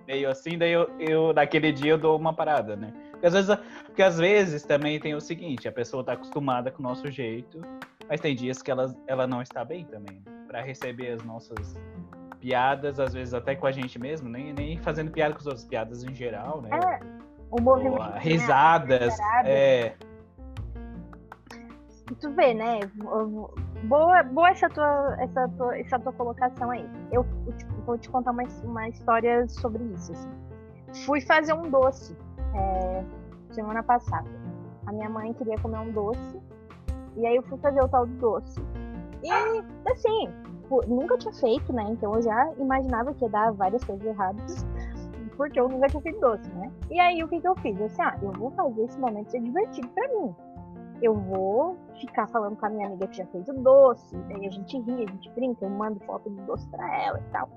Meio 0.06 0.30
assim, 0.30 0.56
daí 0.56 0.72
eu, 0.72 0.88
eu, 0.98 1.32
naquele 1.32 1.72
dia 1.72 1.92
eu 1.92 1.98
dou 1.98 2.16
uma 2.16 2.32
parada, 2.32 2.76
né? 2.76 2.92
Porque 3.18 3.26
às, 3.26 3.34
vezes, 3.34 3.56
porque 3.84 4.02
às 4.02 4.18
vezes 4.18 4.62
também 4.62 5.00
tem 5.00 5.14
o 5.14 5.20
seguinte, 5.20 5.66
a 5.66 5.72
pessoa 5.72 6.02
está 6.02 6.12
acostumada 6.12 6.70
com 6.70 6.80
o 6.80 6.82
nosso 6.82 7.10
jeito, 7.10 7.60
mas 8.08 8.20
tem 8.20 8.34
dias 8.34 8.62
que 8.62 8.70
ela, 8.70 8.94
ela 9.08 9.26
não 9.26 9.42
está 9.42 9.64
bem 9.64 9.84
também. 9.84 10.22
Para 10.46 10.62
receber 10.62 11.10
as 11.10 11.22
nossas 11.24 11.76
piadas, 12.40 13.00
às 13.00 13.12
vezes 13.12 13.34
até 13.34 13.56
com 13.56 13.66
a 13.66 13.72
gente 13.72 13.98
mesmo, 13.98 14.28
nem, 14.28 14.52
nem 14.52 14.78
fazendo 14.78 15.10
piada 15.10 15.34
com 15.34 15.40
as 15.40 15.46
outras 15.46 15.64
piadas 15.64 16.04
em 16.04 16.14
geral, 16.14 16.62
né? 16.62 16.70
É, 16.72 17.00
o 17.50 17.60
movimento. 17.60 18.00
Ou, 18.00 18.08
né? 18.08 18.20
risadas, 18.20 19.18
é. 19.44 19.94
E 22.10 22.14
tu 22.14 22.30
vê, 22.30 22.54
né? 22.54 22.80
Boa, 23.82 24.22
boa 24.22 24.48
essa 24.48 24.68
tua, 24.70 25.16
essa 25.20 25.48
tua, 25.48 25.76
essa 25.76 25.98
tua 25.98 26.12
colocação 26.12 26.70
aí. 26.70 26.88
Eu, 27.10 27.26
eu 27.46 27.84
vou 27.84 27.98
te 27.98 28.08
contar 28.08 28.30
uma, 28.30 28.44
uma 28.62 28.88
história 28.88 29.46
sobre 29.48 29.82
isso. 29.92 30.12
Assim. 30.12 30.30
Fui 31.04 31.20
fazer 31.20 31.52
um 31.52 31.68
doce 31.68 32.16
é, 32.54 33.04
semana 33.52 33.82
passada. 33.82 34.28
A 34.86 34.92
minha 34.92 35.08
mãe 35.08 35.32
queria 35.34 35.58
comer 35.58 35.78
um 35.78 35.92
doce, 35.92 36.40
e 37.16 37.26
aí 37.26 37.36
eu 37.36 37.42
fui 37.42 37.58
fazer 37.58 37.82
o 37.82 37.88
tal 37.88 38.06
do 38.06 38.14
doce. 38.14 38.60
E, 39.22 39.30
assim, 39.90 40.28
nunca 40.86 41.16
tinha 41.18 41.32
feito, 41.32 41.72
né? 41.72 41.84
Então 41.90 42.14
eu 42.14 42.22
já 42.22 42.52
imaginava 42.58 43.12
que 43.14 43.24
ia 43.24 43.30
dar 43.30 43.52
várias 43.52 43.82
coisas 43.84 44.06
erradas, 44.06 44.66
porque 45.36 45.58
eu 45.58 45.68
nunca 45.68 45.88
tinha 45.88 46.02
feito 46.02 46.20
doce, 46.20 46.50
né? 46.52 46.70
E 46.90 47.00
aí 47.00 47.22
o 47.22 47.28
que, 47.28 47.40
que 47.40 47.48
eu 47.48 47.56
fiz? 47.56 47.78
Eu 47.78 47.86
assim, 47.86 48.02
ah, 48.02 48.18
eu 48.22 48.32
vou 48.32 48.50
fazer 48.52 48.84
esse 48.84 48.98
momento 48.98 49.30
ser 49.30 49.40
divertido 49.40 49.88
pra 49.88 50.08
mim. 50.08 50.34
Eu 51.00 51.14
vou 51.14 51.76
ficar 52.00 52.26
falando 52.28 52.56
com 52.56 52.66
a 52.66 52.70
minha 52.70 52.86
amiga 52.88 53.06
que 53.06 53.16
já 53.16 53.26
fez 53.26 53.48
o 53.48 53.52
doce, 53.52 54.16
daí 54.28 54.46
a 54.46 54.50
gente 54.50 54.78
ri, 54.80 55.04
a 55.04 55.10
gente 55.10 55.30
brinca, 55.30 55.64
eu 55.64 55.70
mando 55.70 56.00
foto 56.00 56.28
do 56.28 56.42
doce 56.42 56.68
pra 56.68 57.02
ela 57.02 57.20
e 57.20 57.32
tal. 57.32 57.48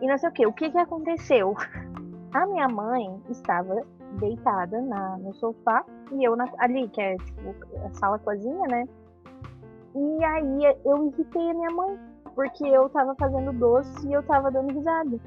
E 0.00 0.06
não 0.06 0.16
sei 0.18 0.28
o 0.28 0.32
que. 0.32 0.46
O 0.46 0.52
que, 0.52 0.70
que 0.70 0.78
aconteceu? 0.78 1.54
A 2.32 2.46
minha 2.46 2.68
mãe 2.68 3.20
estava 3.28 3.82
deitada 4.18 4.80
na, 4.80 5.18
no 5.18 5.34
sofá 5.34 5.84
e 6.12 6.24
eu 6.24 6.36
na, 6.36 6.48
ali, 6.58 6.88
que 6.88 7.00
é 7.00 7.16
tipo 7.16 7.54
a 7.84 7.92
sala 7.94 8.18
cozinha, 8.18 8.66
né? 8.68 8.84
E 9.94 10.24
aí 10.24 10.76
eu 10.84 11.06
irritei 11.06 11.50
a 11.50 11.54
minha 11.54 11.70
mãe, 11.70 11.98
porque 12.34 12.66
eu 12.66 12.88
tava 12.90 13.14
fazendo 13.16 13.52
doce 13.52 14.06
e 14.06 14.12
eu 14.12 14.22
tava 14.22 14.50
dando 14.50 14.72
risada. 14.72 15.18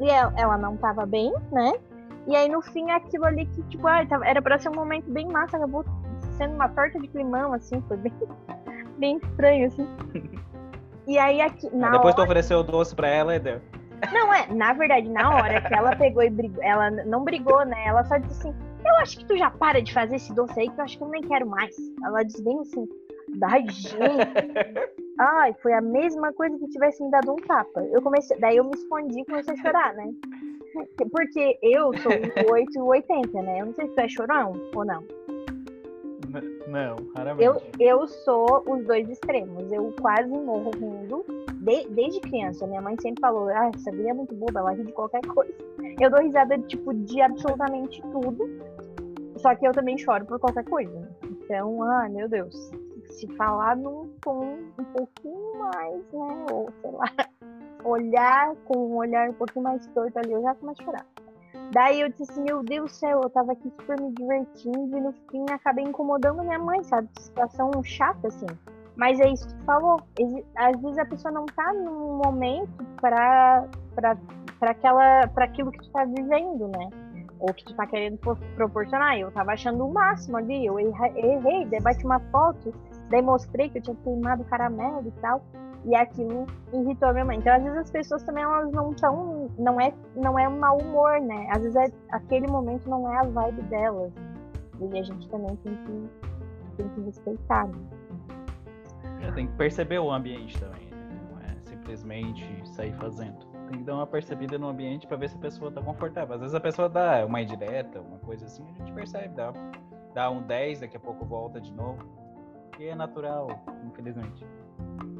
E 0.00 0.10
ela, 0.10 0.32
ela 0.36 0.58
não 0.58 0.76
tava 0.76 1.06
bem, 1.06 1.32
né? 1.52 1.72
E 2.26 2.34
aí 2.34 2.48
no 2.48 2.62
fim 2.62 2.90
aquilo 2.90 3.26
ali 3.26 3.46
que, 3.46 3.62
tipo, 3.64 3.86
ah, 3.86 4.04
era 4.24 4.40
pra 4.40 4.58
ser 4.58 4.70
um 4.70 4.74
momento 4.74 5.10
bem 5.10 5.28
massa, 5.28 5.56
acabou 5.56 5.84
sendo 6.36 6.54
uma 6.54 6.68
torta 6.68 6.98
de 6.98 7.08
climão, 7.08 7.52
assim, 7.52 7.80
foi 7.86 7.96
bem, 7.98 8.12
bem 8.98 9.16
estranho, 9.18 9.66
assim. 9.66 9.88
E 11.06 11.18
aí 11.18 11.40
aqui. 11.40 11.68
Na 11.74 11.90
Depois 11.90 12.14
hora... 12.14 12.16
tu 12.16 12.22
ofereceu 12.22 12.60
o 12.60 12.62
doce 12.62 12.94
pra 12.94 13.08
ela 13.08 13.36
e 13.36 13.38
deu. 13.38 13.60
Não, 14.12 14.32
é, 14.34 14.46
na 14.52 14.72
verdade, 14.72 15.08
na 15.08 15.34
hora 15.34 15.60
que 15.60 15.74
ela 15.74 15.96
pegou 15.96 16.22
e 16.22 16.30
brigou, 16.30 16.62
ela 16.62 16.90
não 16.90 17.24
brigou, 17.24 17.64
né? 17.64 17.84
Ela 17.86 18.04
só 18.04 18.16
disse 18.18 18.48
assim, 18.48 18.54
eu 18.84 18.96
acho 18.96 19.18
que 19.18 19.24
tu 19.24 19.36
já 19.36 19.50
para 19.50 19.82
de 19.82 19.92
fazer 19.92 20.16
esse 20.16 20.32
doce 20.34 20.58
aí, 20.60 20.68
que 20.68 20.80
eu 20.80 20.84
acho 20.84 20.98
que 20.98 21.04
eu 21.04 21.08
nem 21.08 21.22
quero 21.22 21.46
mais. 21.46 21.74
Ela 22.04 22.22
disse 22.22 22.42
bem 22.42 22.60
assim, 22.60 22.88
ai, 23.42 23.64
gente. 23.68 23.96
Ai, 25.16 25.54
foi 25.62 25.72
a 25.72 25.80
mesma 25.80 26.32
coisa 26.32 26.58
que 26.58 26.66
tivesse 26.70 27.00
me 27.00 27.08
dado 27.08 27.32
um 27.32 27.36
tapa. 27.36 27.80
Eu 27.92 28.02
comecei, 28.02 28.36
daí 28.38 28.56
eu 28.56 28.64
me 28.64 28.72
escondi 28.74 29.20
e 29.20 29.24
comecei 29.24 29.54
a 29.54 29.56
chorar, 29.56 29.94
né? 29.94 30.12
Porque 31.08 31.56
eu 31.62 31.96
sou 31.98 32.10
o 32.50 32.52
8 32.52 32.68
e 32.74 32.80
o 32.80 32.86
80, 32.86 33.42
né? 33.42 33.60
Eu 33.60 33.66
não 33.66 33.74
sei 33.74 33.86
se 33.86 33.94
tu 33.94 34.00
é 34.00 34.08
chorão 34.08 34.52
ou 34.74 34.84
não. 34.84 35.04
Não, 36.66 36.96
raramente. 37.14 37.44
Eu, 37.44 37.62
eu 37.78 38.08
sou 38.08 38.64
os 38.66 38.84
dois 38.84 39.08
extremos. 39.08 39.70
Eu 39.70 39.94
quase 40.00 40.28
morro 40.30 40.72
rindo. 40.74 41.24
De, 41.64 41.88
desde 41.88 42.20
criança, 42.20 42.66
minha 42.66 42.82
mãe 42.82 42.94
sempre 43.00 43.22
falou: 43.22 43.48
Ah, 43.48 43.70
essa 43.74 43.90
guria 43.90 44.10
é 44.10 44.14
muito 44.14 44.34
boba, 44.34 44.60
ela 44.60 44.72
ri 44.72 44.84
de 44.84 44.92
qualquer 44.92 45.22
coisa. 45.22 45.54
Eu 45.98 46.10
dou 46.10 46.20
risada 46.20 46.58
tipo, 46.58 46.92
de 46.92 47.22
absolutamente 47.22 48.02
tudo. 48.02 48.46
Só 49.38 49.54
que 49.54 49.66
eu 49.66 49.72
também 49.72 49.96
choro 49.96 50.26
por 50.26 50.38
qualquer 50.38 50.64
coisa. 50.64 51.08
Então, 51.24 51.82
ai 51.82 52.10
meu 52.10 52.28
Deus. 52.28 52.70
Se 53.08 53.26
falar 53.36 53.76
num 53.76 54.10
tom 54.20 54.58
um 54.78 54.84
pouquinho 54.84 55.58
mais, 55.58 56.02
né? 56.12 56.46
Ou 56.52 56.68
sei 56.82 56.90
lá, 56.90 57.10
olhar 57.82 58.54
com 58.66 58.76
um 58.76 58.96
olhar 58.96 59.30
um 59.30 59.34
pouquinho 59.34 59.62
mais 59.62 59.86
torto 59.88 60.18
ali, 60.18 60.32
eu 60.32 60.42
já 60.42 60.54
começo 60.54 60.82
a 60.82 60.84
chorar. 60.84 61.06
Daí 61.72 62.02
eu 62.02 62.10
disse 62.10 62.30
assim, 62.30 62.42
meu 62.42 62.62
Deus 62.62 62.92
do 62.92 62.94
céu, 62.94 63.20
eu 63.22 63.30
tava 63.30 63.52
aqui 63.52 63.70
super 63.80 64.00
me 64.00 64.12
divertindo 64.12 64.98
e 64.98 65.00
no 65.00 65.12
fim 65.30 65.44
acabei 65.50 65.84
incomodando 65.84 66.42
minha 66.42 66.58
mãe, 66.58 66.82
sabe? 66.82 67.08
Situação 67.18 67.70
chata, 67.82 68.28
assim. 68.28 68.46
Mas 68.96 69.18
é 69.20 69.28
isso 69.28 69.48
que 69.48 69.54
tu 69.54 69.64
falou. 69.64 70.00
Às 70.56 70.80
vezes 70.80 70.98
a 70.98 71.04
pessoa 71.04 71.32
não 71.32 71.46
tá 71.46 71.72
num 71.72 72.18
momento 72.24 72.84
aquela, 74.60 75.26
pra 75.28 75.44
aquilo 75.44 75.70
que 75.70 75.78
tu 75.78 75.90
tá 75.90 76.04
vivendo, 76.04 76.68
né? 76.68 76.88
Ou 77.40 77.52
que 77.52 77.64
tu 77.64 77.74
tá 77.74 77.86
querendo 77.86 78.18
proporcionar. 78.56 79.18
Eu 79.18 79.30
tava 79.32 79.52
achando 79.52 79.84
o 79.84 79.92
máximo 79.92 80.36
ali, 80.36 80.64
eu 80.64 80.78
errei, 80.78 81.66
daí 81.66 81.80
bati 81.80 82.04
uma 82.04 82.20
foto, 82.30 82.72
daí 83.10 83.20
mostrei 83.20 83.68
que 83.68 83.78
eu 83.78 83.82
tinha 83.82 83.96
queimado 83.96 84.44
caramelo 84.44 85.06
e 85.06 85.20
tal 85.20 85.42
e 85.84 85.94
aquilo 85.94 86.46
irritou 86.72 87.08
a 87.08 87.12
minha 87.12 87.24
mãe. 87.24 87.38
Então, 87.38 87.54
às 87.54 87.62
vezes 87.62 87.78
as 87.78 87.90
pessoas 87.90 88.22
também 88.22 88.42
elas 88.42 88.70
não 88.72 88.92
estão, 88.92 89.50
não 89.58 89.80
é, 89.80 89.92
não 90.16 90.38
é 90.38 90.48
mau 90.48 90.78
humor, 90.78 91.20
né? 91.20 91.46
Às 91.50 91.62
vezes 91.62 91.76
é, 91.76 91.86
aquele 92.10 92.46
momento 92.46 92.88
não 92.88 93.10
é 93.12 93.18
a 93.18 93.22
vibe 93.22 93.62
delas. 93.62 94.12
E 94.80 94.98
a 94.98 95.02
gente 95.02 95.28
também 95.28 95.54
tem 95.56 95.74
que, 95.74 96.08
tem 96.76 96.88
que 96.88 97.00
respeitar. 97.02 97.68
Né? 97.68 97.74
É, 99.24 99.32
tem 99.32 99.46
que 99.46 99.54
perceber 99.54 99.98
o 99.98 100.10
ambiente 100.10 100.58
também, 100.58 100.90
né? 100.90 101.20
não 101.30 101.40
é 101.40 101.56
simplesmente 101.60 102.44
sair 102.68 102.92
fazendo. 102.94 103.46
Tem 103.68 103.78
que 103.78 103.84
dar 103.84 103.94
uma 103.94 104.06
percebida 104.06 104.58
no 104.58 104.68
ambiente 104.68 105.06
para 105.06 105.16
ver 105.16 105.30
se 105.30 105.36
a 105.36 105.38
pessoa 105.38 105.70
tá 105.70 105.80
confortável. 105.80 106.34
Às 106.34 106.40
vezes 106.42 106.54
a 106.54 106.60
pessoa 106.60 106.88
dá 106.88 107.24
uma 107.24 107.40
indireta, 107.40 108.00
uma 108.00 108.18
coisa 108.18 108.44
assim, 108.44 108.64
a 108.68 108.72
gente 108.78 108.92
percebe, 108.92 109.34
dá, 109.34 109.52
dá 110.12 110.30
um 110.30 110.42
10, 110.42 110.80
daqui 110.80 110.96
a 110.96 111.00
pouco 111.00 111.24
volta 111.24 111.60
de 111.60 111.72
novo. 111.72 111.98
E 112.78 112.84
é 112.84 112.94
natural, 112.94 113.48
infelizmente. 113.86 114.44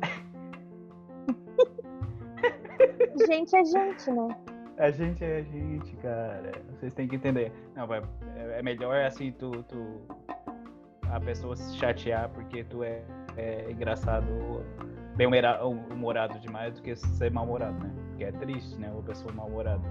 gente 3.26 3.56
é 3.56 3.64
gente, 3.64 4.10
né? 4.10 4.28
A 4.76 4.90
gente 4.90 5.24
é 5.24 5.38
a 5.38 5.42
gente, 5.42 5.96
cara. 5.96 6.52
Vocês 6.70 6.92
têm 6.92 7.08
que 7.08 7.16
entender. 7.16 7.52
Não, 7.74 7.86
vai, 7.86 8.02
é 8.36 8.62
melhor 8.62 9.02
assim 9.04 9.32
tu, 9.32 9.62
tu 9.62 10.02
a 11.10 11.20
pessoa 11.20 11.54
se 11.54 11.76
chatear 11.76 12.28
porque 12.30 12.64
tu 12.64 12.82
é, 12.82 13.02
é 13.36 13.70
engraçado 13.70 14.62
bem 15.16 15.28
humorado 15.90 16.38
demais 16.38 16.74
do 16.74 16.82
que 16.82 16.94
ser 16.96 17.30
mal-humorado, 17.30 17.82
né? 17.82 17.92
Porque 18.08 18.24
é 18.24 18.32
triste, 18.32 18.76
né? 18.76 18.90
Uma 18.90 19.02
pessoa 19.02 19.32
mal-humorada. 19.32 19.82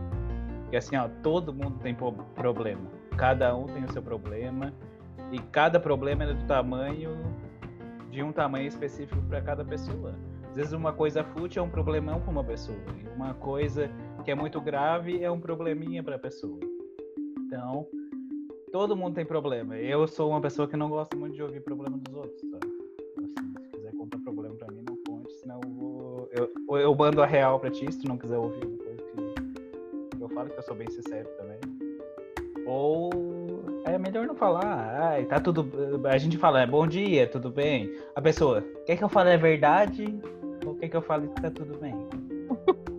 Porque 0.63 0.77
assim, 0.77 0.95
ó, 0.95 1.07
todo 1.21 1.53
mundo 1.53 1.79
tem 1.79 1.95
problema. 2.35 2.81
Cada 3.17 3.55
um 3.55 3.65
tem 3.65 3.83
o 3.83 3.91
seu 3.91 4.01
problema. 4.01 4.73
E 5.31 5.39
cada 5.39 5.79
problema 5.79 6.23
é 6.23 6.33
do 6.33 6.45
tamanho 6.45 7.17
de 8.11 8.21
um 8.21 8.31
tamanho 8.31 8.67
específico 8.67 9.19
para 9.23 9.41
cada 9.41 9.65
pessoa. 9.65 10.13
Às 10.49 10.55
vezes 10.55 10.73
uma 10.73 10.93
coisa 10.93 11.23
fútil 11.23 11.63
é 11.63 11.65
um 11.65 11.69
problemão 11.69 12.21
para 12.21 12.29
uma 12.29 12.43
pessoa, 12.43 12.77
e 13.03 13.07
uma 13.15 13.33
coisa 13.33 13.89
que 14.23 14.29
é 14.29 14.35
muito 14.35 14.61
grave 14.61 15.23
é 15.23 15.31
um 15.31 15.39
probleminha 15.39 16.03
para 16.03 16.15
a 16.15 16.19
pessoa. 16.19 16.59
Então, 17.39 17.87
todo 18.71 18.95
mundo 18.95 19.15
tem 19.15 19.25
problema. 19.25 19.75
Eu 19.77 20.07
sou 20.07 20.29
uma 20.29 20.39
pessoa 20.39 20.67
que 20.67 20.77
não 20.77 20.89
gosta 20.89 21.17
muito 21.17 21.35
de 21.35 21.41
ouvir 21.41 21.61
problema 21.63 21.97
dos 21.97 22.13
outros, 22.13 22.39
tá? 22.51 22.72
Eu, 26.33 26.77
eu 26.79 26.95
mando 26.95 27.21
a 27.21 27.25
real 27.25 27.59
para 27.59 27.69
ti, 27.69 27.91
se 27.91 28.01
tu 28.01 28.07
não 28.07 28.17
quiser 28.17 28.37
ouvir 28.37 28.65
uma 28.65 28.77
coisa 28.77 29.03
que 29.03 30.23
eu 30.23 30.29
falo 30.29 30.49
que 30.49 30.57
eu 30.57 30.63
sou 30.63 30.75
bem 30.75 30.89
sincero 30.89 31.29
também. 31.37 31.59
Ou 32.65 33.11
é 33.85 33.97
melhor 33.99 34.25
não 34.25 34.35
falar. 34.35 35.11
Ai, 35.11 35.25
tá 35.25 35.39
tudo. 35.39 35.69
A 36.07 36.17
gente 36.17 36.37
fala, 36.37 36.61
é 36.61 36.67
bom 36.67 36.87
dia, 36.87 37.27
tudo 37.27 37.51
bem. 37.51 37.93
A 38.15 38.21
pessoa, 38.21 38.63
quer 38.85 38.97
que 38.97 39.03
eu 39.03 39.09
fale 39.09 39.31
a 39.31 39.37
verdade? 39.37 40.19
Ou 40.65 40.75
quer 40.75 40.89
que 40.89 40.97
eu 40.97 41.01
fale 41.01 41.27
que 41.27 41.41
tá 41.41 41.51
tudo 41.51 41.77
bem? 41.77 41.93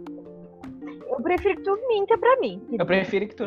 Eu 1.06 1.22
prefiro 1.22 1.56
que 1.56 1.62
tu 1.62 1.78
minta 1.86 2.18
pra 2.18 2.36
mim. 2.40 2.60
Eu 2.76 2.84
prefiro 2.84 3.28
que 3.28 3.36
tu. 3.36 3.44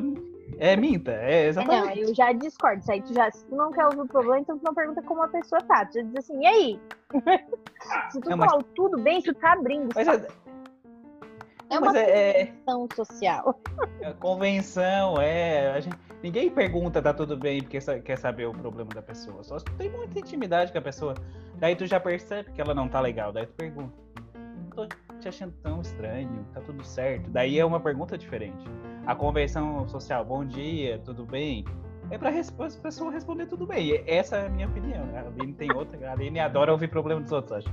É, 0.60 0.76
minta, 0.76 1.12
é 1.12 1.48
exatamente. 1.48 2.02
Não, 2.02 2.08
eu 2.08 2.16
já 2.16 2.32
discordo. 2.32 2.82
Isso 2.82 2.92
aí 2.92 3.02
tu 3.02 3.14
já, 3.14 3.32
se 3.32 3.46
tu 3.46 3.56
não 3.56 3.72
quer 3.72 3.86
ouvir 3.86 4.02
o 4.02 4.08
problema, 4.08 4.40
então 4.40 4.58
tu 4.58 4.64
não 4.64 4.74
pergunta 4.74 5.02
como 5.04 5.22
a 5.22 5.28
pessoa 5.28 5.62
tá. 5.62 5.86
Tu 5.86 5.96
já 5.96 6.02
diz 6.02 6.16
assim, 6.18 6.42
e 6.42 6.48
aí? 6.48 6.80
se 8.12 8.20
tu 8.20 8.30
não, 8.30 8.38
mas... 8.38 8.52
tudo 8.76 8.98
bem, 9.00 9.22
tu 9.22 9.34
tá 9.36 9.54
abrindo. 9.54 9.90
Mas 9.96 10.08
é... 10.08 10.28
é 11.70 11.80
uma 11.80 11.94
é, 11.98 12.46
convenção 12.46 12.88
é... 12.92 12.96
social. 12.96 13.60
É 14.02 14.14
convenção, 14.14 15.22
é. 15.22 15.80
Gente... 15.82 15.98
Ninguém 16.24 16.50
pergunta, 16.50 17.02
tá 17.02 17.14
tudo 17.14 17.38
bem, 17.38 17.62
porque 17.62 17.80
quer 18.02 18.18
saber 18.18 18.48
o 18.48 18.52
problema 18.52 18.90
da 18.90 19.04
pessoa. 19.04 19.44
Só 19.44 19.60
se 19.60 19.66
tu 19.66 19.74
tem 19.74 19.90
muita 19.92 20.20
intimidade 20.20 20.72
com 20.72 20.80
a 20.80 20.82
pessoa. 20.82 21.14
Daí 21.56 21.76
tu 21.76 21.86
já 21.86 22.00
percebe 22.00 22.52
que 22.52 22.60
ela 22.60 22.74
não 22.74 22.88
tá 22.90 23.00
legal. 23.00 23.32
Daí 23.32 23.46
tu 23.46 23.54
pergunta. 23.54 23.94
Não 24.36 24.70
tô 24.72 24.88
te 25.28 25.30
achando 25.30 25.54
tão 25.62 25.82
estranho, 25.82 26.46
tá 26.54 26.62
tudo 26.62 26.84
certo. 26.84 27.30
Daí 27.30 27.60
é 27.60 27.66
uma 27.66 27.80
pergunta 27.80 28.18
diferente. 28.18 28.66
A 29.06 29.14
convenção 29.14 29.88
social, 29.88 30.24
bom 30.24 30.46
dia, 30.46 31.00
tudo 31.04 31.26
bem? 31.26 31.66
É 32.10 32.18
pra 32.18 32.30
a 32.30 32.82
pessoa 32.82 33.12
responder 33.12 33.48
tudo 33.48 33.68
bem. 33.68 34.02
Essa 34.08 34.38
é 34.38 34.46
a 34.46 34.50
minha 34.50 34.68
opinião. 34.68 35.04
A 35.14 35.28
Aline 35.28 35.54
tem 35.54 35.74
outra. 35.74 36.10
A 36.10 36.14
Aline 36.14 36.40
adora 36.40 36.72
ouvir 36.72 36.88
problema 36.88 37.20
dos 37.20 37.32
outros, 37.34 37.58
acho. 37.58 37.70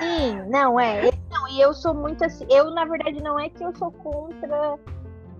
Sim, 0.00 0.48
não, 0.48 0.80
é. 0.80 1.10
Não, 1.30 1.48
e 1.48 1.60
eu 1.60 1.74
sou 1.74 1.92
muito 1.92 2.24
assim. 2.24 2.46
Eu, 2.48 2.70
na 2.70 2.86
verdade, 2.86 3.22
não 3.22 3.38
é 3.38 3.50
que 3.50 3.62
eu 3.62 3.74
sou 3.76 3.92
contra 3.92 4.78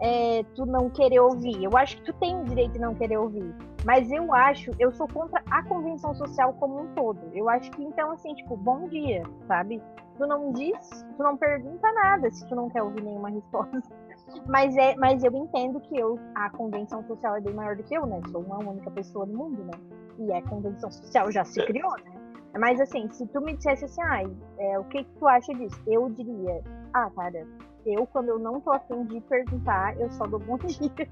é, 0.00 0.44
tu 0.54 0.66
não 0.66 0.90
querer 0.90 1.20
ouvir. 1.20 1.64
Eu 1.64 1.74
acho 1.78 1.96
que 1.96 2.02
tu 2.02 2.12
tem 2.14 2.38
o 2.38 2.44
direito 2.44 2.72
de 2.72 2.78
não 2.78 2.94
querer 2.94 3.16
ouvir. 3.16 3.54
Mas 3.84 4.10
eu 4.10 4.34
acho, 4.34 4.70
eu 4.78 4.92
sou 4.92 5.08
contra 5.08 5.42
a 5.50 5.62
convenção 5.62 6.14
social 6.14 6.52
como 6.54 6.82
um 6.82 6.86
todo. 6.88 7.18
Eu 7.32 7.48
acho 7.48 7.70
que 7.70 7.82
então, 7.82 8.10
assim, 8.10 8.34
tipo, 8.34 8.54
bom 8.56 8.86
dia, 8.88 9.22
sabe? 9.46 9.80
Tu 10.18 10.26
não 10.26 10.52
diz, 10.52 11.06
tu 11.16 11.22
não 11.22 11.36
pergunta 11.36 11.92
nada 11.92 12.30
se 12.30 12.44
tu 12.48 12.54
não 12.56 12.68
quer 12.68 12.82
ouvir 12.82 13.02
nenhuma 13.02 13.30
resposta. 13.30 13.82
Mas, 14.46 14.76
é, 14.76 14.94
mas 14.96 15.24
eu 15.24 15.34
entendo 15.34 15.80
que 15.80 15.98
eu, 15.98 16.18
a 16.34 16.50
convenção 16.50 17.02
social 17.04 17.36
é 17.36 17.40
bem 17.40 17.54
maior 17.54 17.76
do 17.76 17.82
que 17.82 17.94
eu, 17.94 18.04
né? 18.04 18.20
Sou 18.30 18.42
uma 18.42 18.58
única 18.58 18.90
pessoa 18.90 19.24
no 19.24 19.38
mundo, 19.38 19.64
né? 19.64 19.72
E 20.18 20.30
a 20.30 20.42
convenção 20.42 20.90
social 20.90 21.32
já 21.32 21.46
se 21.46 21.64
criou, 21.64 21.92
né? 22.04 22.12
Mas 22.58 22.78
assim, 22.78 23.08
se 23.10 23.26
tu 23.28 23.40
me 23.40 23.56
dissesse 23.56 23.86
assim, 23.86 24.02
ah, 24.02 24.22
é, 24.58 24.78
o 24.78 24.84
que, 24.84 25.02
que 25.02 25.10
tu 25.18 25.26
acha 25.26 25.52
disso? 25.54 25.80
Eu 25.86 26.10
diria, 26.10 26.62
ah, 26.92 27.10
cara, 27.16 27.46
eu, 27.86 28.06
quando 28.06 28.28
eu 28.28 28.38
não 28.38 28.60
tô 28.60 28.70
afim 28.70 29.04
de 29.04 29.20
perguntar, 29.22 29.98
eu 29.98 30.10
só 30.10 30.26
dou 30.26 30.40
bom 30.40 30.58
dia. 30.66 31.08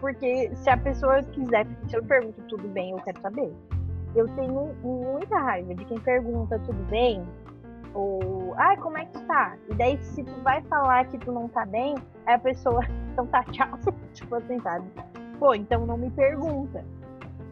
Porque 0.00 0.54
se 0.56 0.68
a 0.68 0.76
pessoa 0.76 1.22
quiser, 1.22 1.66
se 1.88 1.96
eu 1.96 2.04
pergunto 2.04 2.42
tudo 2.48 2.68
bem, 2.68 2.90
eu 2.90 2.98
quero 2.98 3.20
saber. 3.20 3.52
Eu 4.14 4.26
tenho 4.34 4.74
muita 4.82 5.38
raiva 5.38 5.74
de 5.74 5.84
quem 5.86 5.98
pergunta 6.00 6.58
tudo 6.58 6.82
bem, 6.90 7.26
ou 7.94 8.54
ai, 8.56 8.76
como 8.78 8.98
é 8.98 9.04
que 9.04 9.12
tu 9.12 9.26
tá? 9.26 9.56
E 9.68 9.74
daí, 9.74 10.02
se 10.02 10.22
tu 10.24 10.40
vai 10.42 10.62
falar 10.62 11.06
que 11.06 11.18
tu 11.18 11.32
não 11.32 11.48
tá 11.48 11.64
bem, 11.66 11.94
aí 12.26 12.34
a 12.34 12.38
pessoa, 12.38 12.80
então 13.12 13.26
tá, 13.26 13.44
tchau. 13.44 13.68
tipo 14.14 14.34
assim, 14.34 14.58
sabe? 14.60 14.86
Pô, 15.38 15.54
então 15.54 15.86
não 15.86 15.96
me 15.96 16.10
pergunta. 16.10 16.84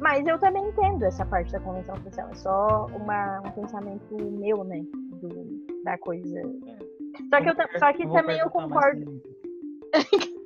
Mas 0.01 0.26
eu 0.26 0.38
também 0.38 0.66
entendo 0.66 1.05
essa 1.05 1.26
parte 1.26 1.53
da 1.53 1.61
convenção 1.61 1.95
social. 2.03 2.28
É 2.30 2.34
só 2.34 2.86
uma, 2.86 3.41
um 3.41 3.51
pensamento 3.51 4.16
meu, 4.16 4.64
né? 4.64 4.82
Do, 5.20 5.28
da 5.84 5.99
coisa. 5.99 6.41
Só 7.28 7.41
que, 7.41 7.51
eu, 7.51 7.78
só 7.78 7.93
que 7.93 8.09
também 8.09 8.38
eu 8.38 8.49
concordo. 8.49 9.20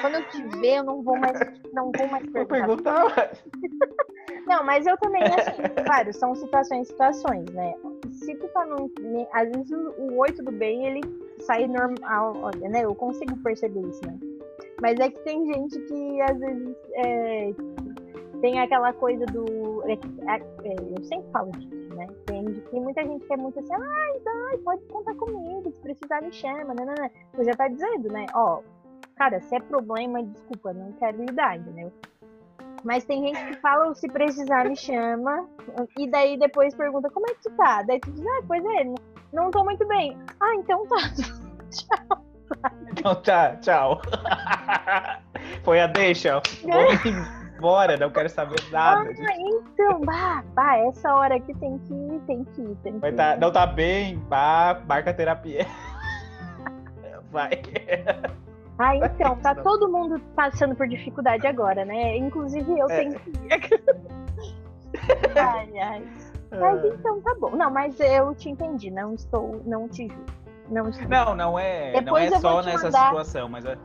Quando 0.00 0.16
eu 0.16 0.24
te 0.24 0.42
ver, 0.60 0.78
eu 0.78 0.84
não 0.84 1.02
vou 1.02 1.16
mais, 1.16 1.38
não 1.72 1.90
vou 1.92 2.08
mais 2.08 2.24
perguntar. 2.30 2.66
Vou 2.66 2.76
perguntar. 2.76 3.30
Não, 4.46 4.62
mas 4.64 4.86
eu 4.86 4.96
também, 4.98 5.22
assim, 5.22 5.62
claro, 5.84 6.12
são 6.12 6.34
situações 6.34 6.88
situações, 6.88 7.50
né? 7.52 7.74
Se 8.12 8.34
tu 8.34 8.48
tá 8.48 8.64
num. 8.66 8.90
né, 8.98 9.26
Às 9.32 9.48
vezes 9.50 9.70
o, 9.70 9.90
o 9.98 10.18
oi, 10.18 10.32
tudo 10.32 10.52
bem, 10.52 10.86
ele 10.86 11.00
sai 11.40 11.66
normal, 11.66 12.36
olha, 12.42 12.68
né? 12.68 12.84
Eu 12.84 12.94
consigo 12.94 13.36
perceber 13.38 13.80
isso, 13.80 14.04
né? 14.04 14.18
Mas 14.80 14.98
é 15.00 15.08
que 15.08 15.18
tem 15.20 15.46
gente 15.46 15.78
que 15.80 16.20
às 16.20 16.38
vezes 16.38 16.76
é, 16.94 17.54
tem 18.40 18.60
aquela 18.60 18.92
coisa 18.92 19.24
do. 19.26 19.82
é 19.88 19.92
é- 19.92 20.68
é, 20.68 20.74
eu 20.98 21.02
sempre 21.04 21.30
falo 21.30 21.50
disso, 21.52 21.94
né? 21.94 22.06
Tem, 22.26 22.44
tem 22.44 22.80
muita 22.82 23.02
gente 23.02 23.26
que 23.26 23.32
é 23.32 23.36
muito 23.36 23.58
assim, 23.58 23.72
ai, 23.72 24.20
ai, 24.50 24.58
pode 24.58 24.82
contar 24.86 25.14
comigo, 25.14 25.70
se 25.70 25.78
precisar 25.80 26.20
me 26.22 26.32
chama, 26.32 26.74
né? 26.74 26.84
né, 26.84 26.94
né. 26.98 27.10
Tu 27.34 27.44
já 27.44 27.54
tá 27.56 27.68
dizendo, 27.68 28.12
né? 28.12 28.26
Ó, 28.34 28.60
cara, 29.16 29.40
se 29.40 29.54
é 29.54 29.60
problema, 29.60 30.22
desculpa, 30.22 30.72
não 30.72 30.92
quero 30.92 31.18
lidar, 31.24 31.56
entendeu? 31.56 31.92
Mas 32.84 33.04
tem 33.04 33.22
gente 33.26 33.42
que 33.46 33.54
fala, 33.60 33.94
se 33.94 34.06
precisar, 34.08 34.68
me 34.68 34.76
chama. 34.76 35.46
E 35.96 36.08
daí 36.10 36.38
depois 36.38 36.74
pergunta, 36.74 37.08
como 37.10 37.26
é 37.30 37.34
que 37.34 37.42
tu 37.42 37.50
tá? 37.52 37.82
Daí 37.82 37.98
tu 37.98 38.10
diz, 38.12 38.26
ah, 38.26 38.42
pois 38.46 38.62
é, 38.64 38.84
não- 39.32 39.50
tô 39.50 39.64
muito 39.64 39.86
bem. 39.88 40.18
Ah, 40.40 40.54
então 40.56 40.86
tá. 40.86 40.96
Então 42.90 43.14
tá, 43.22 43.56
tchau. 43.56 44.00
Foi 45.64 45.80
a 45.80 45.86
deixa. 45.86 46.40
Vou 46.62 47.12
embora, 47.56 47.96
não 47.96 48.10
quero 48.10 48.28
saber 48.28 48.60
nada. 48.70 49.10
Ah, 49.10 49.34
então, 49.38 50.00
bah, 50.02 50.44
bah, 50.54 50.76
essa 50.76 51.12
hora 51.14 51.36
aqui 51.36 51.54
tem 51.54 51.78
que 51.78 51.92
ir, 51.94 52.20
tem 52.26 52.44
que 52.44 52.60
ir, 52.60 52.76
tem 52.82 53.00
que 53.00 53.06
ir. 53.06 53.16
tá, 53.16 53.36
não 53.36 53.50
tá 53.50 53.66
bem, 53.66 54.20
pá, 54.28 54.80
marca 54.86 55.12
terapia. 55.14 55.66
Vai. 57.32 57.50
Ah, 58.78 58.96
então, 58.96 59.36
tá 59.36 59.54
Não. 59.54 59.62
todo 59.62 59.88
mundo 59.88 60.18
passando 60.34 60.74
por 60.74 60.88
dificuldade 60.88 61.46
agora, 61.46 61.84
né? 61.84 62.16
Inclusive 62.16 62.78
eu 62.78 62.90
É. 62.90 62.96
tenho 62.98 63.20
que 63.20 63.30
ir. 63.30 63.34
Ai, 65.36 65.78
ai. 65.78 66.08
Mas 66.50 66.84
então 66.84 67.20
tá 67.20 67.34
bom. 67.40 67.50
Não, 67.50 67.70
mas 67.70 67.98
eu 68.00 68.34
te 68.34 68.48
entendi, 68.48 68.90
não 68.90 69.14
estou, 69.14 69.60
não 69.64 69.88
te 69.88 70.06
julgo. 70.08 70.24
Não, 70.70 70.88
estou. 70.88 71.08
Não, 71.08 71.34
não 71.34 71.58
é, 71.58 71.92
não 71.94 72.00
Depois 72.04 72.24
é 72.32 72.36
eu 72.36 72.40
vou 72.40 72.40
só 72.40 72.62
nessa 72.62 72.84
mandar. 72.84 73.06
situação, 73.08 73.48
mas 73.48 73.64
é- 73.64 73.76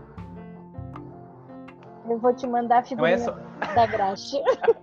Eu 2.10 2.18
vou 2.20 2.34
te 2.34 2.48
mandar 2.48 2.78
a 2.78 2.82
não 2.82 2.88
figurinha 2.88 3.16
é 3.16 3.18
só. 3.18 3.32
da 3.76 3.86
graxa. 3.86 4.38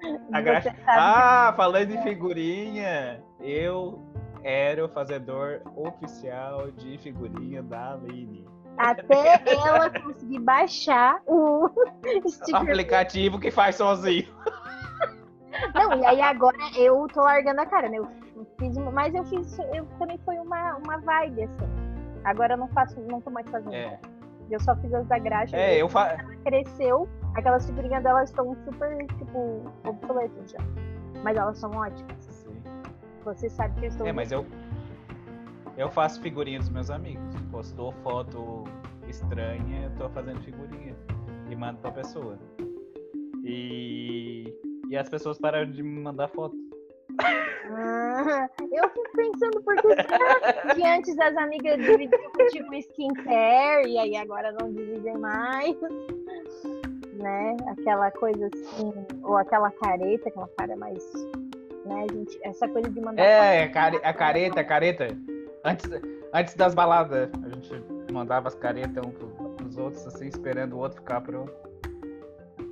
A 0.32 0.40
graxa- 0.40 0.74
Ah, 0.86 1.52
falando 1.56 1.90
em 1.90 2.02
figurinha, 2.02 3.22
eu 3.40 4.00
era 4.42 4.84
o 4.84 4.88
fazedor 4.88 5.60
oficial 5.76 6.70
de 6.70 6.96
figurinha 6.98 7.62
da 7.62 7.92
Aline. 7.92 8.46
Até 8.80 9.42
ela 9.52 9.90
conseguir 9.90 10.38
baixar 10.38 11.20
o 11.26 11.66
O 12.52 12.56
aplicativo 12.56 13.38
que 13.38 13.50
faz 13.50 13.76
sozinho. 13.76 14.26
Não, 15.74 15.98
e 16.00 16.06
aí 16.06 16.20
agora 16.22 16.56
eu 16.76 17.06
tô 17.12 17.20
largando 17.20 17.60
a 17.60 17.66
cara, 17.66 17.88
né? 17.88 17.98
Eu 17.98 18.08
fiz 18.58 18.76
mas 18.78 19.14
eu 19.14 19.24
fiz, 19.24 19.58
eu 19.74 19.84
também 19.98 20.18
foi 20.24 20.36
uma, 20.38 20.76
uma 20.76 20.98
vibe, 20.98 21.44
assim. 21.44 21.68
Agora 22.24 22.54
eu 22.54 22.58
não 22.58 22.68
faço, 22.68 22.98
não 23.00 23.20
tô 23.20 23.30
mais 23.30 23.48
fazendo. 23.50 23.74
É, 23.74 23.98
Eu 24.50 24.60
só 24.60 24.74
fiz 24.76 24.92
as 24.94 25.06
da 25.06 25.18
graxa. 25.18 25.56
é 25.56 25.76
eu 25.76 25.88
fa... 25.88 26.16
cresceu, 26.44 27.08
aquelas 27.34 27.66
figurinhas 27.66 28.02
delas 28.02 28.30
estão 28.30 28.56
super, 28.64 29.06
tipo, 29.18 29.62
obsoletas 29.84 30.50
já. 30.50 30.58
Mas 31.22 31.36
elas 31.36 31.58
são 31.58 31.70
ótimas. 31.72 32.48
Você 33.24 33.50
sabe 33.50 33.78
que 33.78 33.86
eu 33.86 33.88
estou. 33.88 34.06
É, 34.06 34.12
mas 34.12 34.32
eu 34.32 34.46
eu 35.76 35.90
faço 35.90 36.20
figurinha 36.20 36.58
dos 36.58 36.68
meus 36.68 36.90
amigos. 36.90 37.34
Postou 37.50 37.92
foto 38.02 38.64
estranha, 39.08 39.84
eu 39.84 39.90
tô 39.96 40.08
fazendo 40.10 40.40
figurinha 40.42 40.94
e 41.50 41.56
mando 41.56 41.78
pra 41.78 41.90
pessoa. 41.92 42.38
E 43.44 44.52
e 44.88 44.96
as 44.96 45.08
pessoas 45.08 45.38
pararam 45.38 45.70
de 45.70 45.82
me 45.82 46.00
mandar 46.00 46.28
foto. 46.28 46.54
Ah, 47.22 48.48
eu 48.72 48.88
fico 48.90 49.10
pensando 49.14 49.62
por 49.62 49.76
que 49.76 49.88
será 50.02 50.74
que 50.74 50.84
antes 50.84 51.18
as 51.18 51.36
amigas 51.36 51.76
dividiam 51.78 52.20
tipo 52.50 52.74
skincare 52.74 53.88
e 53.88 53.98
aí 53.98 54.16
agora 54.16 54.52
não 54.60 54.72
dividem 54.72 55.16
mais. 55.18 55.76
Né? 57.14 57.56
Aquela 57.68 58.10
coisa 58.12 58.48
assim, 58.52 58.92
ou 59.22 59.36
aquela 59.36 59.70
careta, 59.70 60.28
aquela 60.28 60.48
cara 60.58 60.76
mais. 60.76 61.04
Né, 61.84 62.06
gente? 62.12 62.38
Essa 62.42 62.66
coisa 62.68 62.90
de 62.90 63.00
mandar. 63.00 63.22
É, 63.22 63.64
a 63.64 63.70
care- 63.70 64.00
a 64.02 64.12
careta, 64.12 64.60
a 64.60 64.64
careta. 64.64 65.08
Antes, 65.64 65.90
antes 66.32 66.54
das 66.54 66.74
baladas, 66.74 67.28
a 67.44 67.48
gente 67.48 67.84
mandava 68.12 68.48
as 68.48 68.54
caretas 68.54 69.04
um 69.04 69.10
pro- 69.10 69.50
pros 69.56 69.76
outros, 69.76 70.06
assim, 70.06 70.26
esperando 70.28 70.74
o 70.74 70.78
outro 70.78 70.98
ficar 71.00 71.20
pronto. 71.20 71.52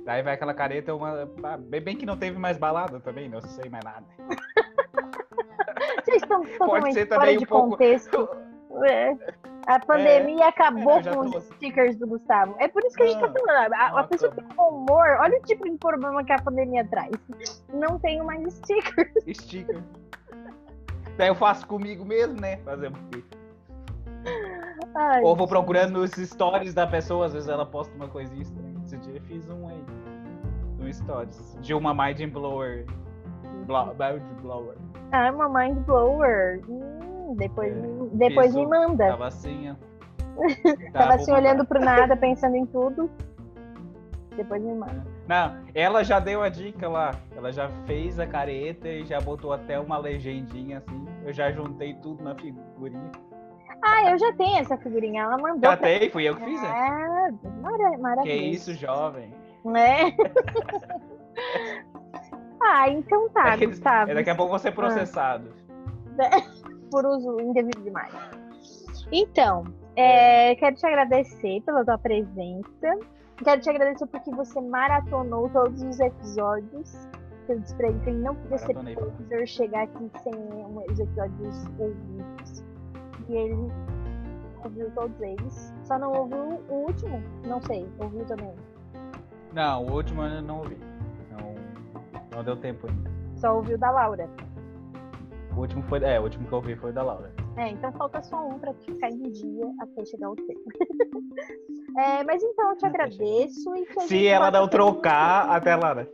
Daí 0.05 0.23
vai 0.23 0.33
aquela 0.33 0.53
careta, 0.55 0.95
uma. 0.95 1.29
ah, 1.43 1.57
Bem 1.57 1.81
bem 1.81 1.95
que 1.95 2.05
não 2.05 2.17
teve 2.17 2.37
mais 2.39 2.57
balada 2.57 2.99
também, 2.99 3.29
não 3.29 3.41
sei 3.41 3.69
mais 3.69 3.83
nada. 3.83 4.05
Vocês 6.03 6.21
estão 6.23 6.41
totalmente 6.57 6.93
ser 6.93 7.07
fora 7.07 7.37
de 7.37 7.43
um 7.43 7.47
pouco- 7.47 7.69
contexto. 7.71 8.29
É. 8.83 9.17
A 9.65 9.79
pandemia 9.79 10.47
acabou 10.47 10.97
eu 10.97 11.03
já 11.03 11.11
com 11.13 11.21
os 11.21 11.43
stickers 11.45 11.97
do 11.97 12.05
Gustavo. 12.07 12.55
É 12.59 12.67
por 12.67 12.83
isso 12.85 12.95
que 12.95 13.01
a 13.01 13.07
gente 13.07 13.19
tá 13.19 13.27
falando. 13.33 13.73
A, 13.73 13.99
a 13.99 14.03
pessoa 14.03 14.31
tem 14.31 14.43
bom 14.55 14.69
humor. 14.69 15.17
Olha 15.19 15.37
o 15.39 15.41
tipo 15.41 15.67
de 15.67 15.75
problema 15.77 16.23
que 16.23 16.31
a 16.31 16.37
pandemia 16.37 16.85
traz. 16.85 17.11
Não 17.73 17.97
tenho 17.99 18.23
mais 18.23 18.53
sticker. 18.53 19.11
Sticker. 19.27 19.83
Daí 21.19 21.27
eu 21.27 21.35
faço 21.35 21.67
comigo 21.67 22.05
mesmo, 22.05 22.39
né? 22.39 22.55
Fazer? 22.63 22.93
Ai, 24.95 25.21
Ou 25.21 25.35
vou 25.35 25.49
procurando 25.49 25.99
nos 25.99 26.11
stories 26.11 26.73
da 26.73 26.87
pessoa, 26.87 27.25
às 27.25 27.33
vezes 27.33 27.49
ela 27.49 27.65
posta 27.65 27.93
uma 27.93 28.07
coisinha 28.07 28.41
estranha. 28.41 28.73
Esse 28.85 28.95
dia 28.99 29.15
eu 29.15 29.21
fiz 29.23 29.49
um 29.49 29.67
aí. 29.67 29.83
Um 30.79 30.93
stories. 30.93 31.57
De 31.59 31.73
uma 31.73 31.93
mind 31.93 32.21
blower. 32.31 32.85
Blow, 33.65 33.87
mind 33.87 34.41
blower. 34.41 34.77
Ah, 35.11 35.29
uma 35.33 35.49
mind 35.49 35.79
blower. 35.79 36.61
Hum, 36.69 37.35
depois 37.35 37.75
É, 37.75 37.81
me, 37.81 38.09
depois 38.11 38.55
me 38.55 38.65
manda. 38.65 39.07
Tava 39.09 39.27
assim, 39.27 39.71
ó. 39.71 39.75
Tava 40.93 41.05
vou 41.05 41.15
assim 41.15 41.33
olhando 41.33 41.65
pro 41.65 41.81
nada, 41.81 42.15
pensando 42.15 42.55
em 42.55 42.65
tudo. 42.65 43.11
Depois 44.37 44.61
me 44.61 44.73
manda. 44.73 45.05
Não, 45.29 45.63
ela 45.75 46.03
já 46.03 46.19
deu 46.19 46.41
a 46.41 46.49
dica 46.49 46.89
lá. 46.89 47.11
Ela 47.35 47.51
já 47.51 47.69
fez 47.85 48.19
a 48.19 48.25
careta 48.25 48.87
e 48.87 49.05
já 49.05 49.21
botou 49.21 49.53
até 49.53 49.79
uma 49.79 49.95
legendinha 49.99 50.79
assim. 50.79 51.05
Eu 51.23 51.31
já 51.31 51.51
juntei 51.51 51.93
tudo 52.01 52.23
na 52.23 52.33
figurinha. 52.33 53.11
Ah, 53.85 54.09
eu 54.09 54.17
já 54.17 54.33
tenho 54.33 54.57
essa 54.57 54.75
figurinha. 54.77 55.21
Ela 55.21 55.37
mandou. 55.37 55.69
Já 55.69 55.77
pra- 55.77 55.87
tem, 55.87 56.09
fui 56.09 56.23
eu 56.23 56.35
que 56.35 56.43
fiz, 56.43 56.59
né? 56.59 56.67
Ah, 56.67 57.29
mara- 57.61 57.91
Que 57.91 57.97
maravilhoso. 57.97 58.43
isso, 58.43 58.73
jovem. 58.73 59.31
Né? 59.63 60.15
ah, 62.59 62.89
então 62.89 63.29
tá, 63.29 63.51
Daqui- 63.51 63.67
Gustavo. 63.67 64.13
Daqui 64.15 64.29
a 64.31 64.35
pouco 64.35 64.49
vou 64.49 64.59
ser 64.59 64.71
processado. 64.71 65.53
por 66.89 67.05
uso 67.05 67.39
indevido 67.39 67.83
demais. 67.83 68.11
Então, 69.11 69.63
é, 69.95 70.55
quero 70.55 70.75
te 70.75 70.87
agradecer 70.87 71.61
pela 71.61 71.85
tua 71.85 71.99
presença. 71.99 72.97
Quero 73.43 73.61
te 73.61 73.69
agradecer 73.69 74.05
porque 74.07 74.31
você 74.31 74.59
maratonou 74.59 75.49
todos 75.49 75.81
os 75.81 75.99
episódios. 75.99 77.07
Eu 77.47 77.59
disse 77.59 77.73
pra 77.75 77.87
ele 77.87 77.99
que 77.99 78.09
ele 78.09 78.19
não 78.19 78.35
podia 78.35 78.57
ser 78.57 78.73
professor 78.73 79.47
chegar 79.47 79.83
aqui 79.83 80.11
sem 80.21 80.33
os 80.33 80.99
episódios 80.99 81.65
ouvidos. 81.79 82.63
E 83.27 83.35
ele 83.35 83.71
ouviu 84.63 84.91
todos 84.91 85.21
eles. 85.21 85.73
Só 85.85 85.97
não 85.97 86.11
ouviu 86.11 86.61
o 86.69 86.73
último? 86.85 87.23
Não 87.47 87.61
sei, 87.61 87.89
ouviu 87.97 88.25
também. 88.25 88.53
Não, 89.53 89.85
o 89.85 89.93
último 89.93 90.21
eu 90.23 90.41
não 90.41 90.59
ouvi. 90.59 90.77
Não, 91.31 91.55
não 92.35 92.43
deu 92.43 92.57
tempo 92.57 92.87
ainda. 92.87 93.09
Só 93.35 93.55
ouviu 93.55 93.77
da 93.77 93.89
Laura. 93.89 94.29
O 95.55 95.61
último 95.61 95.81
foi. 95.83 96.03
É, 96.03 96.19
o 96.19 96.23
último 96.23 96.45
que 96.45 96.53
eu 96.53 96.57
ouvi 96.57 96.75
foi 96.75 96.91
da 96.91 97.01
Laura. 97.03 97.38
É, 97.57 97.69
então 97.69 97.91
falta 97.93 98.21
só 98.23 98.37
um 98.47 98.57
pra 98.59 98.73
tu 98.73 98.85
ficar 98.85 99.09
em 99.09 99.21
dia 99.31 99.65
até 99.79 100.05
chegar 100.05 100.29
o 100.31 100.35
tempo. 100.35 100.61
É, 101.97 102.23
mas 102.23 102.41
então 102.41 102.69
eu 102.69 102.77
te 102.77 102.85
agradeço 102.85 103.75
e 103.75 103.85
que 103.85 104.01
Se 104.01 104.27
ela 104.27 104.51
não 104.51 104.67
trocar, 104.67 105.49
até 105.49 105.75
Laura. 105.75 106.07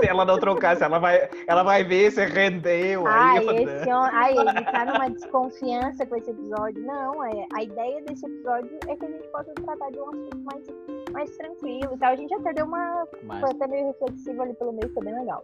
Se 0.00 0.06
ela 0.06 0.24
não 0.24 0.38
trocar, 0.38 0.76
se 0.76 0.82
ela 0.82 0.98
vai, 0.98 1.28
ela 1.46 1.62
vai 1.62 1.84
ver 1.84 2.10
se 2.10 2.24
rendeu. 2.26 3.06
Ai, 3.06 3.38
aí 3.38 3.46
eu- 3.46 3.52
esse 3.68 3.88
hom- 3.92 4.08
Ai, 4.12 4.32
ele 4.36 4.64
tá 4.64 4.84
numa 4.84 5.08
desconfiança 5.10 6.04
com 6.04 6.16
esse 6.16 6.30
episódio. 6.30 6.84
Não, 6.84 7.24
é, 7.24 7.46
a 7.54 7.62
ideia 7.62 8.02
desse 8.02 8.26
episódio 8.26 8.78
é 8.88 8.96
que 8.96 9.04
a 9.04 9.08
gente 9.08 9.28
possa 9.28 9.54
tratar 9.54 9.90
de 9.90 9.98
um 10.00 10.08
assunto 10.10 10.38
mais, 10.40 10.66
mais 11.12 11.36
tranquilo 11.36 11.94
e 11.94 11.98
tal. 11.98 12.12
A 12.12 12.16
gente 12.16 12.34
até 12.34 12.52
deu 12.52 12.66
uma. 12.66 13.06
Mas 13.22 13.40
Foi 13.40 13.50
até 13.50 13.66
meio 13.68 13.86
reflexivo 13.86 14.42
ali 14.42 14.54
pelo 14.54 14.72
meio, 14.72 14.92
foi 14.92 15.04
bem 15.04 15.14
legal. 15.14 15.42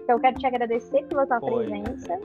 Então 0.00 0.16
eu 0.16 0.20
quero 0.20 0.38
te 0.38 0.46
agradecer 0.46 1.04
pela 1.08 1.26
tua 1.26 1.40
Foi, 1.40 1.66
né? 1.66 1.82
presença 1.82 2.18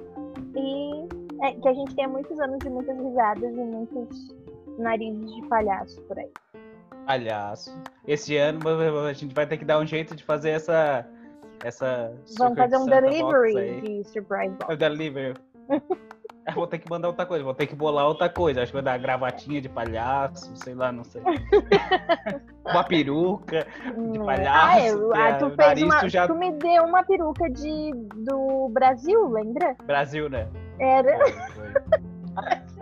e 0.56 1.08
é, 1.42 1.52
que 1.54 1.68
a 1.68 1.74
gente 1.74 1.96
tenha 1.96 2.08
muitos 2.08 2.40
anos 2.40 2.60
de 2.60 2.70
muitas 2.70 2.98
risadas 2.98 3.54
e 3.54 3.64
muitos 3.64 4.36
narizes 4.78 5.36
de 5.36 5.48
palhaço 5.48 6.02
por 6.04 6.18
aí. 6.20 6.30
palhaço. 7.06 7.76
Esse 8.08 8.38
ano 8.38 8.60
a 9.08 9.14
gente 9.14 9.34
vai 9.34 9.46
ter 9.48 9.58
que 9.58 9.66
dar 9.66 9.80
um 9.80 9.86
jeito 9.86 10.16
de 10.16 10.24
fazer 10.24 10.52
essa. 10.52 11.06
essa 11.64 12.14
Vamos 12.38 12.58
fazer 12.58 12.78
um 12.78 12.86
delivery 12.86 13.82
de 13.82 14.04
surprise 14.10 14.56
box. 14.56 14.70
É 14.70 14.74
o 14.74 14.78
delivery. 14.78 15.34
Vou 16.56 16.66
ter 16.66 16.80
que 16.80 16.90
mandar 16.90 17.10
outra 17.10 17.26
coisa, 17.26 17.44
vou 17.44 17.54
ter 17.54 17.68
que 17.68 17.76
bolar 17.76 18.08
outra 18.08 18.30
coisa. 18.30 18.62
Acho 18.62 18.72
que 18.72 18.76
vai 18.78 18.82
dar 18.82 18.98
gravatinha 18.98 19.60
de 19.60 19.68
palhaço, 19.68 20.56
sei 20.56 20.74
lá, 20.74 20.94
não 20.94 21.04
sei. 21.04 21.22
uma 22.66 22.86
peruca 22.86 23.68
de 23.84 24.18
Hum, 24.18 24.26
palhaço. 24.26 25.12
Ah, 25.14 25.26
ah, 25.26 25.30
é- 25.30 25.34
tu, 25.34 25.50
fez 25.52 25.84
uma, 25.84 26.08
já... 26.08 26.26
tu 26.26 26.36
me 26.36 26.54
deu 26.54 26.86
uma 26.86 27.04
peruca 27.04 27.50
de, 27.50 27.92
do 28.24 28.70
Brasil, 28.70 29.28
lembra? 29.28 29.76
Brasil, 29.86 30.30
né? 30.30 30.48
Era 30.80 31.18
foi. 31.18 31.34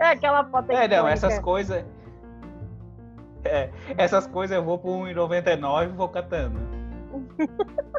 aquela 0.00 0.44
foto 0.44 0.72
É, 0.72 0.86
não, 0.88 1.08
essas 1.08 1.38
coisas. 1.38 1.84
É, 3.44 3.70
essas 3.96 4.26
coisas 4.26 4.56
eu 4.56 4.62
vou 4.64 4.78
pro 4.78 4.90
1,99 4.90 5.84
e 5.84 5.88
vou 5.88 6.08
catando. 6.08 6.58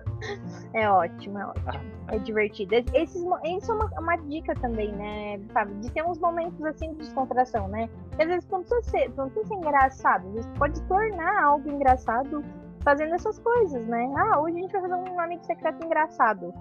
É 0.73 0.89
ótimo, 0.89 1.37
é 1.37 1.45
ótimo. 1.45 1.69
Ah. 1.69 2.13
É 2.15 2.19
divertido. 2.19 2.73
Es- 2.75 2.85
Esses, 2.93 3.21
isso 3.45 3.71
é 3.71 3.75
uma, 3.75 3.85
uma 3.99 4.15
dica 4.15 4.53
também, 4.55 4.91
né, 4.93 5.39
Fábio? 5.53 5.75
De 5.75 5.91
ter 5.91 6.03
uns 6.03 6.17
momentos 6.19 6.63
assim 6.65 6.91
de 6.93 6.97
descontração, 6.99 7.67
né? 7.67 7.87
Porque 8.09 8.23
às 8.23 8.27
vezes 8.29 8.49
não 8.49 8.61
precisa 8.63 8.81
ser, 8.89 9.13
não 9.15 9.29
precisa 9.29 9.47
ser 9.47 9.53
engraçado. 9.55 10.31
Vezes 10.33 10.49
pode 10.57 10.81
tornar 10.83 11.43
algo 11.43 11.69
engraçado 11.69 12.43
fazendo 12.81 13.13
essas 13.15 13.37
coisas, 13.39 13.85
né? 13.87 14.11
Ah, 14.17 14.39
hoje 14.39 14.57
a 14.57 14.61
gente 14.61 14.71
vai 14.71 14.81
fazer 14.81 14.95
um 14.95 15.19
amigo 15.19 15.43
secreto 15.45 15.85
engraçado. 15.85 16.53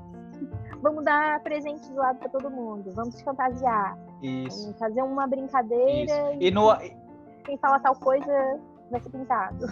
Vamos 0.82 1.04
dar 1.04 1.40
presente 1.40 1.88
do 1.90 1.96
lado 1.96 2.18
pra 2.18 2.28
todo 2.28 2.50
mundo. 2.50 2.92
Vamos 2.94 3.14
se 3.14 3.24
fantasiar. 3.24 3.98
Isso. 4.22 4.62
Vamos 4.62 4.78
fazer 4.78 5.02
uma 5.02 5.26
brincadeira 5.26 6.32
Isso. 6.32 6.42
E 6.42 6.50
no, 6.50 6.76
quem 7.44 7.56
fala 7.58 7.78
tal 7.80 7.94
coisa 7.96 8.60
vai 8.90 9.00
ser 9.00 9.10
pintado. 9.10 9.66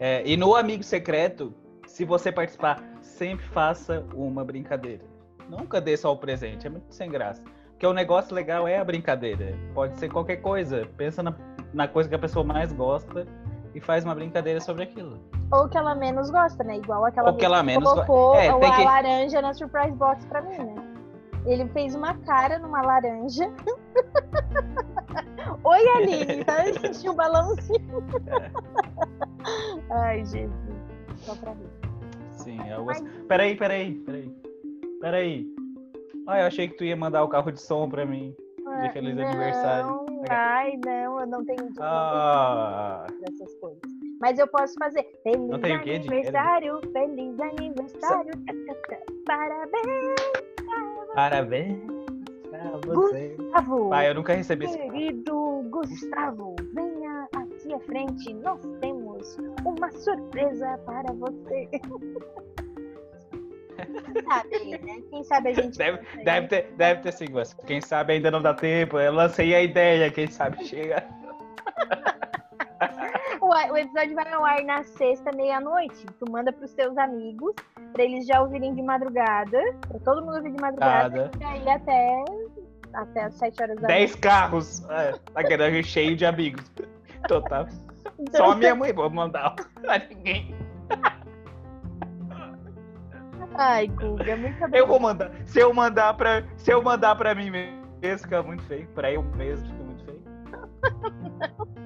é, 0.00 0.26
e 0.26 0.36
no 0.36 0.54
Amigo 0.54 0.82
Secreto, 0.82 1.54
se 1.86 2.04
você 2.04 2.32
participar, 2.32 2.82
sempre 3.00 3.46
faça 3.46 4.04
uma 4.14 4.44
brincadeira. 4.44 5.04
Nunca 5.48 5.80
dê 5.80 5.96
só 5.96 6.12
o 6.12 6.16
presente, 6.16 6.66
é 6.66 6.70
muito 6.70 6.92
sem 6.94 7.10
graça. 7.10 7.42
Porque 7.70 7.86
o 7.86 7.92
negócio 7.92 8.34
legal 8.34 8.66
é 8.66 8.78
a 8.78 8.84
brincadeira. 8.84 9.58
Pode 9.74 9.96
ser 9.98 10.10
qualquer 10.10 10.36
coisa. 10.36 10.88
Pensa 10.96 11.22
na, 11.22 11.34
na 11.72 11.86
coisa 11.86 12.08
que 12.08 12.14
a 12.14 12.18
pessoa 12.18 12.44
mais 12.44 12.72
gosta 12.72 13.26
e 13.74 13.80
faz 13.80 14.04
uma 14.04 14.14
brincadeira 14.14 14.60
sobre 14.60 14.84
aquilo. 14.84 15.20
Ou 15.54 15.68
que 15.68 15.78
ela 15.78 15.94
menos 15.94 16.30
gosta, 16.30 16.64
né? 16.64 16.76
Igual 16.78 17.04
aquela 17.04 17.30
Ou 17.30 17.36
que 17.36 17.44
ela 17.44 17.62
menos 17.62 17.88
colocou 17.88 18.34
É, 18.34 18.48
a 18.48 18.58
que- 18.58 18.84
laranja 18.84 19.40
na 19.42 19.54
surprise 19.54 19.92
box 19.92 20.24
pra 20.26 20.42
mim, 20.42 20.56
né? 20.58 20.74
Ele 21.46 21.68
fez 21.68 21.94
uma 21.94 22.14
cara 22.18 22.58
numa 22.58 22.80
laranja. 22.82 23.50
Oi, 25.64 25.88
Aline, 25.96 26.44
tá? 26.44 26.64
Tinha 26.92 27.12
um 27.12 27.14
balãozinho. 27.16 28.04
Ai, 29.90 30.24
Jesus. 30.24 30.50
Só 31.16 31.34
pra 31.36 31.52
rir. 31.52 31.70
Sim, 32.32 32.58
é 32.68 32.78
o... 32.78 32.84
Mas- 32.86 33.02
Peraí, 33.28 33.56
peraí, 33.56 33.94
peraí. 34.00 34.34
Peraí. 35.00 35.46
Ah, 36.26 36.40
eu 36.40 36.46
achei 36.46 36.66
que 36.68 36.76
tu 36.76 36.84
ia 36.84 36.96
mandar 36.96 37.22
o 37.22 37.28
carro 37.28 37.52
de 37.52 37.60
som 37.60 37.88
pra 37.88 38.04
mim. 38.06 38.34
De 38.82 38.90
feliz 38.92 39.14
não, 39.14 39.24
aniversário. 39.26 40.06
Ai, 40.30 40.72
não, 40.84 41.20
eu 41.20 41.26
não 41.26 41.44
tenho 41.44 41.68
Ah. 41.78 43.06
Mas 44.24 44.38
eu 44.38 44.48
posso 44.48 44.72
fazer. 44.78 45.06
Feliz 45.22 45.50
Não 45.50 45.60
tem 45.60 45.76
o 45.76 45.82
quê, 45.82 45.96
aniversário, 45.96 46.80
feliz 46.94 47.38
aniversário. 47.38 48.32
Parabéns, 49.26 50.14
parabéns 51.14 51.78
pra 52.48 52.70
você. 52.86 53.36
Gustavo. 53.36 53.90
Pai, 53.90 54.08
eu 54.08 54.14
nunca 54.14 54.32
recebi 54.32 54.64
esse 54.64 54.78
carro. 54.78 54.92
Querido 54.92 55.66
Gustavo, 55.68 56.56
venha 56.72 57.28
aqui 57.34 57.74
à 57.74 57.80
frente. 57.80 58.32
Nós 58.32 58.62
temos 58.80 59.36
uma 59.62 59.90
surpresa 59.92 60.78
para 60.86 61.12
você. 61.12 61.68
sabe, 64.24 64.70
né? 64.70 65.02
Quem 65.10 65.22
sabe 65.24 65.48
a 65.50 65.52
gente. 65.52 65.76
Deve, 65.76 65.98
consegue. 65.98 66.24
deve, 66.24 66.48
ter, 66.48 66.72
deve 66.78 67.02
ter 67.02 67.12
sim, 67.12 67.26
mas 67.30 67.52
quem 67.52 67.82
sabe 67.82 68.14
ainda 68.14 68.30
não 68.30 68.40
dá 68.40 68.54
tempo. 68.54 68.98
Eu 68.98 69.12
lancei 69.12 69.54
a 69.54 69.60
ideia, 69.60 70.10
quem 70.10 70.28
sabe 70.28 70.64
chega. 70.64 71.06
O, 73.44 73.48
o 73.48 73.76
episódio 73.76 74.14
vai 74.14 74.32
ao 74.32 74.42
ar 74.42 74.64
na 74.64 74.82
sexta, 74.84 75.30
meia-noite. 75.30 76.06
Tu 76.18 76.30
manda 76.30 76.50
pros 76.50 76.72
teus 76.72 76.96
amigos, 76.96 77.54
pra 77.92 78.02
eles 78.02 78.26
já 78.26 78.40
ouvirem 78.40 78.74
de 78.74 78.80
madrugada. 78.80 79.60
Pra 79.86 79.98
todo 79.98 80.24
mundo 80.24 80.36
ouvir 80.36 80.50
de 80.52 80.60
madrugada. 80.62 81.30
E 81.38 81.44
aí 81.44 81.68
até, 81.68 82.24
até 82.94 83.24
as 83.24 83.34
sete 83.34 83.62
horas 83.62 83.76
da 83.76 83.86
Dez 83.86 84.14
carros. 84.14 84.82
É, 84.88 85.12
tá 85.34 85.44
querendo 85.44 85.84
cheio 85.84 86.16
de 86.16 86.24
amigos. 86.24 86.64
Total. 87.28 87.64
noite. 87.64 88.34
Só 88.34 88.52
a 88.52 88.54
minha 88.56 88.74
mãe 88.74 88.94
vou 88.94 89.10
mandar 89.10 89.54
pra 89.82 89.98
ninguém. 89.98 90.54
Ai, 93.56 93.88
Guga, 93.88 94.36
muito 94.36 94.74
Eu 94.74 94.86
vou 94.86 94.98
mandar. 94.98 95.30
Se 95.44 95.60
eu 95.60 95.72
mandar 95.74 96.14
pra, 96.14 96.44
se 96.56 96.72
eu 96.72 96.82
mandar 96.82 97.14
pra 97.14 97.34
mim 97.34 97.50
mesmo, 97.50 97.84
fica 98.02 98.42
muito 98.42 98.62
feio. 98.62 98.88
Pra 98.94 99.12
eu 99.12 99.22
mesmo 99.22 99.66
fica 99.66 99.84
muito 99.84 100.04
feio. 100.06 100.22
Não 101.58 101.74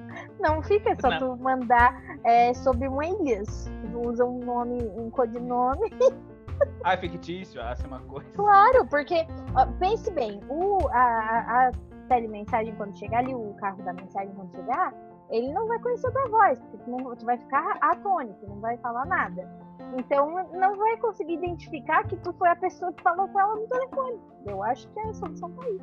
fica 0.63 0.95
só 0.99 1.09
Não. 1.09 1.19
tu 1.19 1.43
mandar 1.43 2.01
é, 2.23 2.53
sob 2.53 2.87
um 2.87 2.99
alias. 2.99 3.71
Tu 3.91 4.07
usa 4.07 4.25
um 4.25 4.39
nome, 4.39 4.81
um 4.97 5.09
codinome. 5.09 5.89
Ah, 6.83 6.93
é 6.93 6.97
fictício, 6.97 7.61
ah, 7.61 7.69
essa 7.71 7.85
é 7.85 7.87
uma 7.87 8.01
coisa. 8.01 8.29
Claro, 8.35 8.85
porque, 8.87 9.25
ó, 9.55 9.65
pense 9.79 10.11
bem, 10.11 10.41
o, 10.49 10.89
a, 10.89 10.99
a, 10.99 11.67
a 11.69 11.71
telemensagem 12.09 12.75
quando 12.75 12.97
chegar 12.97 13.19
ali, 13.19 13.33
o 13.33 13.53
carro 13.53 13.81
da 13.83 13.93
mensagem 13.93 14.33
quando 14.35 14.51
chegar, 14.51 14.93
ele 15.29 15.53
não 15.53 15.67
vai 15.67 15.79
conhecer 15.79 16.07
a 16.07 16.11
tua 16.11 16.27
voz, 16.27 16.59
porque 16.59 16.77
tu, 16.79 16.91
não, 16.91 17.15
tu 17.15 17.25
vai 17.25 17.37
ficar 17.37 17.77
atônito, 17.81 18.45
não 18.47 18.59
vai 18.59 18.77
falar 18.79 19.05
nada. 19.05 19.49
Então 19.97 20.29
não 20.51 20.75
vai 20.75 20.97
conseguir 20.97 21.33
identificar 21.35 22.03
que 22.05 22.17
tu 22.17 22.33
foi 22.33 22.49
a 22.49 22.55
pessoa 22.55 22.91
que 22.93 23.01
falou 23.01 23.27
com 23.29 23.39
ela 23.39 23.55
no 23.55 23.67
telefone. 23.67 24.19
Eu 24.45 24.61
acho 24.63 24.87
que 24.89 24.99
a 24.99 25.13
solução 25.13 25.51
tá 25.51 25.63
aí. 25.63 25.79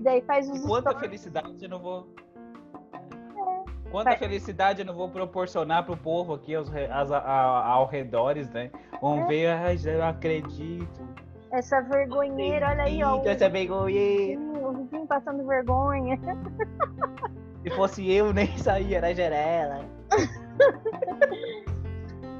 Daí 0.00 0.22
faz 0.22 0.48
os 0.50 0.60
Quanta 0.64 0.90
stories. 0.90 1.00
felicidade 1.00 1.62
eu 1.62 1.68
não 1.68 1.80
vou. 1.80 2.08
Quanta 3.90 4.16
felicidade 4.16 4.80
eu 4.80 4.86
não 4.86 4.94
vou 4.94 5.08
proporcionar 5.08 5.84
pro 5.84 5.96
povo 5.96 6.34
aqui 6.34 6.54
aos, 6.54 6.68
re- 6.68 6.88
as- 6.90 7.10
a- 7.10 7.18
a- 7.18 7.66
ao 7.68 7.86
redores, 7.86 8.50
né? 8.50 8.70
Vão 9.00 9.20
É. 9.22 9.26
ver, 9.26 9.46
ai, 9.48 9.76
eu 9.84 9.98
não 9.98 10.08
acredito. 10.08 11.08
Essa 11.50 11.80
vergonheira, 11.80 12.68
olha 12.68 12.82
aí, 12.82 13.02
ó. 13.02 13.22
Essa 13.24 13.48
vergonha. 13.48 14.38
O 14.38 14.72
vizinho 14.72 15.06
passando 15.06 15.46
vergonha. 15.46 16.18
Se 17.62 17.70
fosse 17.70 18.10
eu, 18.12 18.32
nem 18.32 18.46
saía 18.58 19.00
da 19.00 19.12
janela. 19.14 19.84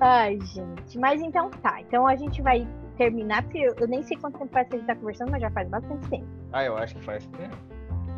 Ai, 0.00 0.38
gente. 0.40 0.98
Mas 0.98 1.20
então 1.20 1.50
tá. 1.62 1.80
Então 1.80 2.06
a 2.06 2.14
gente 2.16 2.40
vai 2.42 2.66
terminar, 2.96 3.42
porque 3.42 3.58
eu, 3.58 3.74
eu 3.80 3.88
nem 3.88 4.02
sei 4.02 4.16
quanto 4.18 4.38
tempo 4.38 4.52
faz 4.52 4.68
que 4.68 4.76
a 4.76 4.78
gente 4.78 4.86
tá 4.86 4.94
conversando, 4.94 5.30
mas 5.30 5.40
já 5.40 5.50
faz 5.50 5.68
bastante 5.68 6.08
tempo. 6.08 6.26
Ah, 6.52 6.64
eu 6.64 6.76
acho 6.76 6.94
que 6.94 7.04
faz 7.04 7.26
tempo 7.28 7.56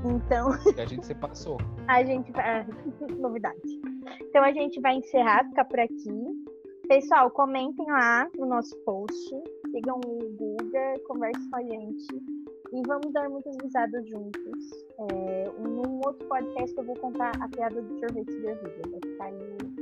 Então 0.04 0.50
que 0.74 0.80
a 0.80 0.86
gente 0.86 1.06
se 1.06 1.14
passou. 1.14 1.58
a 1.88 2.04
gente 2.04 2.30
vai. 2.32 2.66
Novidade. 3.18 3.80
Então 4.22 4.42
a 4.42 4.52
gente 4.52 4.80
vai 4.80 4.96
encerrar, 4.96 5.44
ficar 5.48 5.64
por 5.64 5.80
aqui. 5.80 6.44
Pessoal, 6.88 7.30
comentem 7.30 7.86
lá 7.86 8.28
no 8.36 8.46
nosso 8.46 8.76
post. 8.84 9.30
Sigam 9.70 10.00
o 10.04 10.18
Guga, 10.36 10.94
conversem 11.06 11.48
com 11.48 11.56
a 11.56 11.62
gente. 11.62 12.06
E 12.72 12.82
vamos 12.86 13.12
dar 13.12 13.28
muitas 13.28 13.56
risadas 13.62 14.08
juntos. 14.08 14.86
É, 15.12 15.50
num 15.60 16.00
outro 16.04 16.26
podcast 16.28 16.76
eu 16.76 16.84
vou 16.84 16.96
contar 16.96 17.32
a 17.40 17.48
piada 17.48 17.80
do 17.80 17.98
sorvete 17.98 18.42
da 18.42 18.54
vida. 18.54 18.82
Vai 18.90 19.00
ficar 19.04 19.24
aí. 19.24 19.79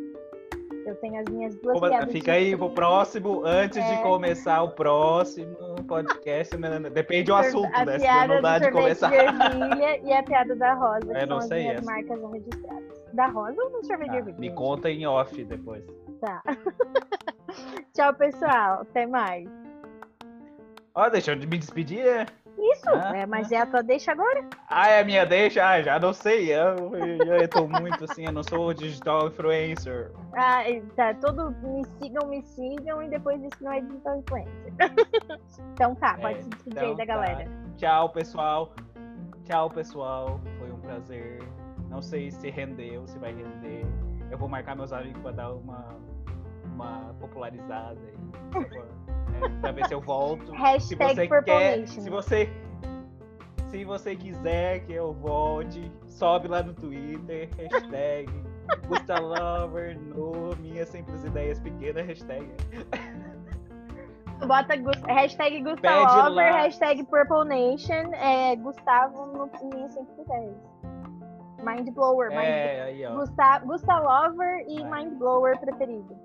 Eu 0.88 0.94
tenho 0.96 1.20
as 1.20 1.24
minhas 1.30 1.54
duas 1.56 1.78
Como-. 1.78 2.06
Fica 2.10 2.32
aí 2.32 2.56
pro 2.56 2.70
próximo, 2.70 3.42
antes 3.44 3.76
É. 3.78 3.96
de 3.96 4.02
começar 4.02 4.62
o 4.62 4.70
próximo 4.70 5.54
podcast. 5.86 6.56
Depende 6.92 7.24
do 7.24 7.34
assunto, 7.34 7.70
a 7.74 7.84
né? 7.84 7.98
Piada 7.98 8.34
não 8.34 8.42
dá 8.42 8.58
de 8.58 8.70
começar. 8.70 9.10
de 9.10 9.16
ervilha 9.16 10.00
e 10.04 10.12
a 10.12 10.22
piada 10.22 10.56
da 10.56 10.74
Rosa, 10.74 11.00
que 11.00 11.20
Eu 11.22 11.26
não 11.26 11.36
são 11.36 11.36
as 11.38 11.48
sei 11.48 11.66
essa. 11.68 11.84
marcas 11.84 12.32
registradas. 12.32 12.98
Da 13.12 13.26
Rosa 13.26 13.62
ou 13.62 13.70
do 13.70 13.86
sorvete 13.86 14.10
de 14.10 14.16
ervilha? 14.16 14.36
me 14.38 14.50
conta 14.54 14.90
em 14.90 15.06
off 15.06 15.44
depois. 15.44 15.84
Tá. 16.20 16.42
Tchau, 17.94 18.14
pessoal. 18.14 18.80
Até 18.82 19.06
mais. 19.06 19.48
Ó, 20.94 21.08
deixa 21.08 21.32
eu 21.32 21.36
me 21.38 21.46
despedir, 21.58 22.04
né? 22.04 22.26
Isso, 22.60 22.88
Ah, 22.88 23.16
é, 23.16 23.26
mas 23.26 23.52
é 23.52 23.58
a 23.58 23.66
tua 23.66 23.82
deixa 23.82 24.10
agora? 24.12 24.44
Ah, 24.68 24.88
é 24.88 25.00
a 25.00 25.04
minha 25.04 25.24
deixa? 25.24 25.64
Ah, 25.64 25.80
já 25.80 25.98
não 25.98 26.12
sei. 26.12 26.52
Eu, 26.52 26.94
eu, 26.96 27.34
eu 27.36 27.48
tô 27.48 27.68
muito 27.68 28.02
assim, 28.04 28.26
eu 28.26 28.32
não 28.32 28.42
sou 28.42 28.72
digital 28.74 29.28
influencer. 29.28 30.10
Ah, 30.34 30.62
tá. 30.94 31.14
Todo 31.14 31.50
me 31.50 31.84
sigam, 32.00 32.28
me 32.28 32.42
sigam 32.42 33.02
e 33.02 33.08
depois 33.08 33.42
isso 33.42 33.56
não 33.62 33.72
é 33.72 33.80
digital 33.80 34.16
influencer. 34.18 34.72
então 35.74 35.94
tá, 35.96 36.16
pode 36.20 36.38
É, 36.38 36.42
se 36.42 36.48
despedir 36.50 36.76
então 36.78 36.88
aí 36.90 36.96
da 36.96 36.98
tá. 36.98 37.04
galera. 37.06 37.50
Tchau, 37.76 38.08
pessoal. 38.10 38.72
Tchau, 39.44 39.70
pessoal. 39.70 40.40
Foi 40.58 40.70
um 40.70 40.78
prazer. 40.80 41.38
Não 41.88 42.00
sei 42.02 42.30
se 42.30 42.50
rendeu, 42.50 43.06
se 43.08 43.18
vai 43.18 43.32
render. 43.32 43.84
Eu 44.30 44.36
vou 44.38 44.48
marcar 44.48 44.76
meus 44.76 44.92
amigos 44.92 45.20
pra 45.22 45.32
dar 45.32 45.52
uma, 45.52 45.88
uma 46.64 47.14
popularizada 47.18 47.98
aí. 48.00 48.64
É, 48.76 49.07
pra 49.60 49.72
ver 49.72 49.86
se 49.86 49.94
eu 49.94 50.00
volto. 50.00 50.50
se 50.80 50.94
Hashtag 50.96 51.28
você 51.28 51.42
quer, 51.42 51.88
se 51.88 52.10
você 52.10 52.50
se 53.70 53.84
você 53.84 54.16
quiser 54.16 54.80
que 54.86 54.94
eu 54.94 55.12
volte, 55.12 55.92
sobe 56.06 56.48
lá 56.48 56.62
no 56.62 56.72
Twitter, 56.72 57.50
hashtag 57.58 58.28
Gustalover 58.86 59.98
no 59.98 60.56
Minhas 60.56 60.88
Simples 60.88 61.24
Ideias 61.24 61.60
Pequenas, 61.60 62.06
hashtag. 62.06 62.50
Bota 64.46 64.74
hashtag 65.06 65.62
lá. 66.34 66.50
hashtag 66.52 67.04
Purple 67.04 67.44
Nation, 67.46 68.14
é, 68.14 68.56
Gustavo 68.56 69.26
no 69.26 69.50
Minha 69.68 69.88
Sempre 69.88 70.22
Ideias. 70.22 70.56
Mind 71.62 71.90
Blower. 71.90 72.30
É, 72.32 72.82
aí. 72.82 73.06
Gusta, 73.14 73.58
Gusta 73.60 73.98
Lover 73.98 74.64
e 74.68 74.80
É. 74.80 74.84
Mind 74.84 75.18
Blower 75.18 75.58
preferido. 75.58 76.16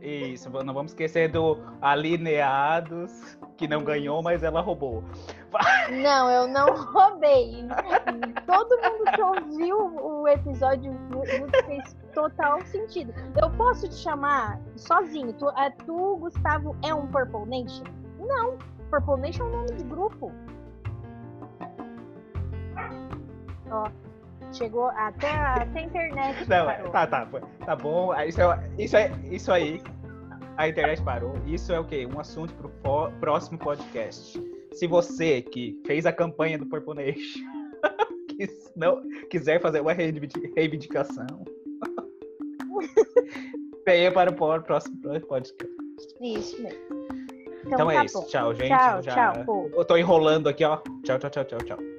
Isso, 0.00 0.50
não 0.50 0.74
vamos 0.74 0.92
esquecer 0.92 1.30
do 1.30 1.58
Alineados, 1.80 3.38
que 3.56 3.66
não 3.66 3.82
ganhou, 3.82 4.22
mas 4.22 4.42
ela 4.42 4.60
roubou. 4.60 5.02
Não, 6.02 6.30
eu 6.30 6.46
não 6.46 6.74
roubei. 6.92 7.66
Todo 8.46 8.82
mundo 8.82 9.04
que 9.14 9.22
ouviu 9.22 9.76
o 10.04 10.28
episódio 10.28 10.92
fez 11.64 11.96
total 12.14 12.64
sentido. 12.66 13.12
Eu 13.40 13.50
posso 13.50 13.88
te 13.88 13.94
chamar 13.94 14.60
sozinho. 14.76 15.32
Tu, 15.32 15.48
é, 15.50 15.70
tu, 15.84 16.16
Gustavo, 16.18 16.76
é 16.84 16.94
um 16.94 17.06
Purple 17.06 17.46
Nation? 17.46 17.84
Não. 18.18 18.58
Purple 18.90 19.20
Nation 19.20 19.44
é 19.44 19.46
um 19.46 19.50
nome 19.50 19.72
de 19.72 19.84
grupo. 19.84 20.32
Ó, 23.70 23.90
chegou 24.52 24.86
até, 24.86 25.30
até 25.30 25.80
a 25.80 25.82
internet. 25.82 26.48
Não, 26.48 26.66
parou. 26.66 26.90
tá, 26.90 27.06
tá, 27.06 27.26
tá 27.64 27.76
bom. 27.76 28.12
Ah, 28.12 28.26
Isso, 28.26 28.40
é, 28.40 28.70
isso, 28.78 28.96
é, 28.96 29.10
isso 29.30 29.52
aí, 29.52 29.80
a 30.56 30.68
internet 30.68 31.02
parou. 31.02 31.34
Isso 31.46 31.72
é 31.72 31.78
o 31.80 31.84
quê? 31.84 32.06
Um 32.06 32.20
assunto 32.20 32.52
pro 32.54 32.70
próximo 33.20 33.58
podcast. 33.58 34.40
Se 34.72 34.86
você 34.86 35.42
que 35.42 35.80
fez 35.86 36.06
a 36.06 36.12
campanha 36.12 36.58
do 36.58 36.66
Purple 36.66 36.94
Nation 36.94 37.40
quis- 38.36 38.72
não, 38.76 39.02
quiser 39.30 39.60
fazer 39.60 39.80
uma 39.80 39.92
reivindic- 39.92 40.52
reivindicação, 40.54 41.26
venha 43.86 44.12
para 44.12 44.30
o 44.30 44.34
próximo 44.62 44.96
podcast. 45.28 45.74
Isso 46.20 46.62
mesmo. 46.62 46.78
Então, 47.66 47.90
é 47.90 47.94
tá 47.96 48.04
isso. 48.04 48.20
bom. 48.20 48.26
Tchau, 48.26 48.54
gente. 48.54 48.68
Tchau, 48.68 49.02
Já- 49.02 49.32
tchau, 49.32 49.44
pô. 49.44 49.70
Eu 49.74 49.84
tô 49.84 49.96
enrolando 49.96 50.48
aqui, 50.48 50.64
ó. 50.64 50.76
Tchau, 51.02 51.18
tchau, 51.18 51.30
tchau, 51.30 51.44
tchau, 51.44 51.58
tchau. 51.60 51.95